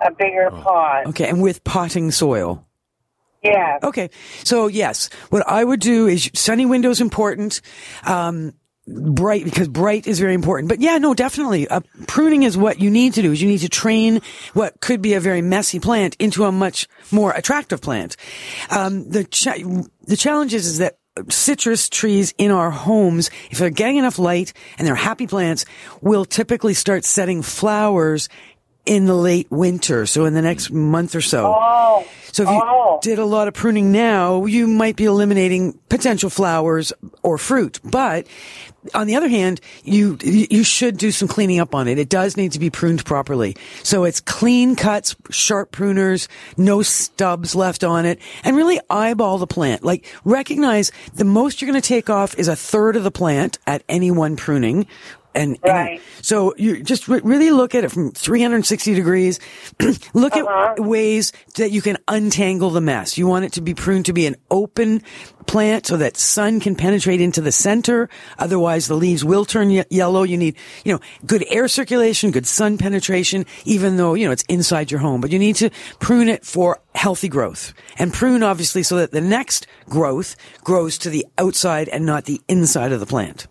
a 0.02 0.10
bigger 0.12 0.50
pot. 0.50 1.06
Okay, 1.06 1.28
and 1.28 1.40
with 1.42 1.64
potting 1.64 2.10
soil. 2.10 2.66
Yeah. 3.42 3.78
Okay, 3.82 4.10
so 4.44 4.66
yes, 4.66 5.08
what 5.30 5.46
I 5.48 5.64
would 5.64 5.80
do 5.80 6.06
is 6.06 6.30
sunny 6.34 6.66
windows 6.66 7.00
important. 7.00 7.60
Um, 8.04 8.52
bright 8.86 9.44
because 9.44 9.68
bright 9.68 10.06
is 10.06 10.20
very 10.20 10.34
important. 10.34 10.68
But 10.68 10.80
yeah, 10.80 10.98
no, 10.98 11.14
definitely. 11.14 11.68
Uh, 11.68 11.80
pruning 12.06 12.42
is 12.42 12.56
what 12.56 12.80
you 12.80 12.90
need 12.90 13.14
to 13.14 13.22
do. 13.22 13.32
Is 13.32 13.42
you 13.42 13.48
need 13.48 13.58
to 13.58 13.68
train 13.68 14.20
what 14.54 14.80
could 14.80 15.02
be 15.02 15.14
a 15.14 15.20
very 15.20 15.42
messy 15.42 15.80
plant 15.80 16.16
into 16.18 16.44
a 16.44 16.52
much 16.52 16.88
more 17.10 17.32
attractive 17.32 17.80
plant. 17.80 18.16
Um, 18.70 19.08
the 19.08 19.22
the 20.06 20.16
challenge 20.16 20.54
is, 20.54 20.66
is 20.66 20.78
that 20.78 20.98
citrus 21.28 21.88
trees 21.88 22.34
in 22.38 22.50
our 22.50 22.70
homes, 22.70 23.30
if 23.50 23.58
they're 23.58 23.70
getting 23.70 23.96
enough 23.96 24.18
light 24.18 24.52
and 24.78 24.86
they're 24.86 24.94
happy 24.94 25.26
plants, 25.26 25.64
will 26.02 26.24
typically 26.24 26.74
start 26.74 27.04
setting 27.04 27.42
flowers 27.42 28.28
in 28.86 29.06
the 29.06 29.14
late 29.14 29.50
winter. 29.50 30.06
So 30.06 30.24
in 30.24 30.34
the 30.34 30.42
next 30.42 30.70
month 30.70 31.14
or 31.14 31.20
so. 31.20 31.54
Oh. 31.54 32.06
So 32.32 32.42
if 32.42 32.50
you 32.50 32.60
oh. 32.62 32.98
did 33.02 33.18
a 33.18 33.24
lot 33.24 33.48
of 33.48 33.54
pruning 33.54 33.92
now, 33.92 34.44
you 34.44 34.66
might 34.66 34.96
be 34.96 35.04
eliminating 35.04 35.72
potential 35.88 36.28
flowers 36.28 36.92
or 37.22 37.38
fruit. 37.38 37.80
But 37.82 38.26
on 38.94 39.06
the 39.06 39.16
other 39.16 39.28
hand, 39.28 39.58
you 39.84 40.18
you 40.20 40.62
should 40.62 40.98
do 40.98 41.10
some 41.10 41.28
cleaning 41.28 41.60
up 41.60 41.74
on 41.74 41.88
it. 41.88 41.98
It 41.98 42.10
does 42.10 42.36
need 42.36 42.52
to 42.52 42.58
be 42.58 42.68
pruned 42.68 43.06
properly. 43.06 43.56
So 43.82 44.04
it's 44.04 44.20
clean 44.20 44.76
cuts, 44.76 45.16
sharp 45.30 45.72
pruners, 45.72 46.28
no 46.58 46.82
stubs 46.82 47.54
left 47.54 47.82
on 47.84 48.04
it, 48.04 48.18
and 48.44 48.54
really 48.54 48.80
eyeball 48.90 49.38
the 49.38 49.46
plant. 49.46 49.82
Like 49.82 50.04
recognize 50.24 50.92
the 51.14 51.24
most 51.24 51.62
you're 51.62 51.70
going 51.70 51.80
to 51.80 51.88
take 51.88 52.10
off 52.10 52.38
is 52.38 52.48
a 52.48 52.56
third 52.56 52.96
of 52.96 53.04
the 53.04 53.10
plant 53.10 53.58
at 53.66 53.82
any 53.88 54.10
one 54.10 54.36
pruning. 54.36 54.86
And, 55.36 55.58
and 55.64 56.00
so 56.22 56.54
you 56.56 56.82
just 56.82 57.08
re- 57.08 57.20
really 57.22 57.50
look 57.50 57.74
at 57.74 57.84
it 57.84 57.92
from 57.92 58.10
360 58.10 58.94
degrees. 58.94 59.38
look 60.14 60.34
at 60.34 60.44
uh-huh. 60.44 60.82
ways 60.82 61.32
that 61.56 61.70
you 61.70 61.82
can 61.82 61.98
untangle 62.08 62.70
the 62.70 62.80
mess. 62.80 63.18
You 63.18 63.26
want 63.26 63.44
it 63.44 63.52
to 63.52 63.60
be 63.60 63.74
pruned 63.74 64.06
to 64.06 64.12
be 64.12 64.26
an 64.26 64.36
open 64.50 65.02
plant 65.46 65.86
so 65.86 65.96
that 65.98 66.16
sun 66.16 66.58
can 66.58 66.74
penetrate 66.74 67.20
into 67.20 67.40
the 67.40 67.52
center. 67.52 68.08
Otherwise, 68.38 68.88
the 68.88 68.94
leaves 68.94 69.24
will 69.24 69.44
turn 69.44 69.70
ye- 69.70 69.84
yellow. 69.90 70.22
You 70.22 70.38
need, 70.38 70.56
you 70.84 70.92
know, 70.94 71.00
good 71.26 71.44
air 71.48 71.68
circulation, 71.68 72.30
good 72.30 72.46
sun 72.46 72.78
penetration, 72.78 73.44
even 73.64 73.98
though, 73.98 74.14
you 74.14 74.26
know, 74.26 74.32
it's 74.32 74.44
inside 74.48 74.90
your 74.90 75.00
home. 75.00 75.20
But 75.20 75.32
you 75.32 75.38
need 75.38 75.56
to 75.56 75.70
prune 76.00 76.28
it 76.28 76.44
for 76.44 76.80
healthy 76.94 77.28
growth 77.28 77.74
and 77.98 78.12
prune 78.12 78.42
obviously 78.42 78.82
so 78.82 78.96
that 78.96 79.12
the 79.12 79.20
next 79.20 79.66
growth 79.88 80.34
grows 80.64 80.96
to 80.96 81.10
the 81.10 81.26
outside 81.36 81.88
and 81.90 82.06
not 82.06 82.24
the 82.24 82.40
inside 82.48 82.90
of 82.90 83.00
the 83.00 83.06
plant. 83.06 83.46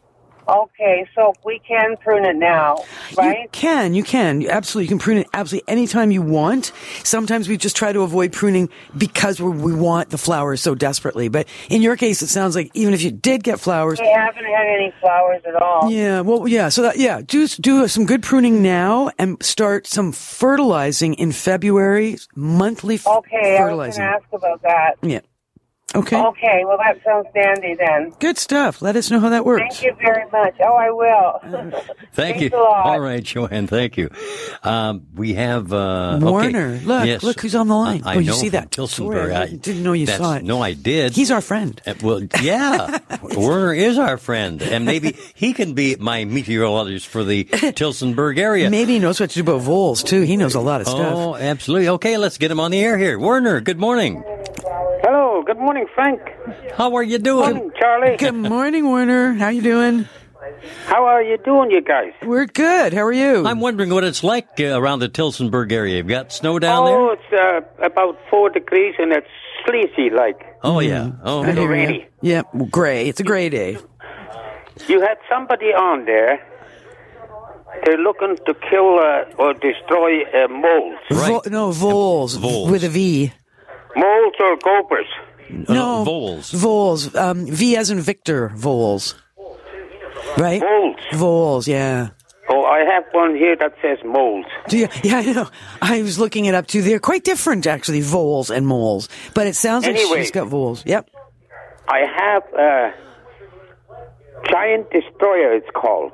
Okay, 0.47 1.07
so 1.15 1.33
we 1.43 1.59
can 1.67 1.97
prune 1.97 2.25
it 2.25 2.35
now, 2.35 2.83
right? 3.17 3.43
You 3.43 3.49
can, 3.51 3.93
you 3.93 4.03
can. 4.03 4.41
You 4.41 4.49
Absolutely. 4.49 4.85
You 4.85 4.89
can 4.89 4.99
prune 4.99 5.17
it 5.17 5.27
absolutely 5.33 5.67
anytime 5.71 6.11
you 6.11 6.21
want. 6.21 6.71
Sometimes 7.03 7.47
we 7.49 7.57
just 7.57 7.75
try 7.75 7.91
to 7.91 8.01
avoid 8.01 8.31
pruning 8.31 8.69
because 8.97 9.41
we 9.41 9.49
we 9.49 9.73
want 9.73 10.09
the 10.09 10.17
flowers 10.17 10.61
so 10.61 10.75
desperately. 10.75 11.27
But 11.29 11.47
in 11.69 11.81
your 11.81 11.95
case, 11.95 12.21
it 12.21 12.27
sounds 12.27 12.55
like 12.55 12.69
even 12.73 12.93
if 12.93 13.01
you 13.01 13.11
did 13.11 13.43
get 13.43 13.59
flowers, 13.59 13.99
We 13.99 14.07
haven't 14.07 14.45
had 14.45 14.67
any 14.67 14.93
flowers 15.01 15.41
at 15.47 15.55
all. 15.55 15.89
yeah, 15.91 16.21
well, 16.21 16.47
yeah. 16.47 16.69
So 16.69 16.83
that, 16.83 16.97
yeah, 16.97 17.21
do 17.25 17.47
do 17.47 17.87
some 17.87 18.05
good 18.05 18.21
pruning 18.23 18.61
now 18.61 19.09
and 19.17 19.41
start 19.43 19.87
some 19.87 20.11
fertilizing 20.11 21.15
in 21.15 21.31
February. 21.31 22.17
Monthly 22.35 22.95
f- 22.95 23.07
Okay, 23.07 23.57
I 23.57 23.73
was 23.73 23.97
going 23.97 24.07
to 24.09 24.15
ask 24.15 24.25
about 24.31 24.61
that. 24.61 24.93
Yeah. 25.01 25.21
Okay. 25.95 26.21
Okay, 26.21 26.63
well 26.65 26.77
that 26.77 27.01
sounds 27.03 27.27
dandy 27.33 27.75
then. 27.75 28.11
Good 28.19 28.37
stuff. 28.37 28.81
Let 28.81 28.95
us 28.95 29.09
know 29.11 29.19
how 29.19 29.29
that 29.29 29.45
works. 29.45 29.79
Thank 29.79 29.83
you 29.83 29.95
very 30.01 30.29
much. 30.31 30.55
Oh, 30.61 30.73
I 30.75 30.89
will. 30.91 31.81
Thank 32.13 32.41
you. 32.41 32.49
a 32.53 32.57
lot. 32.57 32.85
All 32.85 32.99
right, 32.99 33.23
Joanne. 33.23 33.67
Thank 33.67 33.97
you. 33.97 34.09
Um, 34.63 35.07
we 35.15 35.33
have 35.35 35.71
uh, 35.73 36.15
okay. 36.21 36.25
Warner, 36.25 36.79
look, 36.83 37.05
Yes. 37.05 37.23
look 37.23 37.39
who's 37.41 37.55
on 37.55 37.67
the 37.67 37.75
line. 37.75 38.01
I 38.05 38.15
oh, 38.15 38.19
you 38.19 38.27
know 38.31 38.33
see 38.35 38.49
that? 38.49 38.71
Tillsonburg. 38.71 39.13
Sorry, 39.29 39.33
I 39.33 39.47
didn't 39.47 39.83
know 39.83 39.93
you 39.93 40.07
saw 40.07 40.35
it. 40.35 40.43
No, 40.43 40.61
I 40.61 40.73
did. 40.73 41.13
He's 41.13 41.31
our 41.31 41.41
friend. 41.41 41.81
Uh, 41.85 41.93
Well, 42.01 42.21
yeah, 42.41 42.99
Werner 43.21 43.73
is 43.73 43.97
our 43.97 44.17
friend, 44.17 44.61
and 44.61 44.85
maybe 44.85 45.15
he 45.33 45.53
can 45.53 45.73
be 45.73 45.95
my 45.97 46.25
meteorologist 46.25 47.07
for 47.07 47.23
the 47.23 47.45
Tillsonburg 47.75 48.37
area. 48.37 48.69
Maybe 48.69 48.93
he 48.93 48.99
knows 48.99 49.19
what 49.19 49.29
to 49.31 49.35
do 49.35 49.41
about 49.41 49.61
voles 49.61 50.03
too. 50.03 50.21
He 50.21 50.37
knows 50.37 50.55
a 50.55 50.59
lot 50.61 50.81
of 50.81 50.87
stuff. 50.87 51.13
Oh, 51.15 51.35
absolutely. 51.35 51.89
Okay, 51.89 52.17
let's 52.17 52.37
get 52.37 52.51
him 52.51 52.59
on 52.59 52.71
the 52.71 52.79
air 52.79 52.97
here. 52.97 53.17
Werner, 53.17 53.61
good 53.61 53.79
morning. 53.79 54.23
Hello, 55.35 55.43
good 55.43 55.59
morning, 55.59 55.85
Frank. 55.93 56.21
How 56.77 56.95
are 56.95 57.03
you 57.03 57.19
doing? 57.19 57.55
Morning, 57.55 57.71
Charlie. 57.77 58.15
Good 58.15 58.35
morning, 58.35 58.85
Warner. 58.85 59.33
How 59.33 59.49
you 59.49 59.61
doing? 59.61 60.07
How 60.85 61.03
are 61.03 61.21
you 61.21 61.37
doing, 61.37 61.71
you 61.71 61.81
guys? 61.81 62.13
We're 62.23 62.45
good. 62.45 62.93
How 62.93 63.01
are 63.01 63.11
you? 63.11 63.45
I'm 63.45 63.59
wondering 63.59 63.89
what 63.93 64.05
it's 64.05 64.23
like 64.23 64.47
uh, 64.61 64.79
around 64.79 64.99
the 64.99 65.09
Tillsonburg 65.09 65.73
area. 65.73 65.97
You've 65.97 66.07
got 66.07 66.31
snow 66.31 66.57
down 66.57 66.85
there? 66.85 66.95
oh, 66.95 67.11
it's 67.11 67.33
uh, 67.33 67.85
about 67.85 68.17
four 68.29 68.49
degrees 68.49 68.95
and 68.97 69.11
it's 69.11 69.27
sleazy 69.65 70.09
like. 70.09 70.39
Oh, 70.63 70.79
yeah. 70.79 71.11
Oh, 71.21 71.43
I 71.43 71.51
hear 71.51 71.63
ya. 71.63 71.67
rainy. 71.67 72.05
Yeah, 72.21 72.43
well, 72.53 72.69
gray. 72.71 73.09
It's 73.09 73.19
a 73.19 73.23
gray 73.23 73.49
day. 73.49 73.77
You 74.87 75.01
had 75.01 75.17
somebody 75.29 75.73
on 75.73 76.05
there. 76.05 76.39
They're 77.83 77.97
looking 77.97 78.37
to 78.37 78.53
kill 78.69 78.99
uh, 78.99 79.25
or 79.37 79.53
destroy 79.53 80.21
uh, 80.31 80.47
moles. 80.47 80.95
Vo- 81.11 81.41
no, 81.47 81.71
voles, 81.71 82.37
Voles. 82.37 82.71
with 82.71 82.85
a 82.85 82.89
V. 82.89 83.33
Moles 83.97 84.33
or 84.39 84.57
gophers? 84.57 85.07
No, 85.49 86.03
voles. 86.03 86.51
Voles. 86.51 87.15
Um, 87.15 87.45
v 87.45 87.75
as 87.77 87.89
in 87.89 87.99
Victor. 88.01 88.51
Voles. 88.55 89.15
Right. 90.37 90.61
Moles. 90.61 90.97
Voles. 91.13 91.67
Yeah. 91.67 92.09
Oh, 92.49 92.63
I 92.63 92.79
have 92.79 93.03
one 93.11 93.35
here 93.35 93.55
that 93.55 93.73
says 93.81 93.97
moles. 94.05 94.45
Do 94.67 94.77
you, 94.77 94.87
yeah, 95.03 95.17
I 95.17 95.33
know. 95.33 95.49
I 95.81 96.01
was 96.03 96.19
looking 96.19 96.45
it 96.45 96.53
up 96.53 96.67
too. 96.67 96.81
They're 96.83 96.99
quite 96.99 97.23
different, 97.23 97.65
actually, 97.65 98.01
voles 98.01 98.49
and 98.51 98.67
moles. 98.67 99.09
But 99.33 99.47
it 99.47 99.55
sounds 99.55 99.85
like 99.85 99.95
Anyway. 99.95 100.21
she's 100.21 100.31
got 100.31 100.47
voles. 100.47 100.83
Yep. 100.85 101.09
I 101.87 101.99
have 102.17 102.43
a 102.53 102.93
giant 104.49 104.89
destroyer. 104.91 105.53
It's 105.55 105.69
called, 105.75 106.13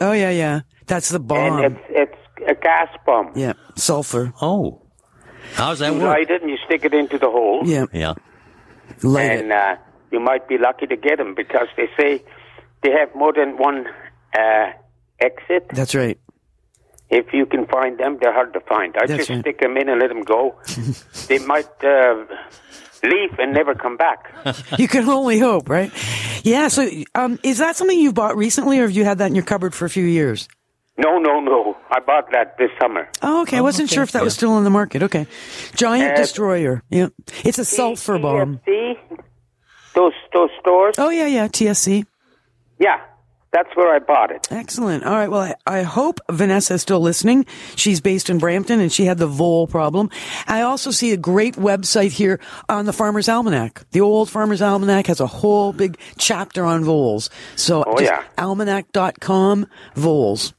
Oh 0.00 0.12
yeah, 0.12 0.30
yeah. 0.30 0.60
That's 0.86 1.08
the 1.08 1.20
bomb. 1.20 1.64
and 1.64 1.76
it's 1.88 2.14
it's 2.38 2.50
a 2.50 2.54
gas 2.54 2.88
bomb. 3.06 3.32
yeah, 3.36 3.54
sulfur. 3.76 4.32
Oh. 4.42 4.82
How's 5.54 5.78
that 5.80 5.92
You 5.92 5.98
work? 6.00 6.08
light 6.08 6.30
it 6.30 6.42
and 6.42 6.50
you 6.50 6.56
stick 6.66 6.84
it 6.84 6.94
into 6.94 7.18
the 7.18 7.30
hole. 7.30 7.62
Yeah, 7.64 7.84
Yeah. 7.92 8.14
And 9.02 9.52
uh, 9.52 9.76
you 10.10 10.20
might 10.20 10.48
be 10.48 10.58
lucky 10.58 10.86
to 10.86 10.96
get 10.96 11.18
them 11.18 11.34
because 11.34 11.68
they 11.76 11.88
say 11.98 12.22
they 12.82 12.90
have 12.90 13.14
more 13.14 13.32
than 13.32 13.56
one 13.56 13.86
uh, 14.38 14.72
exit. 15.20 15.68
That's 15.70 15.94
right. 15.94 16.18
If 17.10 17.32
you 17.32 17.46
can 17.46 17.66
find 17.66 17.98
them, 17.98 18.18
they're 18.20 18.32
hard 18.32 18.52
to 18.54 18.60
find. 18.60 18.96
I 18.96 19.06
That's 19.06 19.18
just 19.18 19.30
right. 19.30 19.40
stick 19.40 19.60
them 19.60 19.76
in 19.76 19.88
and 19.88 20.00
let 20.00 20.08
them 20.08 20.22
go. 20.22 20.56
they 21.28 21.38
might 21.38 21.68
uh, 21.84 22.24
leave 23.02 23.38
and 23.38 23.52
never 23.52 23.74
come 23.74 23.96
back. 23.96 24.32
You 24.78 24.88
can 24.88 25.08
only 25.08 25.38
hope, 25.38 25.68
right? 25.68 25.92
Yeah. 26.42 26.68
So, 26.68 26.88
um, 27.14 27.38
is 27.42 27.58
that 27.58 27.76
something 27.76 27.98
you 27.98 28.12
bought 28.12 28.36
recently, 28.36 28.78
or 28.78 28.82
have 28.82 28.90
you 28.92 29.04
had 29.04 29.18
that 29.18 29.26
in 29.26 29.34
your 29.34 29.44
cupboard 29.44 29.74
for 29.74 29.84
a 29.84 29.90
few 29.90 30.04
years? 30.04 30.48
No, 30.96 31.18
no, 31.18 31.40
no. 31.40 31.76
I 31.90 31.98
bought 32.00 32.30
that 32.32 32.56
this 32.56 32.70
summer. 32.80 33.08
Oh, 33.22 33.42
okay. 33.42 33.56
I 33.58 33.60
wasn't 33.62 33.90
sure 33.90 34.04
if 34.04 34.12
that 34.12 34.22
was 34.22 34.34
still 34.34 34.52
on 34.52 34.62
the 34.64 34.70
market. 34.70 35.02
Okay. 35.02 35.26
Giant 35.74 36.12
Uh, 36.12 36.16
destroyer. 36.16 36.82
Yeah. 36.88 37.08
It's 37.44 37.58
a 37.58 37.64
sulfur 37.64 38.18
bomb. 38.18 38.60
See 38.64 38.94
those 39.94 40.12
those 40.32 40.50
stores? 40.60 40.94
Oh 40.98 41.10
yeah, 41.10 41.26
yeah. 41.26 41.48
TSC. 41.48 42.04
Yeah, 42.78 43.00
That's 43.52 43.68
where 43.76 43.94
I 43.94 44.00
bought 44.00 44.32
it. 44.32 44.48
Excellent. 44.50 45.04
All 45.04 45.12
right. 45.14 45.30
Well, 45.30 45.40
I, 45.40 45.54
I 45.78 45.82
hope 45.82 46.18
Vanessa 46.30 46.74
is 46.74 46.82
still 46.82 46.98
listening. 47.00 47.46
She's 47.76 48.00
based 48.00 48.28
in 48.28 48.38
Brampton 48.38 48.80
and 48.80 48.90
she 48.92 49.04
had 49.04 49.18
the 49.18 49.28
vole 49.28 49.68
problem. 49.68 50.10
I 50.48 50.62
also 50.62 50.90
see 50.90 51.12
a 51.12 51.16
great 51.16 51.54
website 51.54 52.10
here 52.10 52.40
on 52.68 52.84
the 52.86 52.92
Farmer's 52.92 53.28
Almanac. 53.28 53.82
The 53.92 54.00
old 54.00 54.28
Farmer's 54.28 54.60
Almanac 54.60 55.06
has 55.06 55.20
a 55.20 55.26
whole 55.28 55.72
big 55.72 55.96
chapter 56.18 56.64
on 56.64 56.82
voles. 56.84 57.30
So 57.54 57.84
Oh, 57.86 57.92
just 57.98 58.10
yeah. 58.10 58.24
almanac.com 58.38 59.66
voles. 59.94 60.52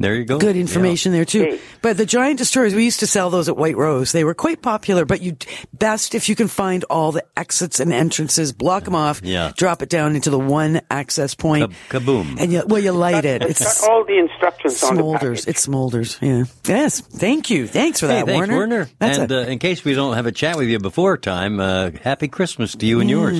There 0.00 0.14
you 0.14 0.24
go. 0.24 0.38
Good 0.38 0.56
information 0.56 1.12
there 1.12 1.26
too. 1.26 1.42
Hey. 1.42 1.60
But 1.82 1.98
the 1.98 2.06
giant 2.06 2.38
destroyers, 2.38 2.74
we 2.74 2.84
used 2.84 3.00
to 3.00 3.06
sell 3.06 3.28
those 3.28 3.50
at 3.50 3.56
White 3.58 3.76
Rose. 3.76 4.12
They 4.12 4.24
were 4.24 4.32
quite 4.34 4.62
popular, 4.62 5.04
but 5.04 5.20
you 5.20 5.36
best 5.74 6.14
if 6.14 6.28
you 6.30 6.34
can 6.34 6.48
find 6.48 6.84
all 6.84 7.12
the 7.12 7.22
exits 7.36 7.80
and 7.80 7.92
entrances, 7.92 8.52
block 8.52 8.84
them 8.84 8.94
off, 8.94 9.20
Yeah. 9.22 9.52
drop 9.56 9.82
it 9.82 9.90
down 9.90 10.16
into 10.16 10.30
the 10.30 10.38
one 10.38 10.80
access 10.90 11.34
point. 11.34 11.72
Kaboom. 11.90 12.40
And 12.40 12.50
you, 12.50 12.62
well, 12.66 12.82
you 12.82 12.92
light 12.92 13.26
it. 13.26 13.42
It's 13.42 13.60
It's 13.60 13.80
got 13.82 13.90
all 13.90 14.04
the 14.04 14.18
instructions 14.18 14.82
on 14.82 14.96
the 14.96 15.02
smolders. 15.02 15.46
It 15.46 15.56
smolders. 15.56 16.18
Yeah. 16.22 16.44
Yes. 16.66 17.00
Thank 17.02 17.50
you. 17.50 17.66
Thanks 17.66 18.00
for 18.00 18.06
Hey, 18.08 18.20
that, 18.20 18.26
thanks, 18.26 18.48
Warner. 18.48 18.56
Werner. 18.56 18.90
That's 18.98 19.18
and 19.18 19.30
a- 19.30 19.42
uh, 19.42 19.46
in 19.52 19.58
case 19.58 19.84
we 19.84 19.92
don't 19.92 20.14
have 20.14 20.24
a 20.24 20.32
chat 20.32 20.56
with 20.56 20.68
you 20.68 20.78
before 20.78 21.18
time, 21.18 21.60
uh, 21.60 21.90
happy 22.02 22.28
Christmas 22.28 22.74
to 22.76 22.86
you 22.86 23.00
and 23.00 23.10
yours. 23.10 23.36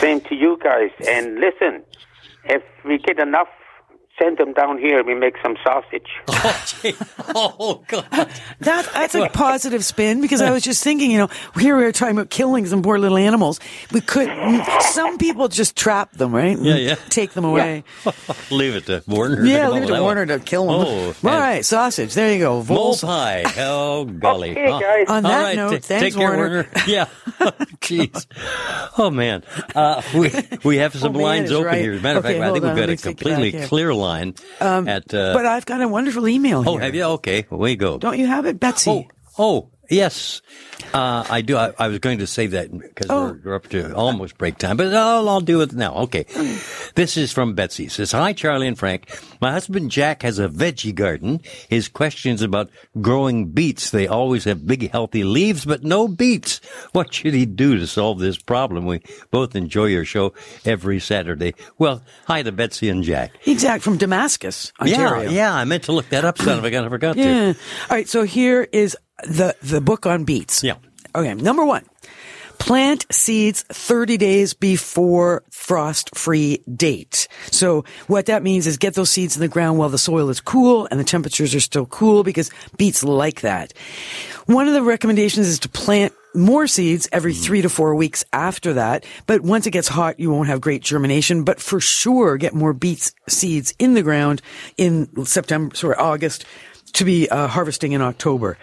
Same 0.00 0.20
to 0.22 0.34
you 0.34 0.58
guys. 0.62 0.90
And 1.08 1.38
listen, 1.38 1.82
if 2.44 2.62
we 2.84 2.98
get 2.98 3.20
enough, 3.20 3.46
send 4.18 4.38
them 4.38 4.52
down 4.52 4.78
here. 4.78 5.02
We 5.04 5.14
make 5.14 5.34
some 5.42 5.56
sausage. 5.64 6.08
Oh, 6.48 6.64
gee. 6.82 6.94
oh 7.34 7.82
God. 7.88 8.06
that, 8.60 8.88
that's 8.92 9.14
a 9.14 9.28
positive 9.28 9.84
spin 9.84 10.20
because 10.20 10.40
I 10.40 10.50
was 10.52 10.62
just 10.62 10.84
thinking, 10.84 11.10
you 11.10 11.18
know, 11.18 11.28
here 11.58 11.76
we 11.76 11.84
are 11.84 11.92
talking 11.92 12.16
about 12.16 12.30
killing 12.30 12.66
some 12.66 12.82
poor 12.82 12.98
little 12.98 13.16
animals. 13.18 13.58
We 13.92 14.00
could, 14.00 14.30
some 14.82 15.18
people 15.18 15.48
just 15.48 15.76
trap 15.76 16.12
them, 16.12 16.32
right? 16.34 16.56
Yeah, 16.58 16.76
yeah. 16.76 16.94
Take 17.08 17.32
them 17.32 17.44
away. 17.44 17.84
leave 18.50 18.76
it 18.76 18.86
to 18.86 19.02
Warner. 19.08 19.44
Yeah, 19.44 19.66
to 19.66 19.72
leave 19.72 19.82
it 19.84 19.86
to 19.88 20.00
Warner 20.00 20.26
that 20.26 20.38
to 20.40 20.44
kill 20.44 20.66
them. 20.66 20.74
Oh, 20.74 20.84
All 20.86 21.08
and 21.08 21.24
right, 21.24 21.64
sausage. 21.64 22.14
There 22.14 22.32
you 22.32 22.38
go. 22.38 22.54
Mole 22.62 22.62
Voles. 22.94 23.00
pie. 23.02 23.44
Oh, 23.58 24.04
golly. 24.18 24.50
Okay, 24.52 24.66
guys. 24.66 25.08
On 25.08 25.22
that 25.24 25.42
right, 25.42 25.56
note, 25.56 25.70
ta- 25.70 25.78
thanks, 25.80 26.14
take 26.14 26.14
care, 26.14 26.36
Warner. 26.36 26.68
Yeah. 26.86 27.06
Jeez. 27.80 28.26
Oh, 28.98 29.10
man. 29.10 29.42
Uh, 29.74 30.02
we, 30.14 30.30
we 30.64 30.76
have 30.78 30.94
some 30.94 31.10
Oh, 31.10 31.12
man, 31.18 31.22
lines 31.22 31.52
open 31.52 31.66
right. 31.66 31.80
here. 31.80 31.92
As 31.94 32.00
a 32.00 32.02
matter 32.02 32.18
of 32.18 32.24
Okay, 32.24 32.34
fact, 32.34 32.42
I 32.42 32.46
hold 32.48 32.54
think 32.62 32.64
we've 32.64 32.74
got 32.74 32.80
let 32.80 32.88
a 32.88 32.92
me 32.92 32.96
take 32.96 33.06
it 33.06 33.16
completely 33.18 33.50
back, 33.52 33.60
yeah. 33.62 33.66
Clear 34.06 34.34
line 34.60 34.86
at. 34.88 35.12
Uh, 35.14 35.32
But 35.34 35.46
I've 35.46 35.66
got 35.66 35.80
a 35.80 35.88
wonderful 35.88 36.26
email 36.28 36.62
here. 36.62 36.70
oh, 36.70 36.72
here. 36.76 36.80
have 36.82 36.94
you? 36.94 37.02
Okay. 37.04 37.46
Away 37.50 37.70
you 37.70 37.76
go. 37.76 37.98
Don't 37.98 38.18
you 38.18 38.26
have 38.26 38.46
it, 38.46 38.58
Betsy? 38.60 38.90
Oh, 38.90 39.04
oh, 39.38 39.70
yes. 39.90 40.42
Uh, 40.94 41.24
I 41.28 41.40
do. 41.42 41.56
I, 41.56 41.72
I 41.78 41.88
was 41.88 41.98
going 41.98 42.18
to 42.18 42.26
say 42.26 42.46
that 42.48 42.70
because 42.76 43.06
Oh. 43.10 43.24
we're, 43.26 43.40
we're 43.44 43.54
up 43.54 43.68
to 43.68 43.94
almost 43.94 44.38
break 44.38 44.58
time, 44.58 44.76
but 44.76 44.92
I'll, 44.94 45.28
I'll 45.28 45.40
do 45.40 45.60
it 45.62 45.72
now. 45.72 45.94
Okay. 46.04 46.24
This 46.94 47.16
is 47.16 47.32
from 47.32 47.54
Betsy. 47.54 47.84
It 47.84 47.92
says, 47.92 48.12
Hi, 48.12 48.32
Charlie 48.32 48.66
and 48.68 48.78
Frank. 48.78 49.08
My 49.40 49.52
husband 49.52 49.90
Jack 49.90 50.22
has 50.22 50.38
a 50.38 50.48
veggie 50.48 50.94
garden. 50.94 51.40
His 51.68 51.88
questions 51.88 52.40
about 52.42 52.70
growing 53.00 53.46
beets. 53.50 53.90
They 53.90 54.06
always 54.06 54.44
have 54.44 54.66
big, 54.66 54.90
healthy 54.90 55.24
leaves, 55.24 55.64
but 55.64 55.82
no 55.82 56.08
beets. 56.08 56.60
What 56.92 57.12
should 57.12 57.34
he 57.34 57.46
do 57.46 57.76
to 57.78 57.86
solve 57.86 58.18
this 58.18 58.38
problem? 58.38 58.86
We 58.86 59.02
both 59.30 59.56
enjoy 59.56 59.86
your 59.86 60.04
show 60.04 60.32
every 60.64 61.00
Saturday. 61.00 61.54
Well, 61.78 62.02
hi 62.26 62.42
to 62.42 62.52
Betsy 62.52 62.88
and 62.88 63.02
Jack. 63.02 63.32
Exact 63.46 63.82
from 63.82 63.96
Damascus, 63.98 64.72
Ontario. 64.80 65.22
Yeah, 65.30 65.30
yeah. 65.30 65.54
I 65.54 65.64
meant 65.64 65.84
to 65.84 65.92
look 65.92 66.08
that 66.10 66.24
up, 66.24 66.38
son 66.38 66.58
of 66.58 66.64
a 66.64 66.70
gun. 66.70 66.84
I 66.84 66.88
forgot 66.88 67.16
to. 67.16 67.20
Yeah. 67.22 67.52
All 67.90 67.96
right. 67.96 68.08
So 68.08 68.22
here 68.22 68.66
is 68.72 68.96
the 69.24 69.56
the 69.62 69.80
book 69.80 70.06
on 70.06 70.24
beets. 70.24 70.62
Yeah. 70.62 70.76
Okay. 71.14 71.34
Number 71.34 71.64
one. 71.64 71.84
Plant 72.58 73.04
seeds 73.10 73.64
30 73.68 74.16
days 74.16 74.54
before 74.54 75.44
frost 75.50 76.16
free 76.16 76.62
date. 76.74 77.28
So 77.50 77.84
what 78.06 78.26
that 78.26 78.42
means 78.42 78.66
is 78.66 78.78
get 78.78 78.94
those 78.94 79.10
seeds 79.10 79.36
in 79.36 79.40
the 79.40 79.48
ground 79.48 79.78
while 79.78 79.90
the 79.90 79.98
soil 79.98 80.30
is 80.30 80.40
cool 80.40 80.88
and 80.90 80.98
the 80.98 81.04
temperatures 81.04 81.54
are 81.54 81.60
still 81.60 81.86
cool 81.86 82.24
because 82.24 82.50
beets 82.78 83.04
like 83.04 83.42
that. 83.42 83.74
One 84.46 84.68
of 84.68 84.74
the 84.74 84.82
recommendations 84.82 85.46
is 85.48 85.58
to 85.60 85.68
plant 85.68 86.14
more 86.34 86.66
seeds 86.66 87.08
every 87.12 87.32
mm-hmm. 87.32 87.42
three 87.42 87.62
to 87.62 87.68
four 87.68 87.94
weeks 87.94 88.24
after 88.32 88.74
that. 88.74 89.04
But 89.26 89.42
once 89.42 89.66
it 89.66 89.72
gets 89.72 89.88
hot, 89.88 90.20
you 90.20 90.30
won't 90.30 90.48
have 90.48 90.60
great 90.60 90.82
germination. 90.82 91.44
But 91.44 91.60
for 91.60 91.80
sure, 91.80 92.36
get 92.36 92.54
more 92.54 92.72
beets 92.72 93.12
seeds 93.28 93.74
in 93.78 93.94
the 93.94 94.02
ground 94.02 94.42
in 94.76 95.24
September, 95.24 95.74
sorry, 95.74 95.96
August 95.96 96.44
to 96.96 97.04
be 97.04 97.28
uh, 97.28 97.46
harvesting 97.46 97.92
in 97.92 98.02
October. 98.02 98.58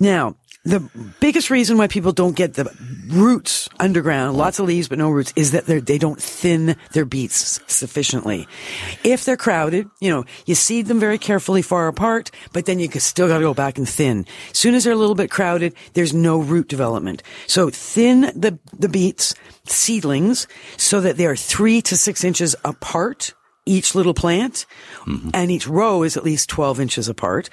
Now, 0.00 0.36
the 0.64 0.80
biggest 1.20 1.48
reason 1.50 1.78
why 1.78 1.86
people 1.86 2.12
don't 2.12 2.36
get 2.36 2.54
the 2.54 2.70
roots 3.08 3.68
underground, 3.80 4.36
lots 4.36 4.58
of 4.58 4.66
leaves 4.66 4.88
but 4.88 4.98
no 4.98 5.08
roots, 5.08 5.32
is 5.34 5.52
that 5.52 5.64
they're- 5.66 5.80
don't 5.80 6.20
thin 6.20 6.76
their 6.92 7.06
beets 7.06 7.60
sufficiently. 7.66 8.46
If 9.02 9.24
they're 9.24 9.36
crowded, 9.36 9.88
you 10.00 10.10
know, 10.10 10.24
you 10.44 10.54
seed 10.54 10.86
them 10.86 11.00
very 11.00 11.16
carefully 11.16 11.62
far 11.62 11.88
apart, 11.88 12.30
but 12.52 12.66
then 12.66 12.80
you 12.80 12.90
still 12.98 13.28
gotta 13.28 13.44
go 13.44 13.54
back 13.54 13.78
and 13.78 13.88
thin. 13.88 14.26
As 14.50 14.58
soon 14.58 14.74
as 14.74 14.84
they're 14.84 14.92
a 14.92 14.96
little 14.96 15.14
bit 15.14 15.30
crowded, 15.30 15.74
there's 15.94 16.12
no 16.12 16.38
root 16.38 16.68
development. 16.68 17.22
So 17.46 17.70
thin 17.70 18.32
the, 18.34 18.58
the 18.78 18.88
beets, 18.88 19.34
seedlings, 19.64 20.46
so 20.76 21.00
that 21.00 21.16
they 21.16 21.26
are 21.26 21.36
three 21.36 21.80
to 21.82 21.96
six 21.96 22.24
inches 22.24 22.54
apart 22.64 23.32
each 23.68 23.94
little 23.94 24.14
plant 24.14 24.66
mm-hmm. 25.04 25.30
and 25.34 25.50
each 25.50 25.68
row 25.68 26.02
is 26.02 26.16
at 26.16 26.24
least 26.24 26.48
12 26.48 26.80
inches 26.80 27.08
apart. 27.08 27.50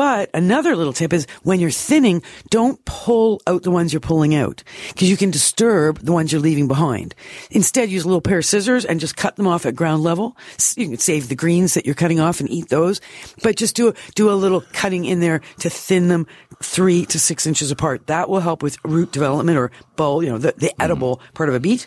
But 0.00 0.30
another 0.32 0.76
little 0.76 0.94
tip 0.94 1.12
is 1.12 1.26
when 1.42 1.60
you're 1.60 1.70
thinning, 1.70 2.22
don't 2.48 2.82
pull 2.86 3.42
out 3.46 3.64
the 3.64 3.70
ones 3.70 3.92
you're 3.92 4.00
pulling 4.00 4.34
out 4.34 4.64
because 4.88 5.10
you 5.10 5.16
can 5.18 5.30
disturb 5.30 5.98
the 5.98 6.10
ones 6.10 6.32
you're 6.32 6.40
leaving 6.40 6.68
behind. 6.68 7.14
Instead, 7.50 7.90
use 7.90 8.04
a 8.04 8.06
little 8.06 8.22
pair 8.22 8.38
of 8.38 8.46
scissors 8.46 8.86
and 8.86 8.98
just 8.98 9.14
cut 9.14 9.36
them 9.36 9.46
off 9.46 9.66
at 9.66 9.74
ground 9.74 10.02
level. 10.02 10.38
You 10.74 10.88
can 10.88 10.96
save 10.96 11.28
the 11.28 11.34
greens 11.34 11.74
that 11.74 11.84
you're 11.84 11.94
cutting 11.94 12.18
off 12.18 12.40
and 12.40 12.48
eat 12.48 12.70
those, 12.70 13.02
but 13.42 13.56
just 13.56 13.76
do, 13.76 13.92
do 14.14 14.30
a 14.30 14.32
little 14.32 14.62
cutting 14.72 15.04
in 15.04 15.20
there 15.20 15.42
to 15.58 15.68
thin 15.68 16.08
them 16.08 16.26
three 16.62 17.04
to 17.04 17.20
six 17.20 17.46
inches 17.46 17.70
apart. 17.70 18.06
That 18.06 18.30
will 18.30 18.40
help 18.40 18.62
with 18.62 18.78
root 18.84 19.12
development 19.12 19.58
or 19.58 19.70
bulb, 19.96 20.22
you 20.22 20.30
know, 20.30 20.38
the, 20.38 20.54
the 20.56 20.72
edible 20.80 21.20
part 21.34 21.50
of 21.50 21.54
a 21.54 21.60
beet. 21.60 21.86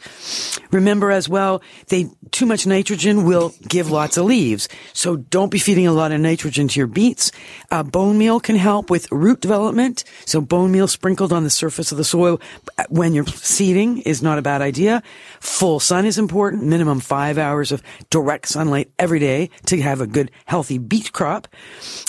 Remember 0.71 1.09
as 1.09 1.27
well, 1.27 1.63
they, 1.87 2.09
too 2.29 2.45
much 2.45 2.67
nitrogen 2.67 3.23
will 3.23 3.53
give 3.67 3.89
lots 3.89 4.17
of 4.17 4.25
leaves. 4.25 4.69
So 4.93 5.15
don't 5.15 5.49
be 5.49 5.57
feeding 5.57 5.87
a 5.87 5.93
lot 5.93 6.11
of 6.11 6.21
nitrogen 6.21 6.67
to 6.67 6.79
your 6.79 6.85
beets. 6.85 7.31
Uh, 7.71 7.81
bone 8.03 8.17
meal 8.17 8.41
can 8.41 8.57
help 8.57 8.89
with 8.89 9.09
root 9.13 9.39
development. 9.39 10.03
So 10.25 10.41
bone 10.41 10.73
meal 10.73 10.89
sprinkled 10.89 11.31
on 11.31 11.45
the 11.45 11.49
surface 11.49 11.93
of 11.93 11.97
the 11.97 12.03
soil 12.03 12.41
when 12.89 13.13
you're 13.13 13.25
seeding 13.25 13.99
is 13.99 14.21
not 14.21 14.37
a 14.37 14.41
bad 14.41 14.61
idea. 14.61 15.01
Full 15.39 15.79
sun 15.79 16.05
is 16.05 16.17
important. 16.17 16.63
Minimum 16.63 16.99
five 16.99 17.37
hours 17.37 17.71
of 17.71 17.81
direct 18.09 18.49
sunlight 18.49 18.91
every 18.99 19.19
day 19.19 19.51
to 19.67 19.81
have 19.81 20.01
a 20.01 20.07
good, 20.07 20.31
healthy 20.43 20.79
beet 20.79 21.13
crop. 21.13 21.47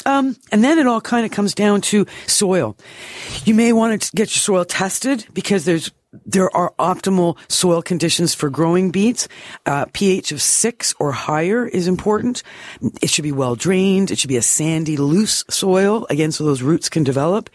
Um, 0.04 0.36
and 0.50 0.64
then 0.64 0.80
it 0.80 0.88
all 0.88 1.00
kind 1.00 1.24
of 1.24 1.30
comes 1.30 1.54
down 1.54 1.80
to 1.82 2.06
soil. 2.26 2.76
You 3.44 3.54
may 3.54 3.72
want 3.72 4.02
to 4.02 4.16
get 4.16 4.34
your 4.34 4.40
soil 4.40 4.64
tested 4.64 5.28
because 5.32 5.64
there's 5.64 5.92
there 6.24 6.54
are 6.56 6.72
optimal 6.78 7.38
soil 7.50 7.82
conditions 7.82 8.34
for 8.34 8.50
growing 8.50 8.90
beets. 8.90 9.28
Uh, 9.66 9.86
pH 9.92 10.32
of 10.32 10.40
six 10.40 10.94
or 10.98 11.12
higher 11.12 11.66
is 11.66 11.88
important. 11.88 12.42
It 13.02 13.10
should 13.10 13.22
be 13.22 13.32
well 13.32 13.56
drained. 13.56 14.10
It 14.10 14.18
should 14.18 14.28
be 14.28 14.36
a 14.36 14.42
sandy, 14.42 14.96
loose 14.96 15.44
soil, 15.50 16.06
again, 16.10 16.32
so 16.32 16.44
those 16.44 16.62
roots 16.62 16.88
can 16.88 17.04
develop. 17.04 17.50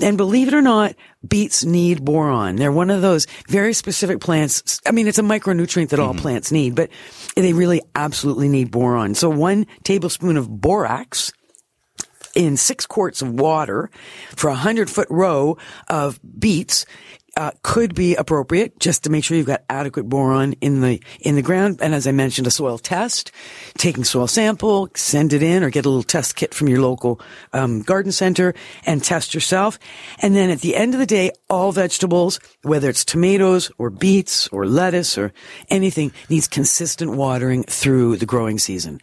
And 0.00 0.16
believe 0.16 0.48
it 0.48 0.54
or 0.54 0.62
not, 0.62 0.94
beets 1.26 1.64
need 1.64 2.04
boron. 2.04 2.56
They're 2.56 2.72
one 2.72 2.90
of 2.90 3.02
those 3.02 3.26
very 3.48 3.72
specific 3.72 4.20
plants. 4.20 4.80
I 4.86 4.92
mean, 4.92 5.08
it's 5.08 5.18
a 5.18 5.22
micronutrient 5.22 5.90
that 5.90 6.00
all 6.00 6.14
plants 6.14 6.52
need, 6.52 6.74
but 6.74 6.90
they 7.34 7.52
really 7.52 7.82
absolutely 7.94 8.48
need 8.48 8.70
boron. 8.70 9.14
So 9.14 9.28
one 9.30 9.66
tablespoon 9.82 10.36
of 10.36 10.48
borax 10.48 11.32
in 12.36 12.56
six 12.56 12.86
quarts 12.86 13.22
of 13.22 13.40
water 13.40 13.90
for 14.36 14.48
a 14.48 14.54
hundred 14.54 14.90
foot 14.90 15.08
row 15.10 15.56
of 15.88 16.20
beets 16.38 16.84
uh, 17.36 17.50
could 17.62 17.94
be 17.94 18.14
appropriate 18.14 18.78
just 18.78 19.04
to 19.04 19.10
make 19.10 19.22
sure 19.22 19.36
you've 19.36 19.46
got 19.46 19.62
adequate 19.68 20.08
boron 20.08 20.54
in 20.60 20.80
the 20.80 21.02
in 21.20 21.34
the 21.34 21.42
ground. 21.42 21.78
And 21.82 21.94
as 21.94 22.06
I 22.06 22.12
mentioned, 22.12 22.46
a 22.46 22.50
soil 22.50 22.78
test, 22.78 23.30
taking 23.76 24.04
soil 24.04 24.26
sample, 24.26 24.88
send 24.94 25.32
it 25.32 25.42
in, 25.42 25.62
or 25.62 25.70
get 25.70 25.84
a 25.84 25.88
little 25.88 26.02
test 26.02 26.36
kit 26.36 26.54
from 26.54 26.68
your 26.68 26.80
local 26.80 27.20
um, 27.52 27.82
garden 27.82 28.12
center 28.12 28.54
and 28.86 29.04
test 29.04 29.34
yourself. 29.34 29.78
And 30.22 30.34
then 30.34 30.50
at 30.50 30.60
the 30.60 30.76
end 30.76 30.94
of 30.94 31.00
the 31.00 31.06
day, 31.06 31.30
all 31.50 31.72
vegetables, 31.72 32.40
whether 32.62 32.88
it's 32.88 33.04
tomatoes 33.04 33.70
or 33.78 33.90
beets 33.90 34.48
or 34.48 34.66
lettuce 34.66 35.18
or 35.18 35.32
anything, 35.68 36.12
needs 36.30 36.48
consistent 36.48 37.12
watering 37.12 37.64
through 37.64 38.16
the 38.16 38.26
growing 38.26 38.58
season. 38.58 39.00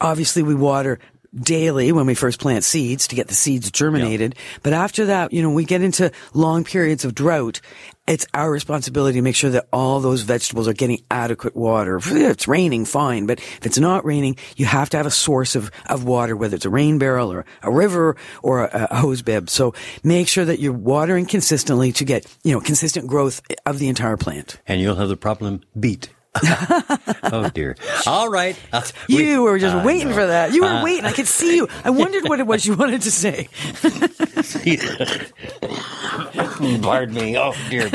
Obviously, 0.00 0.42
we 0.42 0.54
water 0.54 0.98
daily 1.34 1.92
when 1.92 2.06
we 2.06 2.14
first 2.14 2.40
plant 2.40 2.64
seeds 2.64 3.08
to 3.08 3.16
get 3.16 3.28
the 3.28 3.34
seeds 3.34 3.70
germinated. 3.70 4.34
But 4.62 4.72
after 4.72 5.06
that, 5.06 5.32
you 5.32 5.42
know, 5.42 5.50
we 5.50 5.64
get 5.64 5.82
into 5.82 6.10
long 6.34 6.64
periods 6.64 7.04
of 7.04 7.14
drought. 7.14 7.60
It's 8.06 8.26
our 8.34 8.50
responsibility 8.50 9.18
to 9.18 9.22
make 9.22 9.36
sure 9.36 9.50
that 9.50 9.68
all 9.72 10.00
those 10.00 10.22
vegetables 10.22 10.66
are 10.66 10.72
getting 10.72 11.04
adequate 11.10 11.54
water. 11.54 11.96
If 11.96 12.10
it's 12.10 12.48
raining, 12.48 12.84
fine. 12.84 13.26
But 13.26 13.38
if 13.38 13.66
it's 13.66 13.78
not 13.78 14.04
raining, 14.04 14.36
you 14.56 14.66
have 14.66 14.90
to 14.90 14.96
have 14.96 15.06
a 15.06 15.12
source 15.12 15.54
of, 15.54 15.70
of 15.88 16.02
water, 16.02 16.36
whether 16.36 16.56
it's 16.56 16.64
a 16.64 16.70
rain 16.70 16.98
barrel 16.98 17.32
or 17.32 17.44
a 17.62 17.70
river 17.70 18.16
or 18.42 18.64
a, 18.64 18.88
a 18.90 18.96
hose 18.96 19.22
bib. 19.22 19.48
So 19.48 19.74
make 20.02 20.26
sure 20.26 20.44
that 20.44 20.58
you're 20.58 20.72
watering 20.72 21.26
consistently 21.26 21.92
to 21.92 22.04
get, 22.04 22.26
you 22.42 22.52
know, 22.52 22.60
consistent 22.60 23.06
growth 23.06 23.40
of 23.64 23.78
the 23.78 23.88
entire 23.88 24.16
plant. 24.16 24.58
And 24.66 24.80
you'll 24.80 24.96
have 24.96 25.08
the 25.08 25.16
problem 25.16 25.62
beat. 25.78 26.10
oh 27.32 27.50
dear. 27.52 27.76
All 28.06 28.28
right. 28.28 28.56
Uh, 28.72 28.82
You 29.08 29.42
were 29.42 29.58
just 29.58 29.74
I 29.74 29.84
waiting 29.84 30.08
know. 30.10 30.14
for 30.14 30.26
that. 30.26 30.52
You 30.54 30.62
were 30.62 30.68
Uh, 30.68 30.84
waiting. 30.84 31.04
I 31.04 31.12
could 31.12 31.26
see 31.26 31.56
you. 31.56 31.68
I 31.84 31.90
wondered 31.90 32.28
what 32.28 32.38
it 32.40 32.46
was 32.46 32.64
you 32.64 32.74
wanted 32.76 33.02
to 33.02 33.10
say. 33.10 33.48
Pardon 36.82 37.14
me. 37.14 37.36
Oh 37.36 37.52
dear. 37.68 37.90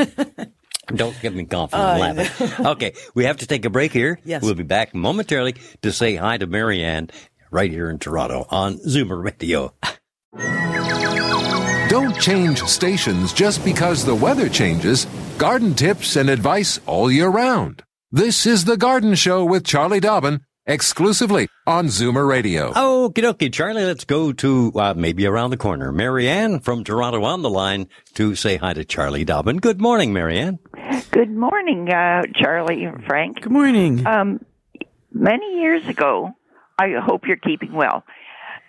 Don't 0.94 1.20
get 1.20 1.34
me 1.34 1.44
coughing 1.44 1.78
and 1.80 2.16
laughing. 2.16 2.50
Okay, 2.66 2.92
we 3.14 3.24
have 3.24 3.38
to 3.38 3.46
take 3.46 3.64
a 3.64 3.70
break 3.70 3.92
here. 3.92 4.20
Yes. 4.24 4.42
We'll 4.42 4.54
be 4.54 4.62
back 4.62 4.94
momentarily 4.94 5.54
to 5.82 5.92
say 5.92 6.16
hi 6.16 6.38
to 6.38 6.46
Marianne 6.46 7.10
right 7.50 7.70
here 7.70 7.90
in 7.90 7.98
Toronto 7.98 8.46
on 8.50 8.78
Zoomer 8.78 9.22
Radio. 9.24 9.72
Don't 11.88 12.18
change 12.20 12.62
stations 12.64 13.32
just 13.32 13.64
because 13.64 14.04
the 14.04 14.14
weather 14.14 14.48
changes. 14.48 15.06
Garden 15.38 15.74
tips 15.74 16.16
and 16.16 16.28
advice 16.28 16.78
all 16.86 17.10
year 17.10 17.28
round. 17.28 17.82
This 18.12 18.46
is 18.46 18.66
The 18.66 18.76
Garden 18.76 19.16
Show 19.16 19.44
with 19.44 19.64
Charlie 19.64 19.98
Dobbin, 19.98 20.42
exclusively 20.64 21.48
on 21.66 21.86
Zoomer 21.86 22.24
Radio. 22.26 22.70
Okie 22.70 23.14
dokie, 23.14 23.52
Charlie, 23.52 23.84
let's 23.84 24.04
go 24.04 24.32
to 24.32 24.72
uh, 24.76 24.94
maybe 24.96 25.26
around 25.26 25.50
the 25.50 25.56
corner. 25.56 25.90
Marianne 25.90 26.60
from 26.60 26.84
Toronto 26.84 27.24
on 27.24 27.42
the 27.42 27.50
line 27.50 27.88
to 28.14 28.36
say 28.36 28.58
hi 28.58 28.74
to 28.74 28.84
Charlie 28.84 29.24
Dobbin. 29.24 29.56
Good 29.56 29.80
morning, 29.80 30.12
Marianne. 30.12 30.60
Good 31.10 31.32
morning, 31.32 31.90
uh, 31.90 32.22
Charlie 32.32 32.84
and 32.84 33.04
Frank. 33.04 33.40
Good 33.40 33.50
morning. 33.50 34.06
Um, 34.06 34.38
many 35.12 35.60
years 35.60 35.84
ago, 35.88 36.30
I 36.78 36.92
hope 37.04 37.26
you're 37.26 37.36
keeping 37.36 37.72
well. 37.72 38.04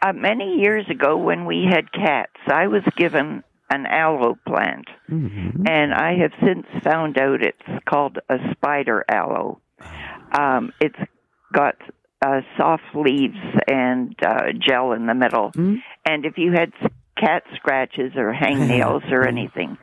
Uh, 0.02 0.14
many 0.14 0.56
years 0.56 0.90
ago, 0.90 1.16
when 1.16 1.46
we 1.46 1.68
had 1.72 1.92
cats, 1.92 2.34
I 2.48 2.66
was 2.68 2.82
given 2.96 3.44
an 3.70 3.86
aloe 3.86 4.38
plant, 4.48 4.88
and 5.68 5.94
I 5.94 6.16
have 6.22 6.32
since 6.46 6.66
found 6.84 7.18
out 7.20 7.42
it's 7.42 7.84
called 7.86 8.18
a 8.30 8.38
spider 8.52 9.04
aloe. 9.10 9.60
Um, 10.32 10.72
it's 10.82 11.00
got 11.54 11.76
uh, 12.26 12.42
soft 12.58 12.84
leaves 12.96 13.38
and 13.68 14.16
uh, 14.26 14.52
gel 14.60 14.94
in 14.94 15.06
the 15.06 15.14
middle, 15.14 15.52
and 16.06 16.26
if 16.26 16.38
you 16.38 16.52
had 16.54 16.72
cat 17.18 17.44
scratches 17.56 18.14
or 18.16 18.34
hangnails 18.34 19.04
or 19.12 19.28
anything, 19.28 19.78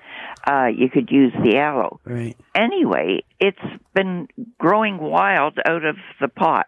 uh, 0.46 0.66
you 0.66 0.88
could 0.88 1.10
use 1.10 1.32
the 1.42 1.58
aloe. 1.58 2.00
Right. 2.04 2.36
anyway, 2.54 3.24
it's 3.40 3.58
been 3.94 4.28
growing 4.58 4.98
wild 4.98 5.58
out 5.66 5.84
of 5.84 5.96
the 6.20 6.28
pot. 6.28 6.66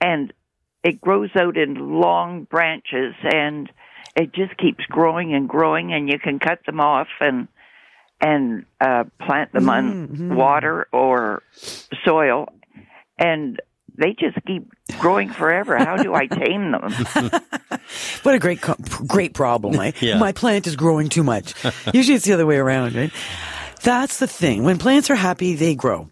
And 0.00 0.32
it 0.84 1.00
grows 1.00 1.30
out 1.36 1.56
in 1.56 2.00
long 2.00 2.44
branches 2.44 3.14
and 3.22 3.70
it 4.16 4.32
just 4.32 4.56
keeps 4.56 4.84
growing 4.86 5.34
and 5.34 5.48
growing 5.48 5.92
and 5.92 6.08
you 6.08 6.18
can 6.18 6.38
cut 6.38 6.58
them 6.66 6.80
off 6.80 7.08
and 7.20 7.48
and 8.20 8.64
uh 8.80 9.04
plant 9.20 9.52
them 9.52 9.68
on 9.68 10.36
water 10.36 10.86
or 10.92 11.42
soil 12.04 12.48
and 13.18 13.60
they 13.96 14.14
just 14.18 14.36
keep 14.46 14.70
growing 14.98 15.30
forever. 15.30 15.76
How 15.76 15.96
do 15.96 16.14
I 16.14 16.26
tame 16.26 16.72
them? 16.72 16.92
What 18.22 18.34
a 18.34 18.38
great, 18.38 18.60
great 19.06 19.34
problem, 19.34 19.74
right? 19.74 20.00
Yeah. 20.00 20.18
My 20.18 20.32
plant 20.32 20.66
is 20.66 20.76
growing 20.76 21.08
too 21.08 21.24
much. 21.24 21.52
Usually 21.92 22.14
it's 22.14 22.24
the 22.24 22.32
other 22.32 22.46
way 22.46 22.56
around, 22.56 22.94
right? 22.94 23.10
That's 23.82 24.18
the 24.18 24.28
thing. 24.28 24.62
When 24.62 24.78
plants 24.78 25.10
are 25.10 25.16
happy, 25.16 25.56
they 25.56 25.74
grow. 25.74 26.08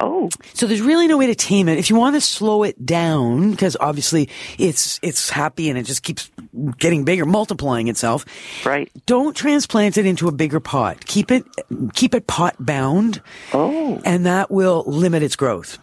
Oh. 0.00 0.28
So 0.54 0.66
there's 0.66 0.80
really 0.80 1.06
no 1.06 1.18
way 1.18 1.26
to 1.26 1.34
tame 1.34 1.68
it. 1.68 1.78
If 1.78 1.90
you 1.90 1.96
want 1.96 2.16
to 2.16 2.20
slow 2.20 2.62
it 2.62 2.84
down, 2.84 3.50
because 3.52 3.76
obviously 3.80 4.28
it's, 4.58 4.98
it's 5.02 5.30
happy 5.30 5.68
and 5.68 5.78
it 5.78 5.84
just 5.84 6.02
keeps 6.02 6.30
getting 6.78 7.04
bigger, 7.04 7.26
multiplying 7.26 7.88
itself. 7.88 8.24
Right. 8.64 8.90
Don't 9.06 9.36
transplant 9.36 9.96
it 9.98 10.06
into 10.06 10.28
a 10.28 10.32
bigger 10.32 10.60
pot. 10.60 11.04
Keep 11.06 11.30
it, 11.30 11.44
keep 11.94 12.14
it 12.14 12.26
pot 12.26 12.56
bound. 12.58 13.22
Oh. 13.52 14.00
And 14.04 14.26
that 14.26 14.50
will 14.50 14.84
limit 14.86 15.22
its 15.22 15.36
growth. 15.36 15.78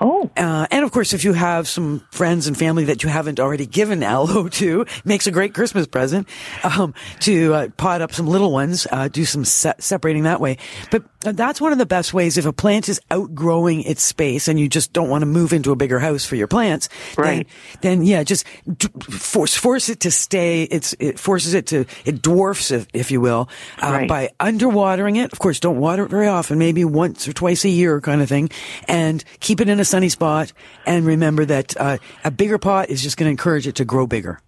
Oh. 0.00 0.30
Uh, 0.36 0.66
and 0.70 0.84
of 0.84 0.92
course, 0.92 1.12
if 1.12 1.24
you 1.24 1.32
have 1.32 1.68
some 1.68 2.06
friends 2.10 2.46
and 2.46 2.56
family 2.56 2.84
that 2.84 3.02
you 3.02 3.08
haven't 3.08 3.38
already 3.40 3.66
given 3.66 4.02
aloe 4.02 4.48
to, 4.60 4.86
makes 5.04 5.26
a 5.26 5.30
great 5.30 5.54
Christmas 5.54 5.86
present, 5.86 6.28
um, 6.64 6.94
to 7.20 7.54
uh, 7.54 7.68
pot 7.76 8.00
up 8.02 8.12
some 8.12 8.26
little 8.26 8.52
ones, 8.52 8.86
uh, 8.90 9.08
do 9.08 9.24
some 9.24 9.44
se- 9.44 9.74
separating 9.78 10.22
that 10.24 10.40
way. 10.40 10.58
But 10.90 11.04
uh, 11.24 11.32
that's 11.32 11.60
one 11.60 11.72
of 11.72 11.78
the 11.78 11.86
best 11.86 12.14
ways 12.14 12.38
if 12.38 12.46
a 12.46 12.52
plant 12.52 12.88
is 12.88 13.00
outgrowing 13.10 13.82
its 13.82 14.02
space 14.02 14.48
and 14.48 14.58
you 14.58 14.68
just 14.68 14.92
don't 14.92 15.08
want 15.10 15.22
to 15.22 15.26
move 15.26 15.52
into 15.52 15.70
a 15.72 15.76
bigger 15.76 15.98
house 15.98 16.24
for 16.24 16.36
your 16.36 16.46
plants, 16.48 16.88
Right. 17.18 17.46
then, 17.82 17.98
then 17.98 18.06
yeah, 18.06 18.22
just 18.24 18.46
d- 18.76 18.88
force, 19.10 19.54
force 19.54 19.88
it 19.88 20.00
to 20.00 20.10
stay. 20.10 20.62
It's, 20.64 20.94
it 20.98 21.18
forces 21.18 21.52
it 21.54 21.66
to, 21.68 21.84
it 22.04 22.22
dwarfs 22.22 22.70
it, 22.70 22.88
if 22.94 23.10
you 23.10 23.20
will, 23.20 23.48
uh, 23.82 23.90
Right. 23.90 24.08
by 24.08 24.30
underwatering 24.40 25.16
it. 25.22 25.32
Of 25.32 25.38
course, 25.38 25.60
don't 25.60 25.78
water 25.78 26.04
it 26.04 26.10
very 26.10 26.28
often, 26.28 26.58
maybe 26.58 26.84
once 26.84 27.28
or 27.28 27.32
twice 27.32 27.64
a 27.64 27.68
year 27.68 28.00
kind 28.00 28.22
of 28.22 28.28
thing, 28.28 28.50
and 28.88 29.22
keep 29.40 29.59
it 29.60 29.68
in 29.68 29.80
a 29.80 29.84
sunny 29.84 30.08
spot. 30.08 30.52
And 30.86 31.04
remember 31.06 31.44
that 31.44 31.76
uh, 31.78 31.98
a 32.24 32.30
bigger 32.30 32.58
pot 32.58 32.90
is 32.90 33.02
just 33.02 33.16
going 33.16 33.26
to 33.26 33.30
encourage 33.30 33.66
it 33.66 33.76
to 33.76 33.84
grow 33.84 34.06
bigger. 34.06 34.40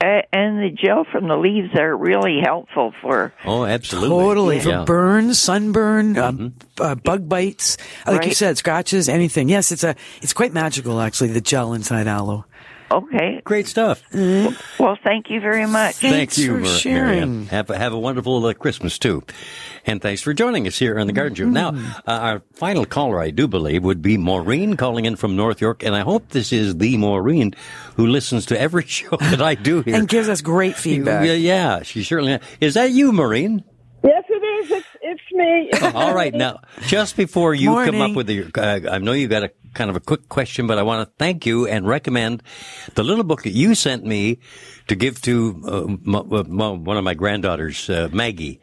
A- 0.00 0.24
and 0.32 0.58
the 0.62 0.70
gel 0.70 1.04
from 1.10 1.26
the 1.28 1.36
leaves 1.36 1.74
are 1.74 1.96
really 1.96 2.40
helpful 2.42 2.92
for 3.00 3.32
Oh, 3.46 3.64
absolutely. 3.64 4.08
Totally. 4.10 4.56
Yeah. 4.58 4.80
For 4.80 4.84
burns, 4.84 5.38
sunburn, 5.38 6.18
um, 6.18 6.54
uh, 6.78 6.94
bug 6.96 7.28
bites, 7.28 7.78
uh, 8.06 8.12
like 8.12 8.26
you 8.26 8.34
said, 8.34 8.58
scratches, 8.58 9.08
anything. 9.08 9.48
Yes, 9.48 9.72
it's 9.72 9.84
a, 9.84 9.96
it's 10.20 10.34
quite 10.34 10.52
magical 10.52 11.00
actually, 11.00 11.28
the 11.30 11.40
gel 11.40 11.72
inside 11.72 12.06
aloe. 12.06 12.44
Okay. 12.90 13.40
Great 13.44 13.66
stuff. 13.66 14.02
Well, 14.12 14.96
thank 15.02 15.28
you 15.28 15.40
very 15.40 15.66
much. 15.66 15.96
Thank 15.96 16.38
you, 16.38 16.46
for 16.54 16.58
Mar- 16.60 16.66
sharing. 16.78 17.04
Marianne. 17.06 17.46
Have 17.46 17.70
a, 17.70 17.76
have 17.78 17.92
a 17.92 17.98
wonderful 17.98 18.44
uh, 18.46 18.54
Christmas 18.54 18.98
too, 18.98 19.24
and 19.84 20.00
thanks 20.00 20.22
for 20.22 20.32
joining 20.32 20.66
us 20.68 20.78
here 20.78 20.98
on 20.98 21.06
the 21.08 21.12
Garden 21.12 21.34
Show. 21.34 21.46
Now, 21.46 21.72
Mm-hmm. 21.72 22.08
uh, 22.08 22.12
our 22.12 22.42
final 22.54 22.84
caller, 22.86 23.20
I 23.20 23.30
do 23.30 23.48
believe, 23.48 23.82
would 23.82 24.02
be 24.02 24.16
Maureen 24.16 24.76
calling 24.76 25.04
in 25.04 25.16
from 25.16 25.34
North 25.34 25.60
York, 25.60 25.82
and 25.82 25.94
I 25.96 26.00
hope 26.00 26.28
this 26.28 26.52
is 26.52 26.76
the 26.78 26.96
Maureen 26.96 27.54
who 27.96 28.06
listens 28.06 28.46
to 28.46 28.60
every 28.60 28.84
show 28.86 29.16
that 29.16 29.42
I 29.42 29.56
do 29.56 29.82
here 29.82 29.96
And 29.96 30.08
gives 30.08 30.28
us 30.28 30.40
great 30.40 30.76
feedback. 30.76 31.26
Yeah, 31.26 31.32
yeah, 31.32 31.82
she 31.82 32.04
certainly 32.04 32.38
is. 32.60 32.74
That 32.74 32.92
you, 32.92 33.12
Maureen? 33.12 33.64
Yes, 34.04 34.22
it 34.28 34.34
is. 34.34 34.70
It's, 34.70 34.86
it's 35.08 35.32
me. 35.32 35.70
All 35.94 36.14
right, 36.14 36.34
now 36.34 36.60
just 36.86 37.16
before 37.16 37.54
you 37.54 37.70
come 37.84 38.00
up 38.00 38.14
with 38.16 38.28
your, 38.28 38.46
uh, 38.56 38.80
I 38.90 38.98
know 38.98 39.12
you 39.12 39.28
got 39.28 39.44
a 39.44 39.50
kind 39.74 39.90
of 39.90 39.96
a 39.96 40.00
quick 40.00 40.28
question, 40.28 40.66
but 40.66 40.78
I 40.78 40.82
want 40.82 41.06
to 41.08 41.14
thank 41.18 41.46
you 41.46 41.66
and 41.66 41.86
recommend 41.86 42.42
the 42.94 43.04
little 43.04 43.24
book 43.24 43.42
that 43.42 43.52
you 43.52 43.74
sent 43.74 44.04
me 44.04 44.38
to 44.88 44.94
give 44.96 45.20
to 45.22 45.62
uh, 45.66 45.82
m- 45.84 46.32
m- 46.60 46.84
one 46.84 46.96
of 46.96 47.04
my 47.04 47.14
granddaughters, 47.14 47.88
uh, 47.90 48.08
Maggie, 48.12 48.60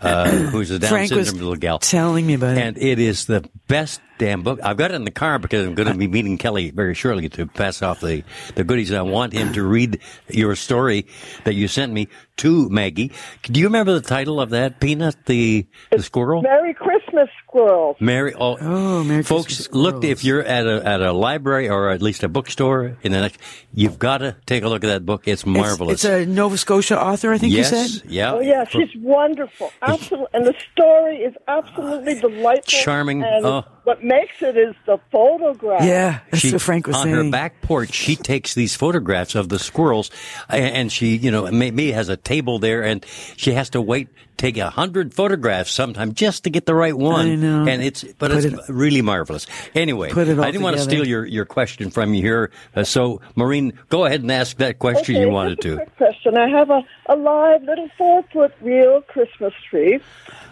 uh, 0.00 0.28
who's 0.50 0.70
a 0.70 0.78
Down 0.78 0.90
Frank 0.90 1.10
was 1.12 1.28
syndrome 1.28 1.44
little 1.48 1.60
gal. 1.60 1.78
telling 1.78 2.26
me 2.26 2.34
about 2.34 2.56
it. 2.56 2.62
And 2.62 2.78
it 2.78 2.98
is 2.98 3.26
the 3.26 3.48
best 3.68 4.00
damn 4.18 4.42
book. 4.42 4.60
I've 4.62 4.76
got 4.76 4.90
it 4.90 4.94
in 4.94 5.04
the 5.04 5.10
car 5.10 5.38
because 5.38 5.66
I'm 5.66 5.74
going 5.74 5.88
to 5.88 5.94
be 5.98 6.06
meeting 6.06 6.38
Kelly 6.38 6.70
very 6.70 6.94
shortly 6.94 7.28
to 7.30 7.46
pass 7.46 7.82
off 7.82 8.00
the, 8.00 8.22
the 8.54 8.64
goodies. 8.64 8.92
I 8.92 9.02
want 9.02 9.32
him 9.32 9.52
to 9.54 9.62
read 9.62 10.00
your 10.28 10.54
story 10.56 11.06
that 11.44 11.54
you 11.54 11.68
sent 11.68 11.92
me 11.92 12.08
to 12.38 12.68
Maggie. 12.68 13.12
Do 13.42 13.60
you 13.60 13.66
remember 13.66 13.92
the 13.94 14.00
title 14.00 14.40
of 14.40 14.50
that? 14.50 14.80
Peanut, 14.80 15.16
the, 15.26 15.66
the 15.90 16.02
squirrel? 16.02 16.42
Merry 16.42 16.74
Christmas, 16.74 17.28
squirrel. 17.46 17.96
Merry 18.00 18.34
oh, 18.34 18.56
oh 18.60 19.22
folks, 19.22 19.70
look 19.72 20.02
if 20.04 20.24
you're 20.24 20.42
at 20.42 20.66
a 20.66 20.84
at 20.86 21.00
a 21.00 21.12
library 21.12 21.68
or 21.68 21.90
at 21.90 22.02
least 22.02 22.22
a 22.24 22.28
bookstore 22.28 22.96
in 23.02 23.12
the 23.12 23.20
next, 23.20 23.40
you've 23.72 23.98
got 23.98 24.18
to 24.18 24.36
take 24.46 24.64
a 24.64 24.68
look 24.68 24.82
at 24.84 24.88
that 24.88 25.06
book. 25.06 25.28
It's 25.28 25.46
marvelous. 25.46 25.94
It's, 25.94 26.04
it's 26.04 26.26
a 26.26 26.30
Nova 26.30 26.58
Scotia 26.58 27.00
author, 27.00 27.32
I 27.32 27.38
think 27.38 27.52
yes, 27.52 27.70
you 27.70 27.86
said. 27.86 28.10
yeah, 28.10 28.32
Oh 28.32 28.40
yeah, 28.40 28.64
For- 28.64 28.80
she's 28.84 28.96
wonderful. 29.00 29.72
Absolutely, 29.82 30.28
and 30.34 30.46
the 30.46 30.54
story 30.72 31.18
is 31.18 31.34
absolutely 31.46 32.18
oh, 32.18 32.28
delightful. 32.28 32.62
Charming. 32.80 33.22
And 33.22 33.44
Oh. 33.46 33.64
what 33.84 34.02
makes 34.02 34.42
it 34.42 34.56
is 34.56 34.74
the 34.86 34.98
photograph. 35.12 35.82
Yeah, 35.84 36.20
that's 36.30 36.42
She- 36.42 36.52
what 36.52 36.62
Frank 36.62 36.86
was 36.88 36.96
on 36.96 37.04
saying. 37.04 37.14
her 37.14 37.30
back 37.30 37.60
porch, 37.62 37.92
she 37.92 38.16
takes 38.16 38.54
these 38.54 38.74
photographs 38.74 39.34
of 39.34 39.48
the 39.48 39.58
squirrels, 39.58 40.10
and 40.48 40.90
she, 40.90 41.16
you 41.16 41.30
know, 41.30 41.50
maybe 41.50 41.92
has 41.92 42.08
a 42.08 42.16
table 42.24 42.58
there, 42.58 42.82
and 42.82 43.04
she 43.36 43.52
has 43.52 43.70
to 43.70 43.80
wait, 43.80 44.08
take 44.36 44.56
a 44.56 44.70
hundred 44.70 45.14
photographs 45.14 45.70
sometime 45.70 46.14
just 46.14 46.44
to 46.44 46.50
get 46.50 46.66
the 46.66 46.74
right 46.74 46.96
one. 46.96 47.26
I 47.26 47.34
know. 47.34 47.66
And 47.66 47.82
it's, 47.82 48.04
but 48.18 48.30
Put 48.30 48.44
it's 48.44 48.68
really 48.68 49.02
marvelous. 49.02 49.46
Anyway, 49.74 50.10
Put 50.10 50.28
it 50.28 50.38
all 50.38 50.44
I 50.44 50.50
didn't 50.50 50.64
want 50.64 50.76
to 50.76 50.82
steal 50.82 51.06
your, 51.06 51.24
your 51.24 51.44
question 51.44 51.90
from 51.90 52.14
you 52.14 52.22
here, 52.22 52.50
uh, 52.74 52.84
so 52.84 53.20
Maureen, 53.36 53.78
go 53.88 54.04
ahead 54.04 54.22
and 54.22 54.32
ask 54.32 54.56
that 54.58 54.78
question 54.78 55.16
Okay, 55.16 55.24
you 55.24 55.30
wanted 55.30 55.60
just 55.60 55.80
a 55.80 55.84
to. 55.84 55.90
question. 55.92 56.36
I 56.36 56.48
have 56.48 56.70
a, 56.70 56.82
a 57.06 57.16
live 57.16 57.62
little 57.62 57.88
four 57.96 58.22
foot 58.32 58.52
real 58.60 59.02
Christmas 59.02 59.52
tree, 59.70 60.00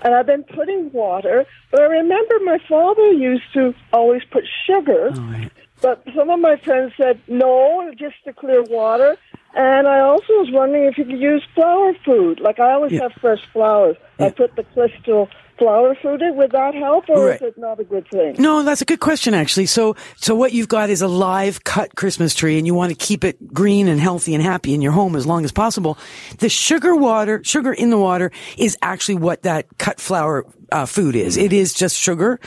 and 0.02 0.14
I've 0.14 0.26
been 0.26 0.44
putting 0.44 0.92
water. 0.92 1.46
But 1.70 1.80
I 1.80 1.84
remember 1.84 2.34
my 2.44 2.58
father 2.68 3.12
used 3.12 3.52
to 3.54 3.74
always 3.92 4.22
put 4.30 4.44
sugar. 4.66 5.12
But 5.80 6.04
some 6.14 6.30
of 6.30 6.38
my 6.38 6.56
friends 6.58 6.92
said 6.96 7.20
no, 7.26 7.92
just 7.98 8.14
to 8.24 8.32
clear 8.32 8.62
water. 8.62 9.16
And 9.54 9.86
I 9.86 10.00
also 10.00 10.32
was 10.34 10.48
wondering 10.50 10.84
if 10.84 10.96
you 10.96 11.04
could 11.04 11.18
use 11.20 11.44
flower 11.54 11.92
food. 12.04 12.40
Like 12.40 12.58
I 12.58 12.72
always 12.72 12.98
have 13.00 13.12
fresh 13.20 13.40
flowers. 13.52 13.96
I 14.18 14.30
put 14.30 14.56
the 14.56 14.64
crystal 14.64 15.28
flower 15.58 15.94
food 16.00 16.22
in. 16.22 16.36
Would 16.36 16.52
that 16.52 16.74
help, 16.74 17.08
or 17.10 17.26
Right. 17.26 17.36
is 17.36 17.48
it 17.48 17.58
not 17.58 17.78
a 17.78 17.84
good 17.84 18.08
thing? 18.08 18.36
No, 18.38 18.62
that's 18.62 18.80
a 18.80 18.84
good 18.84 19.00
question, 19.00 19.34
actually. 19.34 19.66
So, 19.66 19.94
so 20.16 20.34
what 20.34 20.52
you've 20.52 20.68
got 20.68 20.88
is 20.90 21.02
a 21.02 21.08
live 21.08 21.64
cut 21.64 21.94
Christmas 21.96 22.34
tree 22.34 22.56
and 22.56 22.66
you 22.66 22.74
want 22.74 22.90
to 22.90 22.96
keep 22.96 23.24
it 23.24 23.52
green 23.52 23.88
and 23.88 24.00
healthy 24.00 24.34
and 24.34 24.42
happy 24.42 24.72
in 24.74 24.80
your 24.80 24.92
home 24.92 25.14
as 25.16 25.26
long 25.26 25.44
as 25.44 25.52
possible. 25.52 25.98
The 26.38 26.48
sugar 26.48 26.96
water, 26.96 27.42
sugar 27.44 27.72
in 27.72 27.90
the 27.90 27.98
water 27.98 28.32
is 28.56 28.76
actually 28.80 29.16
what 29.16 29.42
that 29.42 29.66
cut 29.78 30.00
flower 30.00 30.46
uh, 30.72 30.86
food 30.86 31.14
is. 31.14 31.36
It 31.36 31.52
is 31.52 31.74
just 31.74 31.96
sugar. 31.96 32.40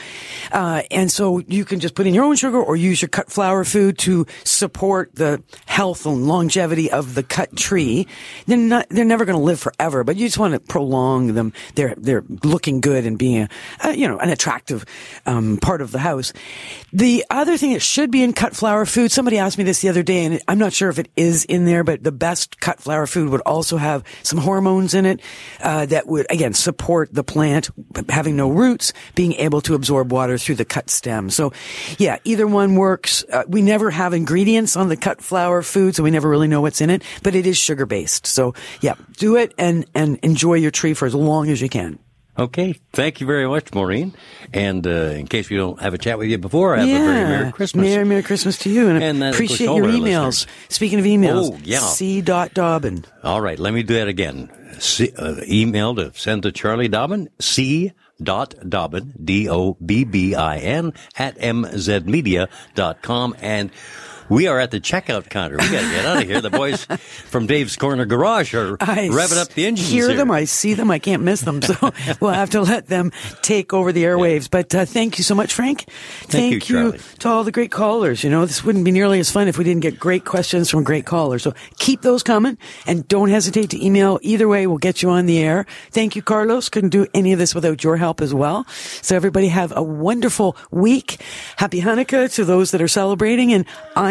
Uh, 0.52 0.82
and 0.92 1.12
so 1.12 1.40
you 1.48 1.64
can 1.64 1.80
just 1.80 1.96
put 1.96 2.08
in 2.08 2.14
your 2.14 2.26
own 2.26 2.36
sugar 2.36 2.62
or 2.62 2.76
use 2.76 3.02
your 3.02 3.10
cut 3.10 3.32
flower 3.32 3.64
food 3.64 3.98
to 4.00 4.26
support 4.44 5.16
the 5.16 5.44
health 5.66 6.06
and 6.06 6.28
longevity 6.28 6.92
of 6.92 7.16
the 7.16 7.24
cut 7.24 7.56
tree. 7.56 8.08
They're 8.48 8.58
not, 8.58 8.88
they're 8.90 9.06
never 9.06 9.26
going 9.26 9.38
to 9.38 9.44
live 9.44 9.60
forever, 9.60 10.04
but 10.04 10.16
you 10.16 10.26
just 10.26 10.38
want 10.38 10.54
to 10.54 10.60
prolong 10.60 11.34
them. 11.34 11.54
They're, 11.76 11.94
they're 11.98 12.24
looking 12.44 12.82
good 12.82 13.06
and 13.06 13.18
being 13.18 13.44
a, 13.84 13.88
uh, 13.88 13.90
you 13.92 14.08
know, 14.08 14.18
an 14.18 14.30
attractive, 14.30 14.86
um, 15.26 15.58
part 15.58 15.82
of 15.82 15.92
the 15.92 16.00
house. 16.00 16.34
The 16.92 17.24
other 17.30 17.58
thing 17.58 17.74
that 17.74 17.82
should 17.82 18.12
be 18.12 18.24
in 18.24 18.34
cut 18.34 18.56
flower 18.56 18.86
food, 18.86 19.12
somebody 19.12 19.38
asked 19.38 19.58
me 19.58 19.64
this 19.64 19.82
the 19.82 19.90
other 19.90 20.04
day 20.04 20.26
and 20.26 20.42
I'm 20.48 20.58
not 20.58 20.74
sure 20.74 20.90
if 20.90 21.00
it 21.00 21.10
is 21.16 21.46
in 21.46 21.66
there, 21.66 21.84
but 21.84 22.04
the 22.04 22.12
best 22.12 22.60
cut 22.60 22.80
flower 22.80 23.06
food 23.06 23.30
would 23.30 23.42
also 23.42 23.78
have 23.78 24.04
some 24.24 24.40
hormones 24.40 24.94
in 24.94 25.06
it, 25.06 25.22
uh, 25.62 25.86
that 25.86 26.08
would, 26.08 26.26
again, 26.30 26.54
support 26.54 27.14
the 27.14 27.24
plant 27.24 27.70
having 28.16 28.36
no 28.36 28.50
roots, 28.50 28.94
being 29.14 29.34
able 29.34 29.60
to 29.62 29.76
absorb 29.76 30.12
water 30.12 30.38
through 30.38 30.56
the 30.56 30.66
cut 30.66 30.90
stem. 30.90 31.30
So 31.30 31.52
yeah, 32.00 32.18
either 32.24 32.48
one 32.48 32.76
works. 32.76 33.24
Uh, 33.32 33.44
we 33.48 33.62
never 33.62 33.92
have 33.92 34.14
ingredients 34.14 34.76
on 34.78 34.88
the 34.90 34.98
cut 34.98 35.22
flower 35.22 35.62
food, 35.62 35.96
so 35.96 36.04
we 36.04 36.12
never 36.12 36.30
really 36.30 36.48
know 36.48 36.62
what's 36.62 36.82
in 36.82 36.90
it, 36.90 37.04
but 37.22 37.36
it 37.36 37.46
is 37.46 37.58
sugar 37.58 37.86
based. 37.86 38.26
So 38.26 38.54
yeah, 38.82 38.96
do 39.18 39.36
it 39.36 39.54
and, 39.58 39.86
and 39.94 40.18
enjoy 40.24 40.56
your 40.56 40.72
tree 40.72 40.94
for 40.96 41.06
as 41.06 41.14
long 41.14 41.50
as 41.50 41.62
you 41.62 41.70
can. 41.70 42.00
Okay, 42.38 42.76
thank 42.92 43.22
you 43.22 43.28
very 43.28 43.48
much, 43.48 43.74
Maureen. 43.74 44.14
And 44.54 44.86
uh, 44.86 45.16
in 45.16 45.26
case 45.26 45.50
we 45.50 45.56
don't 45.56 45.80
have 45.82 45.94
a 45.94 45.98
chat 45.98 46.18
with 46.18 46.28
you 46.28 46.38
before, 46.38 46.76
have 46.76 46.86
yeah. 46.86 46.96
a 46.96 47.06
very 47.06 47.24
Merry 47.30 47.52
Christmas. 47.54 47.82
Merry, 47.90 48.04
Merry 48.06 48.24
Christmas 48.24 48.58
to 48.60 48.70
you. 48.70 48.90
And, 48.90 49.02
And, 49.02 49.24
uh, 49.24 49.28
appreciate 49.28 49.68
your 49.68 49.86
emails. 49.86 50.46
Speaking 50.68 51.00
of 51.00 51.06
emails, 51.06 51.52
Oh, 51.54 51.60
yeah. 51.64 51.80
C. 51.80 52.22
Dot 52.22 52.54
Dobbin. 52.54 53.06
All 53.24 53.40
right, 53.40 53.58
let 53.58 53.74
me 53.74 53.84
do 53.84 53.94
that 53.94 54.10
again. 54.10 54.50
C, 54.80 55.14
uh, 55.18 55.36
email 55.48 55.96
to 55.96 56.12
send 56.14 56.44
to 56.44 56.52
Charlie 56.52 56.90
Dobbin, 56.90 57.30
C 57.40 57.94
dot 58.22 58.56
Dobbin, 58.68 59.14
D-O-B-B-I-N, 59.24 60.94
at 61.18 61.38
mzmedia.com. 61.38 63.36
And 63.42 63.72
we 64.30 64.48
are 64.48 64.60
at 64.60 64.72
the 64.72 64.80
checkout 64.80 65.30
counter. 65.30 65.58
We 65.58 65.70
got 65.70 65.82
to 65.82 65.90
get 65.90 66.06
out 66.06 66.22
of 66.22 66.28
here. 66.28 66.42
The 66.42 66.50
boys 66.50 66.86
from 66.86 67.48
Dave's 67.48 67.76
Corner 67.76 68.06
Garage 68.06 68.54
are 68.54 68.78
I 68.82 69.10
revving 69.10 69.42
up 69.42 69.50
the 69.50 69.66
engines 69.66 69.90
I 69.90 69.92
hear 69.92 70.08
here. 70.10 70.18
them, 70.18 70.32
I 70.32 70.46
see 70.46 70.74
them, 70.74 70.92
I 70.92 71.00
can't 71.00 71.24
miss 71.24 71.42
them. 71.42 71.62
So 71.62 71.92
we'll 72.20 72.32
have 72.32 72.52
to 72.52 72.62
let 72.62 72.88
them 72.88 73.12
take 73.42 73.74
over 73.74 73.92
the 73.92 74.04
airwaves. 74.04 74.50
But 74.50 74.74
uh, 74.74 74.86
thank 74.86 75.18
you 75.18 75.24
so 75.24 75.36
much, 75.36 75.54
Frank. 75.54 75.86
Thank 76.24 76.54
you, 76.54 76.60
Charlie. 76.60 77.00
to 77.20 77.30
all 77.30 77.44
the 77.44 77.52
great 77.52 77.72
callers. 77.72 78.24
You 78.24 78.30
know, 78.30 78.46
this 78.46 78.64
wouldn't 78.64 78.86
be 78.86 78.92
nearly 78.92 79.20
as 79.20 79.32
fun 79.32 79.48
if 79.48 79.58
we 79.58 79.64
didn't 79.64 79.82
get 79.82 80.00
great 80.00 80.26
questions 80.26 80.70
from 80.70 80.84
great 80.84 81.06
callers. 81.06 81.44
So 81.44 81.54
keep 81.78 82.02
those 82.02 82.24
coming 82.24 82.58
and 82.88 83.08
don't 83.08 83.30
hesitate 83.30 83.70
to 83.72 83.86
email. 83.86 84.20
Either 84.22 84.48
way, 84.48 84.68
we'll 84.68 84.78
get 84.78 85.02
you 85.02 85.10
on 85.10 85.26
the 85.26 85.40
air. 85.40 85.66
Thank 85.92 86.16
you, 86.16 86.22
Carlos. 86.22 86.70
Couldn't 86.70 86.90
do 86.90 87.08
any 87.14 87.34
of 87.34 87.40
this 87.40 87.54
without 87.56 87.84
your 87.84 87.98
help 87.98 88.22
as 88.22 88.34
well. 88.34 88.66
So 89.02 89.16
everybody 89.16 89.48
have 89.50 89.72
a 89.76 89.84
wonderful 89.84 90.58
week. 90.72 91.22
Happy 91.58 91.82
Hanukkah 91.82 92.34
to 92.36 92.46
those 92.46 92.72
that 92.72 92.82
are 92.82 92.88
celebrating. 92.88 93.54
And 93.54 93.66